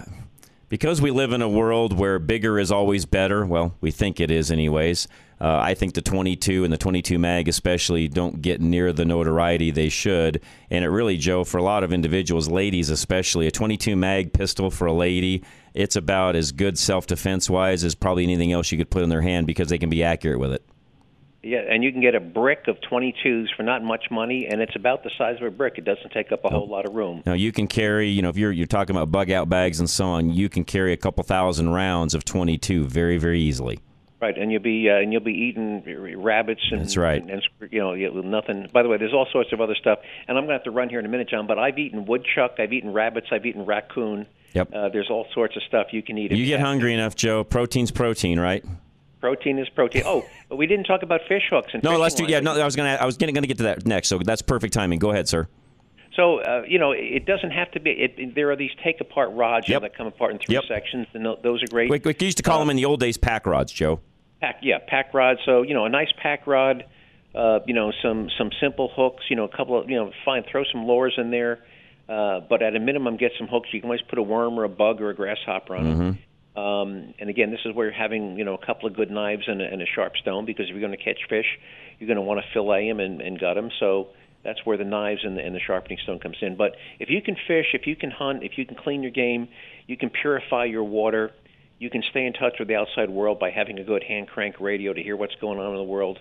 because 0.68 1.03
we 1.03 1.11
live 1.11 1.32
in 1.32 1.42
a 1.42 1.48
world 1.48 1.98
where 1.98 2.18
bigger 2.20 2.59
is 2.59 2.70
always 2.70 3.05
better. 3.05 3.44
Well, 3.44 3.74
we 3.80 3.90
think 3.90 4.20
it 4.20 4.30
is, 4.30 4.53
anyways. 4.53 5.09
Uh, 5.40 5.59
I 5.59 5.74
think 5.74 5.94
the 5.94 6.03
22 6.03 6.64
and 6.64 6.72
the 6.72 6.78
22 6.78 7.18
mag, 7.18 7.48
especially, 7.48 8.09
don't 8.09 8.40
get 8.40 8.61
near 8.61 8.92
the 8.92 9.05
notoriety 9.05 9.70
they 9.70 9.88
should. 9.88 10.42
And 10.70 10.84
it 10.84 10.88
really, 10.88 11.16
Joe, 11.16 11.44
for 11.44 11.59
a 11.59 11.62
lot 11.62 11.82
of 11.82 11.92
individuals, 11.92 12.48
ladies 12.48 12.90
especially, 12.90 13.46
a 13.46 13.51
22 13.51 13.96
mag 13.96 14.32
pistol 14.32 14.70
for 14.70 14.86
a 14.86 14.92
lady, 14.92 15.42
it's 15.74 15.96
about 15.96 16.36
as 16.36 16.52
good 16.52 16.78
self 16.78 17.06
defense 17.06 17.48
wise 17.48 17.84
as 17.84 17.94
probably 17.94 18.24
anything 18.24 18.52
else 18.52 18.70
you 18.72 18.78
could 18.78 18.90
put 18.90 19.02
in 19.02 19.08
their 19.08 19.22
hand 19.22 19.46
because 19.46 19.68
they 19.68 19.78
can 19.78 19.90
be 19.90 20.02
accurate 20.02 20.38
with 20.38 20.52
it. 20.52 20.64
Yeah, 21.42 21.60
and 21.60 21.82
you 21.82 21.90
can 21.90 22.02
get 22.02 22.14
a 22.14 22.20
brick 22.20 22.68
of 22.68 22.76
22s 22.82 23.46
for 23.56 23.62
not 23.62 23.82
much 23.82 24.10
money, 24.10 24.46
and 24.50 24.60
it's 24.60 24.76
about 24.76 25.04
the 25.04 25.10
size 25.16 25.36
of 25.40 25.46
a 25.46 25.50
brick. 25.50 25.78
It 25.78 25.86
doesn't 25.86 26.10
take 26.10 26.32
up 26.32 26.44
a 26.44 26.50
whole 26.50 26.68
lot 26.68 26.86
of 26.86 26.94
room. 26.94 27.22
Now 27.24 27.32
you 27.32 27.50
can 27.50 27.66
carry, 27.66 28.08
you 28.08 28.20
know, 28.20 28.28
if 28.28 28.36
you're 28.36 28.52
you're 28.52 28.66
talking 28.66 28.94
about 28.94 29.10
bug 29.10 29.30
out 29.30 29.48
bags 29.48 29.80
and 29.80 29.88
so 29.88 30.06
on, 30.06 30.34
you 30.34 30.50
can 30.50 30.64
carry 30.64 30.92
a 30.92 30.98
couple 30.98 31.24
thousand 31.24 31.70
rounds 31.70 32.14
of 32.14 32.26
22 32.26 32.84
very 32.84 33.16
very 33.16 33.40
easily. 33.40 33.80
Right, 34.20 34.36
and 34.36 34.52
you'll 34.52 34.60
be 34.60 34.90
uh, 34.90 34.96
and 34.96 35.14
you'll 35.14 35.22
be 35.22 35.32
eating 35.32 35.82
rabbits 36.22 36.60
and 36.70 36.82
that's 36.82 36.98
right. 36.98 37.22
And, 37.22 37.30
and 37.30 37.42
you 37.70 37.80
know 37.80 37.94
nothing. 37.94 38.68
By 38.70 38.82
the 38.82 38.90
way, 38.90 38.98
there's 38.98 39.14
all 39.14 39.26
sorts 39.32 39.50
of 39.54 39.62
other 39.62 39.74
stuff, 39.74 40.00
and 40.28 40.36
I'm 40.36 40.44
going 40.44 40.48
to 40.48 40.58
have 40.58 40.64
to 40.64 40.70
run 40.70 40.90
here 40.90 40.98
in 40.98 41.06
a 41.06 41.08
minute, 41.08 41.30
John. 41.30 41.46
But 41.46 41.58
I've 41.58 41.78
eaten 41.78 42.04
woodchuck, 42.04 42.56
I've 42.58 42.74
eaten 42.74 42.92
rabbits, 42.92 43.28
I've 43.32 43.46
eaten 43.46 43.64
raccoon. 43.64 44.26
Yep. 44.53 44.74
Uh, 44.74 44.88
there's 44.88 45.09
all 45.11 45.26
sorts 45.32 45.57
of 45.57 45.62
stuff 45.64 45.88
you 45.92 46.03
can 46.03 46.18
eat. 46.18 46.32
You 46.32 46.46
get 46.46 46.61
hungry 46.61 46.92
enough, 46.94 47.14
Joe. 47.14 47.44
Protein's 47.44 47.90
protein, 47.90 48.38
right? 48.40 48.64
Protein 49.20 49.59
is 49.59 49.68
protein. 49.68 50.03
Oh, 50.05 50.24
but 50.48 50.57
we 50.57 50.66
didn't 50.66 50.86
talk 50.86 51.03
about 51.03 51.20
fish 51.28 51.44
hooks 51.51 51.70
and 51.72 51.82
no. 51.82 51.98
Let's 51.98 52.14
do. 52.14 52.24
Yeah, 52.24 52.40
no. 52.40 52.59
I 52.59 52.64
was 52.64 52.76
gonna. 52.76 52.98
I 53.01 53.07
was 53.07 53.16
gonna, 53.16 53.32
gonna 53.32 53.46
get 53.46 53.59
to 53.59 53.64
that 53.64 53.86
next. 53.86 54.09
So 54.09 54.18
that's 54.18 54.42
perfect 54.42 54.74
timing. 54.74 54.98
Go 54.98 55.11
ahead, 55.11 55.28
sir. 55.28 55.48
So 56.16 56.40
uh, 56.40 56.62
you 56.66 56.78
know, 56.78 56.92
it 56.92 57.26
doesn't 57.26 57.51
have 57.51 57.70
to 57.72 57.80
be. 57.80 57.90
It, 57.90 58.34
there 58.34 58.51
are 58.51 58.57
these 58.57 58.72
take 58.82 59.01
apart 59.01 59.30
rods 59.32 59.68
yep. 59.68 59.82
that 59.82 59.96
come 59.96 60.07
apart 60.07 60.32
in 60.32 60.38
three 60.38 60.55
yep. 60.55 60.64
sections, 60.66 61.07
and 61.14 61.24
those 61.42 61.62
are 61.62 61.66
great. 61.70 61.90
We, 61.90 62.01
we 62.05 62.14
used 62.18 62.38
to 62.38 62.42
call 62.42 62.57
uh, 62.57 62.61
them 62.61 62.70
in 62.70 62.76
the 62.76 62.84
old 62.84 63.01
days 63.01 63.16
pack 63.16 63.46
rods, 63.46 63.72
Joe. 63.72 64.01
Pack, 64.40 64.61
yeah, 64.62 64.78
pack 64.86 65.14
rod. 65.14 65.36
So 65.44 65.62
you 65.62 65.74
know, 65.74 65.84
a 65.84 65.90
nice 65.90 66.12
pack 66.20 66.46
rod. 66.46 66.84
Uh, 67.34 67.61
you 67.66 67.74
know, 67.74 67.92
some 68.03 68.28
some 68.36 68.51
simple 68.61 68.90
hooks. 68.94 69.24
You 69.28 69.36
know, 69.36 69.44
a 69.44 69.57
couple 69.57 69.78
of 69.78 69.88
you 69.88 69.96
know, 69.96 70.11
fine. 70.24 70.42
Throw 70.51 70.64
some 70.72 70.86
lures 70.86 71.14
in 71.16 71.30
there. 71.30 71.61
Uh, 72.11 72.40
but 72.40 72.61
at 72.61 72.74
a 72.74 72.80
minimum, 72.80 73.16
get 73.16 73.30
some 73.38 73.46
hooks. 73.46 73.68
You 73.72 73.80
can 73.80 73.88
always 73.88 74.02
put 74.02 74.18
a 74.18 74.22
worm 74.22 74.58
or 74.58 74.64
a 74.64 74.68
bug 74.68 75.00
or 75.00 75.11
a 75.11 75.14
grasshopper 75.14 75.76
on 75.76 75.84
mm-hmm. 75.84 75.98
them. 75.98 76.18
Um, 76.56 77.14
and 77.20 77.30
again, 77.30 77.52
this 77.52 77.61
is 77.64 77.72
where 77.72 77.86
you're 77.86 77.94
having 77.94 78.36
you 78.36 78.44
know 78.44 78.54
a 78.54 78.66
couple 78.66 78.88
of 78.88 78.96
good 78.96 79.12
knives 79.12 79.44
and 79.46 79.62
a, 79.62 79.64
and 79.64 79.80
a 79.80 79.86
sharp 79.86 80.16
stone 80.16 80.44
because 80.44 80.66
if 80.66 80.72
you're 80.72 80.80
going 80.80 80.96
to 80.98 81.02
catch 81.02 81.20
fish, 81.28 81.46
you're 81.98 82.08
going 82.08 82.16
to 82.16 82.22
want 82.22 82.40
to 82.40 82.46
fillet 82.52 82.88
them 82.88 82.98
and, 82.98 83.20
and 83.20 83.38
gut 83.38 83.54
them. 83.54 83.70
So 83.78 84.08
that's 84.42 84.58
where 84.64 84.76
the 84.76 84.84
knives 84.84 85.20
and 85.22 85.36
the, 85.36 85.42
and 85.42 85.54
the 85.54 85.61
sharpening 85.61 85.98
stone 86.02 86.18
comes 86.18 86.38
in. 86.42 86.56
But 86.56 86.74
if 86.98 87.11
you 87.11 87.22
can 87.22 87.36
fish, 87.46 87.66
if 87.74 87.86
you 87.86 87.94
can 87.94 88.11
hunt, 88.11 88.42
if 88.42 88.58
you 88.58 88.66
can 88.66 88.76
clean 88.76 89.02
your 89.02 89.12
game, 89.12 89.48
you 89.86 89.96
can 89.96 90.11
purify 90.11 90.64
your 90.64 90.84
water. 90.84 91.30
You 91.78 91.90
can 91.90 92.02
stay 92.11 92.26
in 92.26 92.32
touch 92.32 92.54
with 92.58 92.66
the 92.66 92.74
outside 92.74 93.08
world 93.08 93.38
by 93.38 93.50
having 93.50 93.78
a 93.78 93.84
good 93.84 94.02
hand 94.02 94.26
crank 94.26 94.56
radio 94.61 94.92
to 94.92 95.00
hear 95.00 95.16
what's 95.16 95.36
going 95.40 95.61
on 95.61 95.70
in 95.70 95.76
the 95.76 95.84
world. 95.84 96.18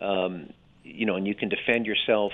Um, 0.00 0.52
you 0.82 1.04
know, 1.04 1.16
and 1.16 1.26
you 1.26 1.34
can 1.34 1.50
defend 1.50 1.84
yourself 1.84 2.32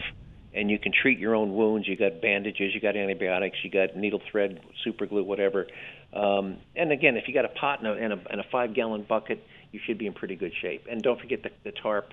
and 0.55 0.71
you 0.71 0.79
can 0.79 0.93
treat 0.93 1.19
your 1.19 1.35
own 1.35 1.55
wounds. 1.55 1.89
You 1.89 1.97
got 1.97 2.21
bandages, 2.21 2.75
you 2.75 2.81
got 2.81 2.97
antibiotics, 2.97 3.59
you 3.63 3.71
got 3.71 3.97
needle 3.97 4.21
thread, 4.31 4.61
super 4.85 5.07
glue, 5.07 5.25
whatever. 5.25 5.67
Um, 6.13 6.59
and 6.77 6.93
again, 6.93 7.17
if 7.17 7.27
you 7.27 7.35
got 7.35 7.45
a 7.45 7.49
pot 7.49 7.79
and 7.79 7.89
a, 7.89 7.93
and 7.93 8.13
a, 8.13 8.21
and 8.31 8.41
a 8.41 8.45
five 8.51 8.75
gallon 8.75 9.05
bucket, 9.09 9.45
you 9.73 9.81
should 9.87 9.99
be 9.99 10.07
in 10.07 10.13
pretty 10.13 10.37
good 10.37 10.53
shape. 10.61 10.87
And 10.91 11.03
don't 11.03 11.21
forget 11.21 11.43
the, 11.43 11.51
the 11.65 11.73
tarp 11.73 12.13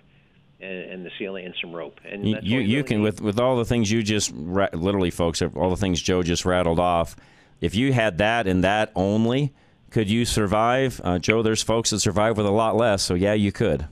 and, 0.62 0.72
and 0.72 1.06
the 1.06 1.12
ceiling 1.20 1.46
and 1.46 1.56
some 1.62 1.74
rope. 1.74 2.00
And 2.06 2.28
you 2.28 2.38
you, 2.42 2.58
really 2.60 2.84
can 2.84 2.98
need. 2.98 3.04
with 3.04 3.22
with 3.22 3.40
all 3.40 3.58
the 3.58 3.66
things 3.66 3.92
you 3.92 4.04
just 4.04 4.32
ra- 4.34 4.70
literally, 4.74 5.12
folks, 5.12 5.42
all 5.42 5.70
the 5.70 5.78
things 5.78 6.02
Joe 6.02 6.24
just 6.24 6.46
rattled 6.46 6.80
off. 6.80 7.16
If 7.62 7.76
you 7.76 7.92
had 7.92 8.20
that 8.20 8.48
and 8.48 8.64
that 8.64 8.92
only, 8.96 9.54
could 9.90 10.10
you 10.10 10.24
survive, 10.24 11.02
uh, 11.04 11.20
Joe? 11.20 11.42
There's 11.42 11.64
folks 11.64 11.90
that 11.90 12.00
survive 12.00 12.38
with 12.38 12.46
a 12.46 12.52
lot 12.52 12.76
less. 12.76 13.04
So 13.04 13.16
yeah, 13.16 13.34
you 13.34 13.52
could. 13.52 13.88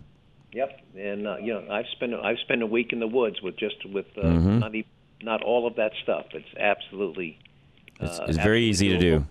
Yep, 0.54 0.82
and 1.00 1.28
uh, 1.28 1.38
you 1.38 1.54
know 1.54 1.66
I've 1.70 1.88
spent 1.94 2.14
I've 2.14 2.40
spent 2.40 2.62
a 2.64 2.66
week 2.68 2.94
in 2.94 3.00
the 3.00 3.08
woods 3.08 3.42
with 3.42 3.58
just 3.58 3.86
with 3.92 4.06
uh, 4.18 4.22
Mhm. 4.24 4.60
not 4.60 4.76
even, 4.76 4.90
not 5.22 5.42
all 5.44 5.68
of 5.68 5.76
that 5.76 5.92
stuff. 6.04 6.26
It's 6.34 6.48
absolutely 6.60 7.40
It's, 8.00 8.20
uh, 8.20 8.26
it's 8.28 8.38
very 8.38 8.38
absolutely 8.38 8.64
easy 8.70 8.90
to 8.90 8.98
do. 9.00 9.26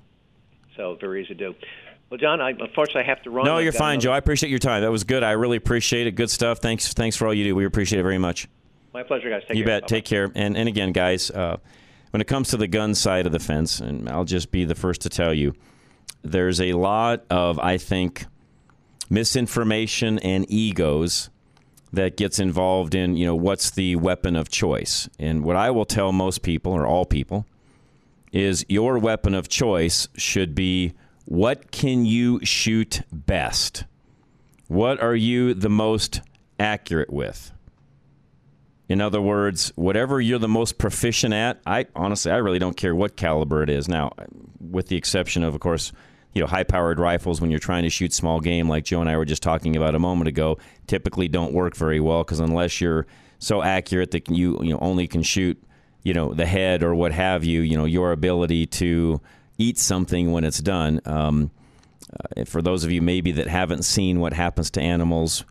So 0.76 0.96
very 1.00 1.22
easy 1.22 1.34
to 1.34 1.52
do. 1.52 1.54
Well, 2.10 2.18
John, 2.18 2.40
I, 2.40 2.50
unfortunately, 2.50 3.02
I 3.02 3.06
have 3.06 3.22
to 3.22 3.30
run. 3.30 3.46
No, 3.46 3.58
you're 3.58 3.72
fine, 3.72 3.94
another- 3.94 4.02
Joe. 4.02 4.12
I 4.12 4.18
appreciate 4.18 4.50
your 4.50 4.58
time. 4.60 4.82
That 4.82 4.92
was 4.92 5.02
good. 5.04 5.22
I 5.24 5.32
really 5.32 5.56
appreciate 5.56 6.06
it. 6.06 6.12
Good 6.12 6.30
stuff. 6.30 6.58
Thanks. 6.58 6.92
Thanks 6.92 7.16
for 7.16 7.26
all 7.26 7.34
you 7.34 7.42
do. 7.44 7.56
We 7.56 7.64
appreciate 7.64 7.98
it 7.98 8.02
very 8.04 8.18
much. 8.18 8.46
My 8.94 9.02
pleasure, 9.02 9.28
guys. 9.28 9.42
Take 9.48 9.56
you 9.56 9.64
care. 9.64 9.80
bet. 9.80 9.88
Take 9.88 10.04
care. 10.04 10.30
And 10.34 10.56
and 10.56 10.68
again, 10.68 10.92
guys, 10.92 11.30
uh, 11.30 11.56
when 12.12 12.20
it 12.20 12.26
comes 12.26 12.48
to 12.50 12.56
the 12.56 12.68
gun 12.68 12.94
side 12.94 13.26
of 13.26 13.32
the 13.32 13.38
fence, 13.40 13.80
and 13.80 14.08
I'll 14.08 14.24
just 14.24 14.50
be 14.52 14.64
the 14.64 14.74
first 14.76 15.00
to 15.02 15.08
tell 15.08 15.34
you, 15.34 15.54
there's 16.22 16.60
a 16.60 16.72
lot 16.74 17.24
of 17.30 17.58
I 17.58 17.76
think 17.78 18.26
misinformation 19.10 20.18
and 20.20 20.44
egos 20.50 21.30
that 21.96 22.16
gets 22.16 22.38
involved 22.38 22.94
in 22.94 23.16
you 23.16 23.26
know 23.26 23.34
what's 23.34 23.70
the 23.70 23.96
weapon 23.96 24.36
of 24.36 24.48
choice. 24.48 25.08
And 25.18 25.44
what 25.44 25.56
I 25.56 25.70
will 25.70 25.84
tell 25.84 26.12
most 26.12 26.42
people 26.42 26.72
or 26.72 26.86
all 26.86 27.04
people 27.04 27.46
is 28.32 28.64
your 28.68 28.98
weapon 28.98 29.34
of 29.34 29.48
choice 29.48 30.08
should 30.16 30.54
be 30.54 30.94
what 31.24 31.72
can 31.72 32.06
you 32.06 32.44
shoot 32.44 33.02
best? 33.10 33.84
What 34.68 35.00
are 35.00 35.14
you 35.14 35.54
the 35.54 35.68
most 35.68 36.20
accurate 36.58 37.12
with? 37.12 37.52
In 38.88 39.00
other 39.00 39.20
words, 39.20 39.72
whatever 39.74 40.20
you're 40.20 40.38
the 40.38 40.48
most 40.48 40.78
proficient 40.78 41.34
at, 41.34 41.60
I 41.66 41.86
honestly, 41.96 42.30
I 42.30 42.36
really 42.36 42.60
don't 42.60 42.76
care 42.76 42.94
what 42.94 43.16
caliber 43.16 43.62
it 43.62 43.68
is. 43.68 43.88
Now, 43.88 44.12
with 44.60 44.86
the 44.88 44.96
exception 44.96 45.42
of, 45.42 45.54
of 45.54 45.60
course, 45.60 45.92
you 46.36 46.42
know, 46.42 46.46
high-powered 46.46 47.00
rifles 47.00 47.40
when 47.40 47.50
you're 47.50 47.58
trying 47.58 47.82
to 47.84 47.88
shoot 47.88 48.12
small 48.12 48.40
game, 48.40 48.68
like 48.68 48.84
Joe 48.84 49.00
and 49.00 49.08
I 49.08 49.16
were 49.16 49.24
just 49.24 49.42
talking 49.42 49.74
about 49.74 49.94
a 49.94 49.98
moment 49.98 50.28
ago, 50.28 50.58
typically 50.86 51.28
don't 51.28 51.54
work 51.54 51.74
very 51.74 51.98
well 51.98 52.24
because 52.24 52.40
unless 52.40 52.78
you're 52.78 53.06
so 53.38 53.62
accurate 53.62 54.10
that 54.10 54.28
you 54.28 54.58
you 54.62 54.74
know 54.74 54.78
only 54.80 55.06
can 55.06 55.22
shoot 55.22 55.58
you 56.02 56.12
know 56.12 56.34
the 56.34 56.44
head 56.44 56.82
or 56.82 56.94
what 56.94 57.12
have 57.12 57.42
you, 57.42 57.62
you 57.62 57.74
know, 57.74 57.86
your 57.86 58.12
ability 58.12 58.66
to 58.66 59.18
eat 59.56 59.78
something 59.78 60.30
when 60.30 60.44
it's 60.44 60.58
done. 60.58 61.00
Um, 61.06 61.50
uh, 62.12 62.44
for 62.44 62.60
those 62.60 62.84
of 62.84 62.92
you 62.92 63.00
maybe 63.00 63.32
that 63.32 63.48
haven't 63.48 63.84
seen 63.84 64.20
what 64.20 64.34
happens 64.34 64.70
to 64.72 64.80
animals 64.82 65.42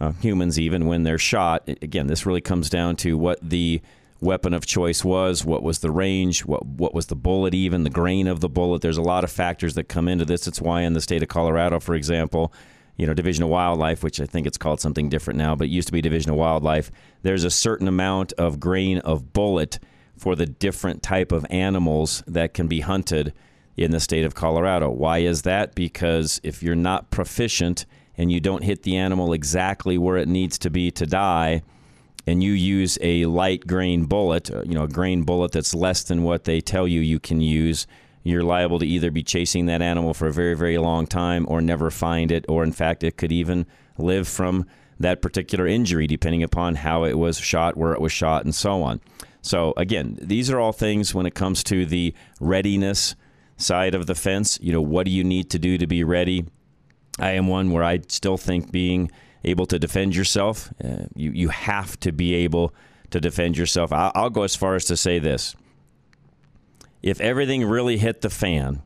uh, 0.00 0.10
humans 0.20 0.58
even 0.58 0.88
when 0.88 1.04
they're 1.04 1.18
shot. 1.18 1.62
Again, 1.68 2.08
this 2.08 2.26
really 2.26 2.40
comes 2.40 2.68
down 2.68 2.96
to 2.96 3.16
what 3.16 3.38
the 3.48 3.80
weapon 4.22 4.54
of 4.54 4.64
choice 4.64 5.04
was, 5.04 5.44
what 5.44 5.62
was 5.62 5.80
the 5.80 5.90
range, 5.90 6.44
what 6.44 6.64
what 6.64 6.94
was 6.94 7.06
the 7.06 7.16
bullet, 7.16 7.54
even 7.54 7.82
the 7.82 7.90
grain 7.90 8.26
of 8.26 8.40
the 8.40 8.48
bullet. 8.48 8.80
There's 8.80 8.96
a 8.96 9.02
lot 9.02 9.24
of 9.24 9.30
factors 9.30 9.74
that 9.74 9.84
come 9.84 10.08
into 10.08 10.24
this. 10.24 10.46
It's 10.46 10.60
why 10.60 10.82
in 10.82 10.92
the 10.92 11.00
state 11.00 11.22
of 11.22 11.28
Colorado, 11.28 11.80
for 11.80 11.94
example, 11.94 12.52
you 12.96 13.06
know, 13.06 13.14
Division 13.14 13.42
of 13.42 13.50
Wildlife, 13.50 14.02
which 14.02 14.20
I 14.20 14.26
think 14.26 14.46
it's 14.46 14.58
called 14.58 14.80
something 14.80 15.08
different 15.08 15.38
now, 15.38 15.56
but 15.56 15.68
used 15.68 15.88
to 15.88 15.92
be 15.92 16.00
Division 16.00 16.30
of 16.30 16.36
Wildlife. 16.36 16.90
There's 17.22 17.44
a 17.44 17.50
certain 17.50 17.88
amount 17.88 18.32
of 18.34 18.60
grain 18.60 18.98
of 18.98 19.32
bullet 19.32 19.78
for 20.16 20.36
the 20.36 20.46
different 20.46 21.02
type 21.02 21.32
of 21.32 21.44
animals 21.50 22.22
that 22.26 22.54
can 22.54 22.68
be 22.68 22.80
hunted 22.80 23.32
in 23.76 23.90
the 23.90 24.00
state 24.00 24.24
of 24.24 24.34
Colorado. 24.34 24.90
Why 24.90 25.18
is 25.18 25.42
that? 25.42 25.74
Because 25.74 26.40
if 26.44 26.62
you're 26.62 26.74
not 26.74 27.10
proficient 27.10 27.86
and 28.16 28.30
you 28.30 28.38
don't 28.38 28.62
hit 28.62 28.82
the 28.82 28.96
animal 28.96 29.32
exactly 29.32 29.96
where 29.96 30.18
it 30.18 30.28
needs 30.28 30.58
to 30.58 30.70
be 30.70 30.90
to 30.92 31.06
die, 31.06 31.62
and 32.26 32.42
you 32.42 32.52
use 32.52 32.98
a 33.00 33.26
light 33.26 33.66
grain 33.66 34.04
bullet, 34.04 34.50
uh, 34.50 34.62
you 34.62 34.74
know, 34.74 34.84
a 34.84 34.88
grain 34.88 35.22
bullet 35.22 35.52
that's 35.52 35.74
less 35.74 36.02
than 36.04 36.22
what 36.22 36.44
they 36.44 36.60
tell 36.60 36.86
you 36.86 37.00
you 37.00 37.18
can 37.18 37.40
use, 37.40 37.86
you're 38.22 38.44
liable 38.44 38.78
to 38.78 38.86
either 38.86 39.10
be 39.10 39.22
chasing 39.22 39.66
that 39.66 39.82
animal 39.82 40.14
for 40.14 40.28
a 40.28 40.32
very, 40.32 40.54
very 40.54 40.78
long 40.78 41.06
time 41.06 41.44
or 41.48 41.60
never 41.60 41.90
find 41.90 42.30
it, 42.30 42.44
or 42.48 42.62
in 42.62 42.72
fact, 42.72 43.02
it 43.02 43.16
could 43.16 43.32
even 43.32 43.66
live 43.98 44.28
from 44.28 44.64
that 45.00 45.20
particular 45.20 45.66
injury, 45.66 46.06
depending 46.06 46.42
upon 46.42 46.76
how 46.76 47.04
it 47.04 47.18
was 47.18 47.38
shot, 47.38 47.76
where 47.76 47.92
it 47.92 48.00
was 48.00 48.12
shot, 48.12 48.44
and 48.44 48.54
so 48.54 48.82
on. 48.82 49.00
So, 49.40 49.74
again, 49.76 50.16
these 50.20 50.50
are 50.50 50.60
all 50.60 50.72
things 50.72 51.14
when 51.14 51.26
it 51.26 51.34
comes 51.34 51.64
to 51.64 51.84
the 51.84 52.14
readiness 52.40 53.16
side 53.56 53.94
of 53.94 54.06
the 54.06 54.14
fence. 54.14 54.58
You 54.62 54.72
know, 54.72 54.80
what 54.80 55.04
do 55.04 55.10
you 55.10 55.24
need 55.24 55.50
to 55.50 55.58
do 55.58 55.76
to 55.78 55.86
be 55.88 56.04
ready? 56.04 56.46
I 57.18 57.32
am 57.32 57.48
one 57.48 57.72
where 57.72 57.82
I 57.82 58.00
still 58.08 58.36
think 58.36 58.70
being 58.70 59.10
able 59.44 59.66
to 59.66 59.78
defend 59.78 60.14
yourself, 60.14 60.72
uh, 60.82 61.06
you, 61.14 61.30
you 61.32 61.48
have 61.48 61.98
to 62.00 62.12
be 62.12 62.34
able 62.34 62.74
to 63.10 63.20
defend 63.20 63.56
yourself. 63.56 63.92
I'll, 63.92 64.12
I'll 64.14 64.30
go 64.30 64.42
as 64.42 64.56
far 64.56 64.74
as 64.74 64.84
to 64.86 64.96
say 64.96 65.18
this. 65.18 65.54
If 67.02 67.20
everything 67.20 67.64
really 67.64 67.98
hit 67.98 68.20
the 68.20 68.30
fan, 68.30 68.82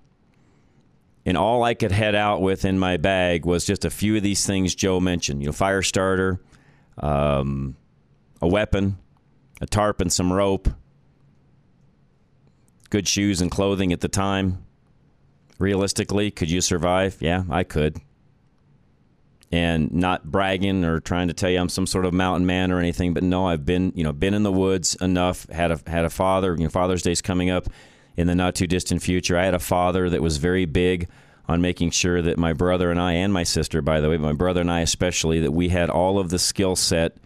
and 1.26 1.36
all 1.36 1.64
I 1.64 1.74
could 1.74 1.92
head 1.92 2.14
out 2.14 2.40
with 2.40 2.64
in 2.64 2.78
my 2.78 2.96
bag 2.96 3.44
was 3.44 3.64
just 3.64 3.84
a 3.84 3.90
few 3.90 4.16
of 4.16 4.22
these 4.22 4.46
things 4.46 4.74
Joe 4.74 5.00
mentioned, 5.00 5.42
you 5.42 5.46
know, 5.46 5.52
fire 5.52 5.82
starter, 5.82 6.40
um, 6.98 7.76
a 8.40 8.46
weapon, 8.46 8.96
a 9.60 9.66
tarp 9.66 10.00
and 10.00 10.12
some 10.12 10.32
rope, 10.32 10.68
good 12.90 13.08
shoes 13.08 13.40
and 13.40 13.50
clothing 13.50 13.92
at 13.92 14.00
the 14.00 14.08
time. 14.08 14.64
Realistically, 15.58 16.30
could 16.30 16.50
you 16.50 16.60
survive? 16.60 17.16
Yeah, 17.20 17.42
I 17.50 17.64
could 17.64 18.00
and 19.52 19.92
not 19.92 20.24
bragging 20.24 20.84
or 20.84 21.00
trying 21.00 21.28
to 21.28 21.34
tell 21.34 21.50
you 21.50 21.58
I'm 21.58 21.68
some 21.68 21.86
sort 21.86 22.04
of 22.04 22.12
mountain 22.12 22.46
man 22.46 22.72
or 22.72 22.78
anything. 22.78 23.14
But 23.14 23.22
no, 23.22 23.46
I've 23.46 23.64
been 23.64 23.92
you 23.94 24.04
know 24.04 24.12
been 24.12 24.34
in 24.34 24.42
the 24.42 24.52
woods 24.52 24.96
enough. 25.00 25.48
Had 25.50 25.70
a 25.70 25.80
had 25.86 26.04
a 26.04 26.10
father. 26.10 26.54
You 26.56 26.64
know, 26.64 26.70
Father's 26.70 27.02
Day's 27.02 27.22
coming 27.22 27.50
up 27.50 27.68
in 28.16 28.26
the 28.26 28.34
not 28.34 28.54
too 28.54 28.66
distant 28.66 29.02
future. 29.02 29.38
I 29.38 29.44
had 29.44 29.54
a 29.54 29.58
father 29.58 30.10
that 30.10 30.22
was 30.22 30.38
very 30.38 30.64
big 30.64 31.08
on 31.48 31.60
making 31.60 31.90
sure 31.90 32.22
that 32.22 32.38
my 32.38 32.52
brother 32.52 32.90
and 32.90 33.00
I 33.00 33.12
and 33.12 33.32
my 33.32 33.44
sister, 33.44 33.80
by 33.80 34.00
the 34.00 34.08
way, 34.08 34.16
my 34.16 34.32
brother 34.32 34.60
and 34.60 34.70
I 34.70 34.80
especially, 34.80 35.40
that 35.40 35.52
we 35.52 35.68
had 35.68 35.90
all 35.90 36.18
of 36.18 36.30
the 36.30 36.38
skill 36.38 36.74
set 36.74 37.16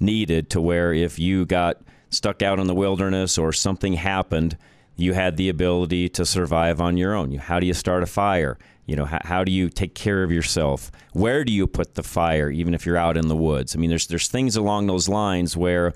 needed 0.00 0.50
to 0.50 0.60
where 0.60 0.92
if 0.92 1.18
you 1.18 1.46
got 1.46 1.80
stuck 2.10 2.42
out 2.42 2.58
in 2.58 2.66
the 2.66 2.74
wilderness 2.74 3.38
or 3.38 3.52
something 3.52 3.92
happened, 3.94 4.56
you 4.96 5.12
had 5.12 5.36
the 5.36 5.48
ability 5.48 6.08
to 6.08 6.26
survive 6.26 6.80
on 6.80 6.96
your 6.96 7.14
own. 7.14 7.32
How 7.34 7.60
do 7.60 7.66
you 7.66 7.74
start 7.74 8.02
a 8.02 8.06
fire? 8.06 8.58
You 8.88 8.96
know, 8.96 9.04
how, 9.04 9.20
how, 9.22 9.44
do 9.44 9.52
you 9.52 9.68
take 9.68 9.94
care 9.94 10.22
of 10.22 10.32
yourself? 10.32 10.90
Where 11.12 11.44
do 11.44 11.52
you 11.52 11.66
put 11.66 11.94
the 11.94 12.02
fire, 12.02 12.50
even 12.50 12.72
if 12.72 12.86
you're 12.86 12.96
out 12.96 13.18
in 13.18 13.28
the 13.28 13.36
woods? 13.36 13.76
I 13.76 13.78
mean, 13.78 13.90
there's 13.90 14.06
there's 14.06 14.28
things 14.28 14.56
along 14.56 14.86
those 14.86 15.10
lines 15.10 15.54
where 15.54 15.92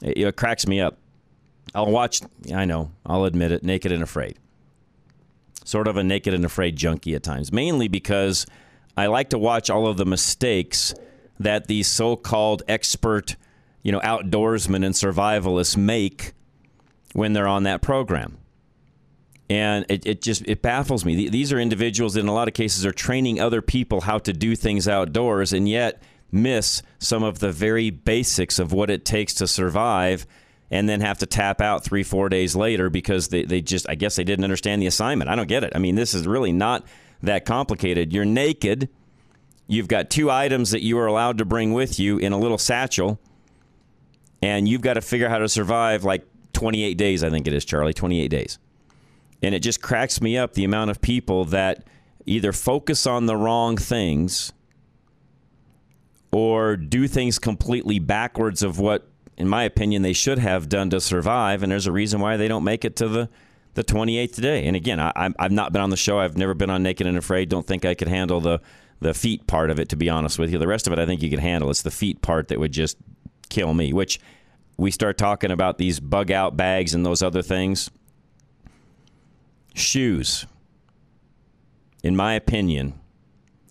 it, 0.00 0.16
it 0.16 0.36
cracks 0.36 0.64
me 0.64 0.80
up. 0.80 0.96
I'll 1.74 1.90
watch. 1.90 2.22
I 2.54 2.66
know. 2.66 2.92
I'll 3.04 3.24
admit 3.24 3.50
it. 3.50 3.64
Naked 3.64 3.90
and 3.90 4.00
Afraid. 4.00 4.38
Sort 5.64 5.88
of 5.88 5.96
a 5.96 6.04
naked 6.04 6.32
and 6.32 6.44
afraid 6.44 6.76
junkie 6.76 7.16
at 7.16 7.24
times, 7.24 7.52
mainly 7.52 7.88
because 7.88 8.46
I 8.96 9.06
like 9.06 9.30
to 9.30 9.38
watch 9.38 9.68
all 9.68 9.88
of 9.88 9.96
the 9.96 10.06
mistakes 10.06 10.94
that 11.40 11.66
these 11.66 11.88
so-called 11.88 12.62
expert, 12.68 13.36
you 13.82 13.90
know, 13.90 14.00
outdoorsmen 14.00 14.84
and 14.84 14.94
survivalists 14.94 15.76
make 15.76 16.32
when 17.12 17.32
they're 17.32 17.48
on 17.48 17.64
that 17.64 17.82
program 17.82 18.39
and 19.50 19.84
it, 19.88 20.06
it 20.06 20.22
just 20.22 20.42
it 20.46 20.62
baffles 20.62 21.04
me. 21.04 21.28
These 21.28 21.52
are 21.52 21.58
individuals 21.58 22.14
that 22.14 22.20
in 22.20 22.28
a 22.28 22.32
lot 22.32 22.46
of 22.46 22.54
cases 22.54 22.86
are 22.86 22.92
training 22.92 23.40
other 23.40 23.60
people 23.60 24.00
how 24.00 24.18
to 24.18 24.32
do 24.32 24.54
things 24.54 24.86
outdoors 24.86 25.52
and 25.52 25.68
yet 25.68 26.00
miss 26.30 26.82
some 27.00 27.24
of 27.24 27.40
the 27.40 27.50
very 27.50 27.90
basics 27.90 28.60
of 28.60 28.72
what 28.72 28.88
it 28.88 29.04
takes 29.04 29.34
to 29.34 29.48
survive 29.48 30.24
and 30.70 30.88
then 30.88 31.00
have 31.00 31.18
to 31.18 31.26
tap 31.26 31.60
out 31.60 31.82
three 31.82 32.04
four 32.04 32.28
days 32.28 32.54
later 32.54 32.88
because 32.88 33.26
they, 33.28 33.42
they 33.42 33.60
just 33.60 33.90
i 33.90 33.96
guess 33.96 34.14
they 34.14 34.22
didn't 34.22 34.44
understand 34.44 34.80
the 34.80 34.86
assignment. 34.86 35.28
I 35.28 35.34
don't 35.34 35.48
get 35.48 35.64
it. 35.64 35.72
I 35.74 35.80
mean 35.80 35.96
this 35.96 36.14
is 36.14 36.28
really 36.28 36.52
not 36.52 36.86
that 37.22 37.44
complicated. 37.44 38.12
You're 38.12 38.24
naked. 38.24 38.88
You've 39.66 39.88
got 39.88 40.10
two 40.10 40.30
items 40.30 40.70
that 40.70 40.82
you 40.82 40.96
are 40.98 41.06
allowed 41.06 41.38
to 41.38 41.44
bring 41.44 41.72
with 41.72 41.98
you 41.98 42.18
in 42.18 42.32
a 42.32 42.38
little 42.38 42.56
satchel. 42.56 43.20
And 44.42 44.68
you've 44.68 44.80
got 44.80 44.94
to 44.94 45.00
figure 45.00 45.26
out 45.26 45.32
how 45.32 45.38
to 45.38 45.48
survive 45.48 46.04
like 46.04 46.24
28 46.52 46.94
days 46.94 47.24
i 47.24 47.30
think 47.30 47.48
it 47.48 47.52
is 47.52 47.64
charlie 47.64 47.92
28 47.92 48.28
days 48.28 48.60
and 49.42 49.54
it 49.54 49.60
just 49.60 49.80
cracks 49.80 50.20
me 50.20 50.36
up 50.36 50.54
the 50.54 50.64
amount 50.64 50.90
of 50.90 51.00
people 51.00 51.44
that 51.46 51.84
either 52.26 52.52
focus 52.52 53.06
on 53.06 53.26
the 53.26 53.36
wrong 53.36 53.76
things 53.76 54.52
or 56.32 56.76
do 56.76 57.08
things 57.08 57.38
completely 57.38 57.98
backwards 57.98 58.62
of 58.62 58.78
what, 58.78 59.08
in 59.36 59.48
my 59.48 59.64
opinion, 59.64 60.02
they 60.02 60.12
should 60.12 60.38
have 60.38 60.68
done 60.68 60.90
to 60.90 61.00
survive. 61.00 61.62
And 61.62 61.72
there's 61.72 61.86
a 61.86 61.92
reason 61.92 62.20
why 62.20 62.36
they 62.36 62.48
don't 62.48 62.62
make 62.62 62.84
it 62.84 62.96
to 62.96 63.08
the, 63.08 63.28
the 63.74 63.82
28th 63.82 64.40
day. 64.40 64.66
And 64.66 64.76
again, 64.76 65.00
I, 65.00 65.30
I've 65.38 65.52
not 65.52 65.72
been 65.72 65.82
on 65.82 65.90
the 65.90 65.96
show. 65.96 66.18
I've 66.18 66.36
never 66.36 66.54
been 66.54 66.70
on 66.70 66.82
Naked 66.82 67.06
and 67.06 67.18
Afraid. 67.18 67.48
Don't 67.48 67.66
think 67.66 67.84
I 67.84 67.94
could 67.94 68.08
handle 68.08 68.40
the, 68.40 68.60
the 69.00 69.14
feet 69.14 69.46
part 69.46 69.70
of 69.70 69.80
it, 69.80 69.88
to 69.88 69.96
be 69.96 70.08
honest 70.08 70.38
with 70.38 70.52
you. 70.52 70.58
The 70.58 70.68
rest 70.68 70.86
of 70.86 70.92
it, 70.92 70.98
I 70.98 71.06
think 71.06 71.22
you 71.22 71.30
could 71.30 71.40
handle. 71.40 71.70
It's 71.70 71.82
the 71.82 71.90
feet 71.90 72.22
part 72.22 72.48
that 72.48 72.60
would 72.60 72.72
just 72.72 72.96
kill 73.48 73.74
me, 73.74 73.92
which 73.92 74.20
we 74.76 74.90
start 74.90 75.18
talking 75.18 75.50
about 75.50 75.78
these 75.78 75.98
bug 75.98 76.30
out 76.30 76.56
bags 76.56 76.94
and 76.94 77.04
those 77.04 77.22
other 77.22 77.42
things 77.42 77.90
shoes. 79.74 80.46
In 82.02 82.16
my 82.16 82.34
opinion, 82.34 82.98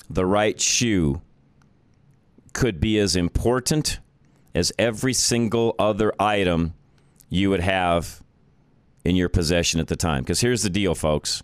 the 0.10 0.26
right 0.26 0.60
shoe 0.60 1.22
could 2.54 2.80
be 2.80 2.98
as 3.00 3.16
important 3.16 4.00
as 4.56 4.72
every 4.80 5.14
single 5.14 5.76
other 5.78 6.14
item 6.20 6.74
you 7.30 7.50
would 7.50 7.60
have 7.60 8.22
in 9.06 9.16
your 9.16 9.30
possession 9.30 9.80
at 9.80 9.88
the 9.88 9.96
time. 9.96 10.24
Because 10.24 10.42
here's 10.42 10.64
the 10.64 10.70
deal, 10.70 10.96
folks. 10.96 11.44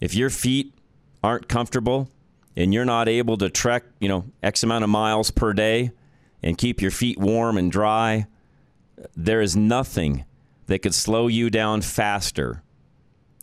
If 0.00 0.14
your 0.14 0.30
feet 0.30 0.74
aren't 1.22 1.48
comfortable 1.48 2.08
and 2.56 2.72
you're 2.72 2.84
not 2.84 3.08
able 3.08 3.36
to 3.38 3.50
trek, 3.50 3.84
you 4.00 4.08
know, 4.08 4.24
X 4.42 4.62
amount 4.62 4.84
of 4.84 4.90
miles 4.90 5.30
per 5.30 5.52
day 5.52 5.92
and 6.42 6.56
keep 6.56 6.80
your 6.80 6.90
feet 6.90 7.18
warm 7.18 7.58
and 7.58 7.70
dry, 7.70 8.26
there 9.14 9.40
is 9.40 9.56
nothing 9.56 10.24
that 10.66 10.80
could 10.80 10.94
slow 10.94 11.26
you 11.26 11.50
down 11.50 11.82
faster 11.82 12.62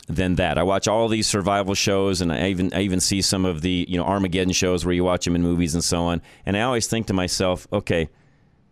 than 0.07 0.35
that. 0.35 0.57
I 0.57 0.63
watch 0.63 0.87
all 0.87 1.07
these 1.07 1.27
survival 1.27 1.75
shows, 1.75 2.21
and 2.21 2.31
I 2.31 2.47
even 2.49 2.73
I 2.73 2.81
even 2.81 2.99
see 2.99 3.21
some 3.21 3.45
of 3.45 3.61
the 3.61 3.85
you 3.87 3.97
know 3.97 4.05
Armageddon 4.05 4.53
shows 4.53 4.85
where 4.85 4.93
you 4.93 5.03
watch 5.03 5.25
them 5.25 5.35
in 5.35 5.43
movies 5.43 5.73
and 5.75 5.83
so 5.83 6.03
on. 6.03 6.21
And 6.45 6.57
I 6.57 6.61
always 6.61 6.87
think 6.87 7.07
to 7.07 7.13
myself, 7.13 7.67
okay, 7.71 8.09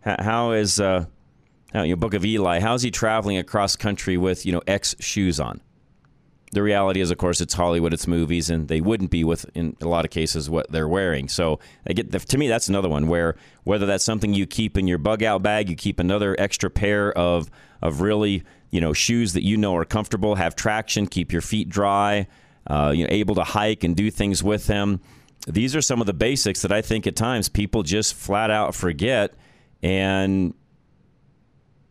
how 0.02 0.52
is 0.52 0.80
uh, 0.80 1.04
you 1.74 1.90
know, 1.90 1.96
Book 1.96 2.14
of 2.14 2.24
Eli? 2.24 2.60
How's 2.60 2.82
he 2.82 2.90
traveling 2.90 3.36
across 3.38 3.76
country 3.76 4.16
with 4.16 4.46
you 4.46 4.52
know 4.52 4.62
X 4.66 4.96
shoes 4.98 5.38
on? 5.38 5.60
The 6.52 6.62
reality 6.62 7.00
is, 7.00 7.10
of 7.10 7.18
course, 7.18 7.40
it's 7.40 7.52
Hollywood, 7.52 7.92
it's 7.92 8.06
movies, 8.06 8.48
and 8.48 8.68
they 8.68 8.80
wouldn't 8.80 9.10
be 9.10 9.24
with, 9.24 9.44
in 9.54 9.76
a 9.80 9.88
lot 9.88 10.04
of 10.04 10.12
cases, 10.12 10.48
what 10.48 10.70
they're 10.70 10.88
wearing. 10.88 11.28
So, 11.28 11.58
I 11.86 11.92
get 11.92 12.12
the, 12.12 12.20
to 12.20 12.38
me, 12.38 12.48
that's 12.48 12.68
another 12.68 12.88
one 12.88 13.08
where 13.08 13.36
whether 13.64 13.84
that's 13.84 14.04
something 14.04 14.32
you 14.32 14.46
keep 14.46 14.78
in 14.78 14.86
your 14.86 14.98
bug 14.98 15.22
out 15.22 15.42
bag, 15.42 15.68
you 15.68 15.76
keep 15.76 15.98
another 15.98 16.36
extra 16.38 16.70
pair 16.70 17.12
of 17.12 17.50
of 17.82 18.00
really 18.00 18.42
you 18.70 18.80
know 18.80 18.92
shoes 18.92 19.32
that 19.32 19.44
you 19.44 19.56
know 19.56 19.74
are 19.76 19.84
comfortable, 19.84 20.34
have 20.34 20.56
traction, 20.56 21.06
keep 21.06 21.32
your 21.32 21.42
feet 21.42 21.68
dry, 21.68 22.26
uh, 22.66 22.92
you 22.94 23.04
know, 23.04 23.10
able 23.10 23.34
to 23.36 23.44
hike 23.44 23.84
and 23.84 23.96
do 23.96 24.10
things 24.10 24.42
with 24.42 24.66
them. 24.66 25.00
These 25.46 25.76
are 25.76 25.82
some 25.82 26.00
of 26.00 26.06
the 26.06 26.14
basics 26.14 26.62
that 26.62 26.72
I 26.72 26.82
think 26.82 27.06
at 27.06 27.14
times 27.14 27.48
people 27.48 27.82
just 27.82 28.14
flat 28.14 28.50
out 28.50 28.74
forget 28.74 29.34
and 29.82 30.54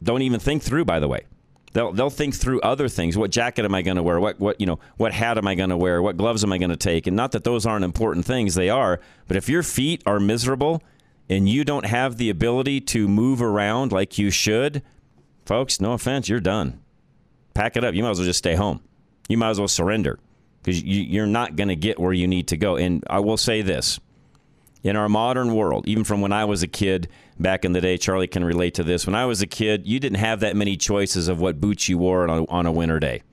don't 0.04 0.22
even 0.22 0.40
think 0.40 0.62
through. 0.62 0.86
By 0.86 1.00
the 1.00 1.08
way, 1.08 1.26
they'll 1.74 1.94
they'll 1.94 2.10
think 2.10 2.36
through 2.36 2.62
other 2.62 2.90
things. 2.90 3.18
What 3.18 3.32
jacket 3.32 3.66
am 3.66 3.74
I 3.74 3.82
going 3.82 3.98
to 3.98 4.04
wear? 4.04 4.20
What 4.20 4.40
what 4.40 4.60
you 4.60 4.66
know? 4.66 4.80
What 4.98 5.14
hat 5.14 5.38
am 5.38 5.48
I 5.48 5.56
going 5.56 5.70
to 5.70 5.78
wear? 5.78 6.02
What 6.02 6.18
gloves 6.18 6.44
am 6.44 6.52
I 6.52 6.58
going 6.58 6.72
to 6.72 6.78
take? 6.78 7.08
And 7.08 7.16
not 7.16 7.32
that 7.32 7.44
those 7.44 7.66
aren't 7.66 7.86
important 7.86 8.26
things, 8.26 8.56
they 8.56 8.70
are. 8.70 9.00
But 9.28 9.38
if 9.38 9.48
your 9.48 9.64
feet 9.64 10.04
are 10.06 10.20
miserable 10.20 10.82
and 11.30 11.48
you 11.48 11.64
don't 11.64 11.86
have 11.86 12.18
the 12.18 12.30
ability 12.30 12.82
to 12.82 13.08
move 13.08 13.42
around 13.42 13.92
like 13.92 14.18
you 14.18 14.30
should, 14.30 14.84
folks, 15.46 15.80
no 15.80 15.94
offense, 15.94 16.28
you're 16.28 16.40
done. 16.40 16.82
Pack 17.54 17.78
it 17.78 17.84
up. 17.84 17.94
You 17.94 18.04
might 18.04 18.12
as 18.12 18.20
well 18.20 18.26
just 18.26 18.40
stay 18.40 18.56
home. 18.56 18.82
You 19.30 19.38
might 19.38 19.52
as 19.52 19.60
well 19.60 19.68
surrender 19.68 20.20
because 20.62 20.84
you, 20.84 21.02
you're 21.02 21.28
not 21.28 21.56
going 21.56 21.70
to 21.70 21.76
get 21.76 22.00
where 22.00 22.14
you 22.14 22.28
need 22.28 22.48
to 22.50 22.58
go. 22.58 22.76
And 22.76 23.04
I 23.10 23.20
will 23.20 23.38
say 23.38 23.62
this 23.62 24.00
in 24.84 24.96
our 24.96 25.10
modern 25.10 25.56
world, 25.56 25.88
even 25.88 26.04
from 26.04 26.22
when 26.22 26.32
I 26.32 26.46
was 26.46 26.62
a 26.62 26.68
kid 26.68 27.08
back 27.40 27.66
in 27.66 27.74
the 27.74 27.82
day, 27.82 27.98
Charlie 27.98 28.28
can 28.28 28.44
relate 28.44 28.76
to 28.76 28.84
this. 28.84 29.08
When 29.08 29.16
I 29.16 29.26
was 29.26 29.42
a 29.42 29.48
kid, 29.48 29.88
you 29.88 30.00
didn't 30.00 30.20
have 30.20 30.42
that 30.42 30.56
many 30.56 30.78
choices 30.78 31.28
of 31.28 31.40
what 31.40 31.60
boots 31.60 31.90
you 31.90 31.98
wore 31.98 32.30
on 32.30 32.30
a, 32.30 32.46
on 32.50 32.66
a 32.66 32.72
winter 32.72 33.00
day. 33.00 33.24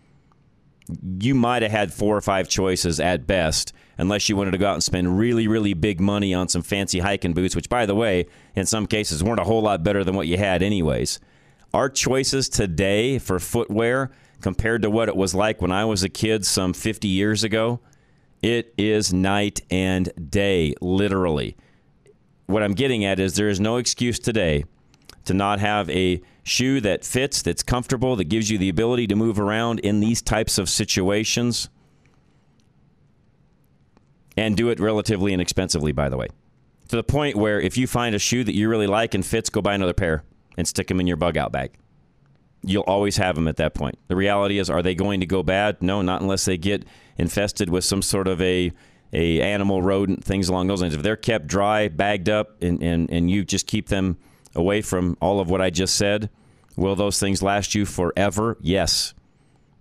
You 1.20 1.34
might 1.34 1.62
have 1.62 1.70
had 1.70 1.92
four 1.92 2.16
or 2.16 2.20
five 2.20 2.48
choices 2.48 3.00
at 3.00 3.26
best, 3.26 3.72
unless 3.98 4.28
you 4.28 4.36
wanted 4.36 4.52
to 4.52 4.58
go 4.58 4.66
out 4.66 4.74
and 4.74 4.82
spend 4.82 5.18
really, 5.18 5.46
really 5.46 5.74
big 5.74 6.00
money 6.00 6.32
on 6.32 6.48
some 6.48 6.62
fancy 6.62 7.00
hiking 7.00 7.34
boots, 7.34 7.54
which, 7.54 7.68
by 7.68 7.86
the 7.86 7.94
way, 7.94 8.26
in 8.54 8.66
some 8.66 8.86
cases 8.86 9.22
weren't 9.22 9.38
a 9.38 9.44
whole 9.44 9.62
lot 9.62 9.84
better 9.84 10.04
than 10.04 10.16
what 10.16 10.26
you 10.26 10.38
had, 10.38 10.62
anyways. 10.62 11.20
Our 11.74 11.88
choices 11.88 12.48
today 12.48 13.18
for 13.18 13.38
footwear 13.38 14.10
compared 14.40 14.82
to 14.82 14.90
what 14.90 15.08
it 15.08 15.16
was 15.16 15.34
like 15.34 15.62
when 15.62 15.72
I 15.72 15.84
was 15.84 16.02
a 16.02 16.08
kid 16.08 16.44
some 16.44 16.72
50 16.72 17.08
years 17.08 17.44
ago 17.44 17.80
it 18.42 18.74
is 18.76 19.12
night 19.12 19.60
and 19.70 20.12
day, 20.30 20.74
literally. 20.80 21.56
What 22.46 22.62
I'm 22.62 22.74
getting 22.74 23.04
at 23.04 23.20
is 23.20 23.36
there 23.36 23.48
is 23.48 23.60
no 23.60 23.76
excuse 23.76 24.18
today 24.18 24.64
to 25.24 25.32
not 25.32 25.60
have 25.60 25.88
a 25.90 26.20
shoe 26.42 26.80
that 26.80 27.04
fits, 27.04 27.40
that's 27.40 27.62
comfortable, 27.62 28.16
that 28.16 28.24
gives 28.24 28.50
you 28.50 28.58
the 28.58 28.68
ability 28.68 29.06
to 29.06 29.14
move 29.14 29.38
around 29.38 29.78
in 29.80 30.00
these 30.00 30.20
types 30.20 30.58
of 30.58 30.68
situations 30.68 31.68
and 34.36 34.56
do 34.56 34.70
it 34.70 34.80
relatively 34.80 35.32
inexpensively, 35.32 35.92
by 35.92 36.08
the 36.08 36.16
way. 36.16 36.26
To 36.88 36.96
the 36.96 37.04
point 37.04 37.36
where 37.36 37.60
if 37.60 37.78
you 37.78 37.86
find 37.86 38.12
a 38.14 38.18
shoe 38.18 38.42
that 38.42 38.56
you 38.56 38.68
really 38.68 38.88
like 38.88 39.14
and 39.14 39.24
fits, 39.24 39.48
go 39.48 39.62
buy 39.62 39.74
another 39.74 39.94
pair 39.94 40.24
and 40.56 40.66
stick 40.66 40.88
them 40.88 41.00
in 41.00 41.06
your 41.06 41.16
bug 41.16 41.36
out 41.36 41.52
bag. 41.52 41.72
You'll 42.64 42.82
always 42.82 43.16
have 43.16 43.34
them 43.34 43.48
at 43.48 43.56
that 43.56 43.74
point. 43.74 43.98
The 44.08 44.16
reality 44.16 44.58
is, 44.58 44.70
are 44.70 44.82
they 44.82 44.94
going 44.94 45.20
to 45.20 45.26
go 45.26 45.42
bad? 45.42 45.82
No, 45.82 46.00
not 46.02 46.22
unless 46.22 46.44
they 46.44 46.56
get 46.56 46.84
infested 47.16 47.68
with 47.68 47.84
some 47.84 48.02
sort 48.02 48.28
of 48.28 48.40
a 48.40 48.72
a 49.12 49.42
animal, 49.42 49.82
rodent, 49.82 50.24
things 50.24 50.48
along 50.48 50.68
those 50.68 50.80
lines. 50.80 50.94
If 50.94 51.02
they're 51.02 51.16
kept 51.16 51.46
dry, 51.46 51.88
bagged 51.88 52.30
up, 52.30 52.62
and, 52.62 52.82
and, 52.82 53.10
and 53.10 53.30
you 53.30 53.44
just 53.44 53.66
keep 53.66 53.88
them 53.88 54.16
away 54.54 54.80
from 54.80 55.18
all 55.20 55.38
of 55.38 55.50
what 55.50 55.60
I 55.60 55.68
just 55.68 55.96
said, 55.96 56.30
will 56.76 56.96
those 56.96 57.20
things 57.20 57.42
last 57.42 57.74
you 57.74 57.84
forever? 57.84 58.56
Yes, 58.60 59.12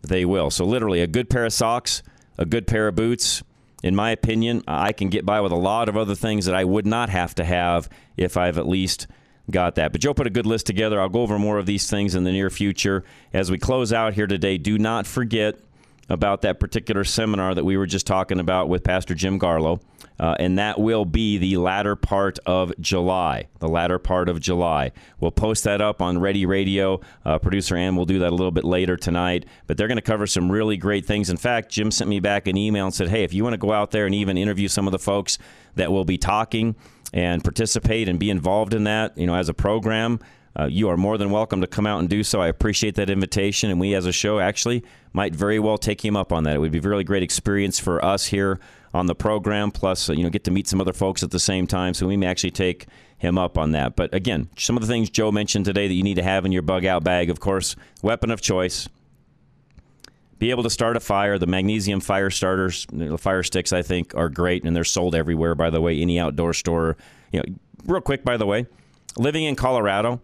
they 0.02 0.26
will. 0.26 0.50
So, 0.52 0.66
literally, 0.66 1.02
a 1.02 1.08
good 1.08 1.30
pair 1.30 1.46
of 1.46 1.54
socks, 1.54 2.04
a 2.38 2.46
good 2.46 2.68
pair 2.68 2.90
of 2.90 2.96
boots, 2.96 3.42
in 3.84 3.96
my 3.96 4.12
opinion, 4.12 4.64
I 4.68 4.92
can 4.92 5.10
get 5.10 5.26
by 5.26 5.42
with 5.42 5.52
a 5.52 5.58
lot 5.58 5.90
of 5.90 5.98
other 5.98 6.16
things 6.16 6.46
that 6.46 6.56
I 6.56 6.64
would 6.64 6.86
not 6.86 7.10
have 7.10 7.34
to 7.36 7.44
have 7.44 7.90
if 8.16 8.38
I've 8.38 8.58
at 8.58 8.68
least 8.68 9.08
got 9.50 9.76
that. 9.76 9.92
But 9.92 10.02
Joe 10.02 10.14
put 10.14 10.28
a 10.28 10.32
good 10.32 10.46
list 10.46 10.66
together. 10.66 11.02
I'll 11.02 11.10
go 11.10 11.22
over 11.22 11.40
more 11.40 11.58
of 11.58 11.66
these 11.66 11.90
things 11.90 12.16
in 12.16 12.24
the 12.24 12.32
near 12.32 12.50
future. 12.50 13.04
As 13.34 13.50
we 13.50 13.58
close 13.58 13.92
out 13.92 14.14
here 14.14 14.28
today, 14.28 14.58
do 14.58 14.78
not 14.78 15.08
forget 15.08 15.60
about 16.10 16.42
that 16.42 16.60
particular 16.60 17.04
seminar 17.04 17.56
that 17.56 17.64
we 17.64 17.78
were 17.78 17.86
just 17.86 18.06
talking 18.06 18.40
about 18.40 18.70
with 18.70 18.84
Pastor 18.84 19.16
Jim 19.16 19.40
Garlow. 19.40 19.82
Uh, 20.22 20.36
and 20.40 20.60
that 20.60 20.80
will 20.80 21.04
be 21.04 21.40
the 21.40 21.58
latter 21.58 21.96
part 21.96 22.38
of 22.46 22.72
July. 22.80 23.48
The 23.58 23.68
latter 23.68 23.98
part 23.98 24.30
of 24.30 24.40
July. 24.40 24.92
We'll 25.20 25.32
post 25.32 25.64
that 25.64 25.82
up 25.82 26.00
on 26.00 26.20
Ready 26.20 26.46
Radio. 26.46 27.02
Uh, 27.26 27.40
Producer 27.40 27.76
Ann 27.76 27.96
will 27.96 28.06
do 28.06 28.20
that 28.20 28.30
a 28.30 28.36
little 28.36 28.52
bit 28.52 28.64
later 28.64 28.96
tonight. 28.96 29.48
But 29.66 29.78
they're 29.78 29.88
going 29.88 29.98
to 29.98 30.04
cover 30.04 30.28
some 30.28 30.52
really 30.52 30.78
great 30.78 31.08
things. 31.08 31.32
In 31.32 31.38
fact, 31.38 31.72
Jim 31.72 31.90
sent 31.90 32.08
me 32.08 32.20
back 32.20 32.48
an 32.48 32.56
email 32.56 32.86
and 32.86 32.94
said, 32.94 33.08
hey, 33.10 33.24
if 33.24 33.34
you 33.34 33.44
want 33.44 33.56
to 33.56 33.58
go 33.58 33.74
out 33.74 33.90
there 33.90 34.06
and 34.06 34.14
even 34.14 34.38
interview 34.38 34.68
some 34.68 34.88
of 34.88 34.92
the 34.92 35.00
folks 35.00 35.40
that 35.74 35.92
will 35.92 36.06
be 36.06 36.20
talking 36.20 36.76
and 37.12 37.44
participate 37.44 38.08
and 38.08 38.20
be 38.20 38.30
involved 38.30 38.76
in 38.76 38.84
that, 38.84 39.18
you 39.18 39.26
know, 39.26 39.34
as 39.34 39.50
a 39.50 39.56
program, 39.56 40.20
uh, 40.60 40.66
you 40.66 40.88
are 40.90 40.98
more 40.98 41.18
than 41.18 41.32
welcome 41.32 41.62
to 41.62 41.68
come 41.68 41.88
out 41.88 42.00
and 42.00 42.10
do 42.10 42.24
so. 42.24 42.42
I 42.42 42.48
appreciate 42.48 42.94
that 42.96 43.10
invitation, 43.10 43.72
and 43.72 43.80
we 43.80 43.96
as 43.96 44.06
a 44.06 44.12
show 44.12 44.40
actually 44.40 44.84
might 45.14 45.34
very 45.34 45.60
well 45.60 45.78
take 45.78 46.04
him 46.04 46.16
up 46.16 46.32
on 46.32 46.44
that. 46.44 46.56
It 46.56 46.60
would 46.60 46.72
be 46.72 46.80
a 46.80 46.82
really 46.82 47.04
great 47.04 47.24
experience 47.24 47.80
for 47.80 48.04
us 48.04 48.28
here 48.28 48.60
on 48.94 49.06
the 49.06 49.16
program. 49.16 49.72
Plus, 49.72 50.10
uh, 50.10 50.14
you 50.14 50.24
know, 50.24 50.30
get 50.30 50.44
to 50.46 50.52
meet 50.52 50.68
some 50.68 50.82
other 50.82 50.94
folks 50.94 51.24
at 51.24 51.32
the 51.32 51.40
same 51.40 51.68
time, 51.68 51.94
so 51.94 52.08
we 52.08 52.18
may 52.18 52.28
actually 52.28 52.52
take 52.52 52.88
him 53.18 53.38
up 53.38 53.58
on 53.58 53.72
that. 53.72 53.96
But 53.96 54.14
again, 54.14 54.50
some 54.58 54.76
of 54.76 54.82
the 54.82 54.88
things 54.88 55.10
Joe 55.10 55.32
mentioned 55.32 55.66
today 55.66 55.88
that 55.88 55.94
you 55.94 56.04
need 56.04 56.16
to 56.16 56.24
have 56.24 56.46
in 56.46 56.52
your 56.52 56.64
bug 56.64 56.86
out 56.86 57.04
bag, 57.04 57.30
of 57.30 57.40
course, 57.40 57.76
weapon 58.02 58.32
of 58.32 58.42
choice. 58.42 58.90
Be 60.40 60.50
able 60.50 60.64
to 60.64 60.72
start 60.72 60.98
a 60.98 61.00
fire. 61.00 61.38
The 61.38 61.46
magnesium 61.46 62.00
fire 62.00 62.32
starters, 62.32 62.88
the 62.92 63.18
fire 63.20 63.44
sticks, 63.44 63.72
I 63.72 63.84
think, 63.84 64.16
are 64.16 64.28
great, 64.28 64.64
and 64.64 64.76
they're 64.76 64.84
sold 64.84 65.14
everywhere. 65.14 65.54
By 65.54 65.70
the 65.70 65.80
way, 65.80 66.02
any 66.02 66.20
outdoor 66.20 66.54
store. 66.56 66.98
You 67.32 67.42
know, 67.42 67.56
real 67.86 68.02
quick, 68.02 68.24
by 68.24 68.38
the 68.38 68.48
way, 68.48 68.66
living 69.18 69.44
in 69.44 69.56
Colorado, 69.56 70.20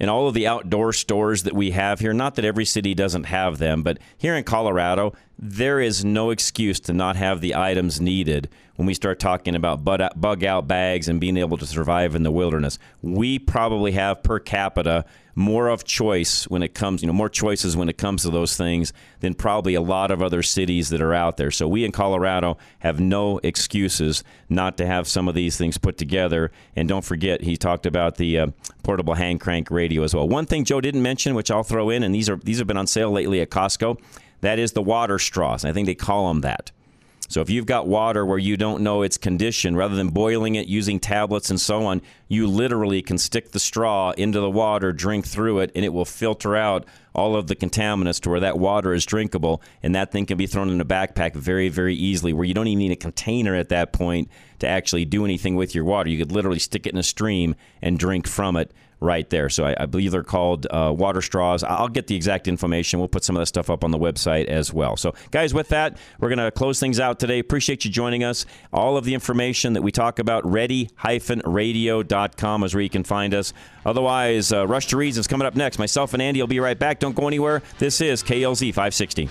and 0.00 0.10
all 0.10 0.26
of 0.26 0.34
the 0.34 0.46
outdoor 0.46 0.92
stores 0.92 1.42
that 1.44 1.52
we 1.52 1.70
have 1.72 2.00
here. 2.00 2.14
Not 2.14 2.34
that 2.36 2.44
every 2.44 2.64
city 2.64 2.94
doesn't 2.94 3.24
have 3.24 3.58
them, 3.58 3.82
but 3.82 3.98
here 4.16 4.34
in 4.34 4.44
Colorado, 4.44 5.12
there 5.38 5.78
is 5.78 6.04
no 6.04 6.30
excuse 6.30 6.80
to 6.80 6.92
not 6.92 7.16
have 7.16 7.40
the 7.40 7.54
items 7.54 8.00
needed 8.00 8.48
when 8.76 8.86
we 8.86 8.94
start 8.94 9.20
talking 9.20 9.54
about 9.54 9.84
bug 9.84 10.42
out 10.42 10.66
bags 10.66 11.06
and 11.06 11.20
being 11.20 11.36
able 11.36 11.58
to 11.58 11.66
survive 11.66 12.14
in 12.14 12.22
the 12.22 12.32
wilderness. 12.32 12.78
We 13.02 13.38
probably 13.38 13.92
have 13.92 14.22
per 14.22 14.38
capita 14.38 15.04
more 15.40 15.68
of 15.68 15.84
choice 15.84 16.44
when 16.44 16.62
it 16.62 16.74
comes, 16.74 17.02
you 17.02 17.06
know, 17.06 17.12
more 17.12 17.28
choices 17.28 17.76
when 17.76 17.88
it 17.88 17.98
comes 17.98 18.22
to 18.22 18.30
those 18.30 18.56
things 18.56 18.92
than 19.20 19.34
probably 19.34 19.74
a 19.74 19.80
lot 19.80 20.10
of 20.10 20.22
other 20.22 20.42
cities 20.42 20.90
that 20.90 21.00
are 21.00 21.14
out 21.14 21.36
there. 21.36 21.50
So 21.50 21.66
we 21.66 21.84
in 21.84 21.92
Colorado 21.92 22.58
have 22.80 23.00
no 23.00 23.38
excuses 23.42 24.22
not 24.48 24.76
to 24.76 24.86
have 24.86 25.08
some 25.08 25.28
of 25.28 25.34
these 25.34 25.56
things 25.56 25.78
put 25.78 25.96
together. 25.96 26.52
And 26.76 26.88
don't 26.88 27.04
forget, 27.04 27.40
he 27.40 27.56
talked 27.56 27.86
about 27.86 28.16
the 28.16 28.38
uh, 28.38 28.46
portable 28.82 29.14
hand 29.14 29.40
crank 29.40 29.70
radio 29.70 30.02
as 30.02 30.14
well. 30.14 30.28
One 30.28 30.46
thing 30.46 30.64
Joe 30.64 30.80
didn't 30.80 31.02
mention, 31.02 31.34
which 31.34 31.50
I'll 31.50 31.64
throw 31.64 31.90
in, 31.90 32.02
and 32.02 32.14
these 32.14 32.28
are 32.28 32.36
these 32.36 32.58
have 32.58 32.66
been 32.66 32.76
on 32.76 32.86
sale 32.86 33.10
lately 33.10 33.40
at 33.40 33.50
Costco, 33.50 33.98
that 34.42 34.58
is 34.58 34.72
the 34.72 34.82
water 34.82 35.18
straws. 35.18 35.64
I 35.64 35.72
think 35.72 35.86
they 35.86 35.94
call 35.94 36.28
them 36.28 36.42
that. 36.42 36.70
So 37.30 37.40
if 37.40 37.48
you've 37.48 37.64
got 37.64 37.86
water 37.86 38.26
where 38.26 38.38
you 38.38 38.56
don't 38.56 38.82
know 38.82 39.02
its 39.02 39.16
condition, 39.16 39.76
rather 39.76 39.94
than 39.94 40.08
boiling 40.08 40.56
it 40.56 40.66
using 40.66 40.98
tablets 40.98 41.48
and 41.48 41.60
so 41.60 41.86
on, 41.86 42.02
you 42.26 42.48
literally 42.48 43.02
can 43.02 43.18
stick 43.18 43.52
the 43.52 43.60
straw 43.60 44.10
into 44.10 44.40
the 44.40 44.50
water, 44.50 44.92
drink 44.92 45.28
through 45.28 45.60
it, 45.60 45.70
and 45.76 45.84
it 45.84 45.92
will 45.92 46.04
filter 46.04 46.56
out 46.56 46.84
all 47.14 47.36
of 47.36 47.46
the 47.46 47.54
contaminants 47.54 48.20
to 48.22 48.30
where 48.30 48.40
that 48.40 48.58
water 48.58 48.92
is 48.92 49.06
drinkable. 49.06 49.62
And 49.80 49.94
that 49.94 50.10
thing 50.10 50.26
can 50.26 50.38
be 50.38 50.48
thrown 50.48 50.70
in 50.70 50.80
a 50.80 50.84
backpack 50.84 51.34
very, 51.34 51.68
very 51.68 51.94
easily, 51.94 52.32
where 52.32 52.44
you 52.44 52.52
don't 52.52 52.66
even 52.66 52.80
need 52.80 52.90
a 52.90 52.96
container 52.96 53.54
at 53.54 53.68
that 53.68 53.92
point 53.92 54.28
to 54.58 54.66
actually 54.66 55.04
do 55.04 55.24
anything 55.24 55.54
with 55.54 55.72
your 55.72 55.84
water. 55.84 56.10
You 56.10 56.18
could 56.18 56.32
literally 56.32 56.58
stick 56.58 56.84
it 56.84 56.92
in 56.92 56.98
a 56.98 57.04
stream 57.04 57.54
and 57.80 57.96
drink 57.96 58.26
from 58.26 58.56
it 58.56 58.72
right 59.00 59.28
there. 59.30 59.48
So 59.48 59.64
I, 59.64 59.74
I 59.80 59.86
believe 59.86 60.12
they're 60.12 60.22
called 60.22 60.66
uh, 60.70 60.94
water 60.96 61.22
straws. 61.22 61.64
I'll 61.64 61.88
get 61.88 62.06
the 62.06 62.14
exact 62.14 62.48
information. 62.48 62.98
We'll 62.98 63.08
put 63.08 63.24
some 63.24 63.36
of 63.36 63.40
that 63.40 63.46
stuff 63.46 63.70
up 63.70 63.82
on 63.82 63.90
the 63.90 63.98
website 63.98 64.46
as 64.46 64.72
well. 64.72 64.96
So, 64.96 65.14
guys, 65.30 65.54
with 65.54 65.68
that, 65.68 65.96
we're 66.18 66.28
going 66.28 66.38
to 66.38 66.50
close 66.50 66.78
things 66.78 67.00
out 67.00 67.18
today. 67.18 67.38
Appreciate 67.38 67.84
you 67.84 67.90
joining 67.90 68.24
us. 68.24 68.46
All 68.72 68.96
of 68.96 69.04
the 69.04 69.14
information 69.14 69.72
that 69.72 69.82
we 69.82 69.90
talk 69.90 70.18
about, 70.18 70.46
ready-radio.com 70.46 72.64
is 72.64 72.74
where 72.74 72.82
you 72.82 72.90
can 72.90 73.04
find 73.04 73.34
us. 73.34 73.52
Otherwise, 73.84 74.52
uh, 74.52 74.66
Rush 74.66 74.86
to 74.88 74.96
Reason 74.96 75.20
is 75.20 75.26
coming 75.26 75.46
up 75.46 75.56
next. 75.56 75.78
Myself 75.78 76.12
and 76.12 76.22
Andy 76.22 76.40
will 76.40 76.46
be 76.46 76.60
right 76.60 76.78
back. 76.78 76.98
Don't 76.98 77.16
go 77.16 77.26
anywhere. 77.26 77.62
This 77.78 78.00
is 78.00 78.22
KLZ 78.22 78.68
560. 78.68 79.30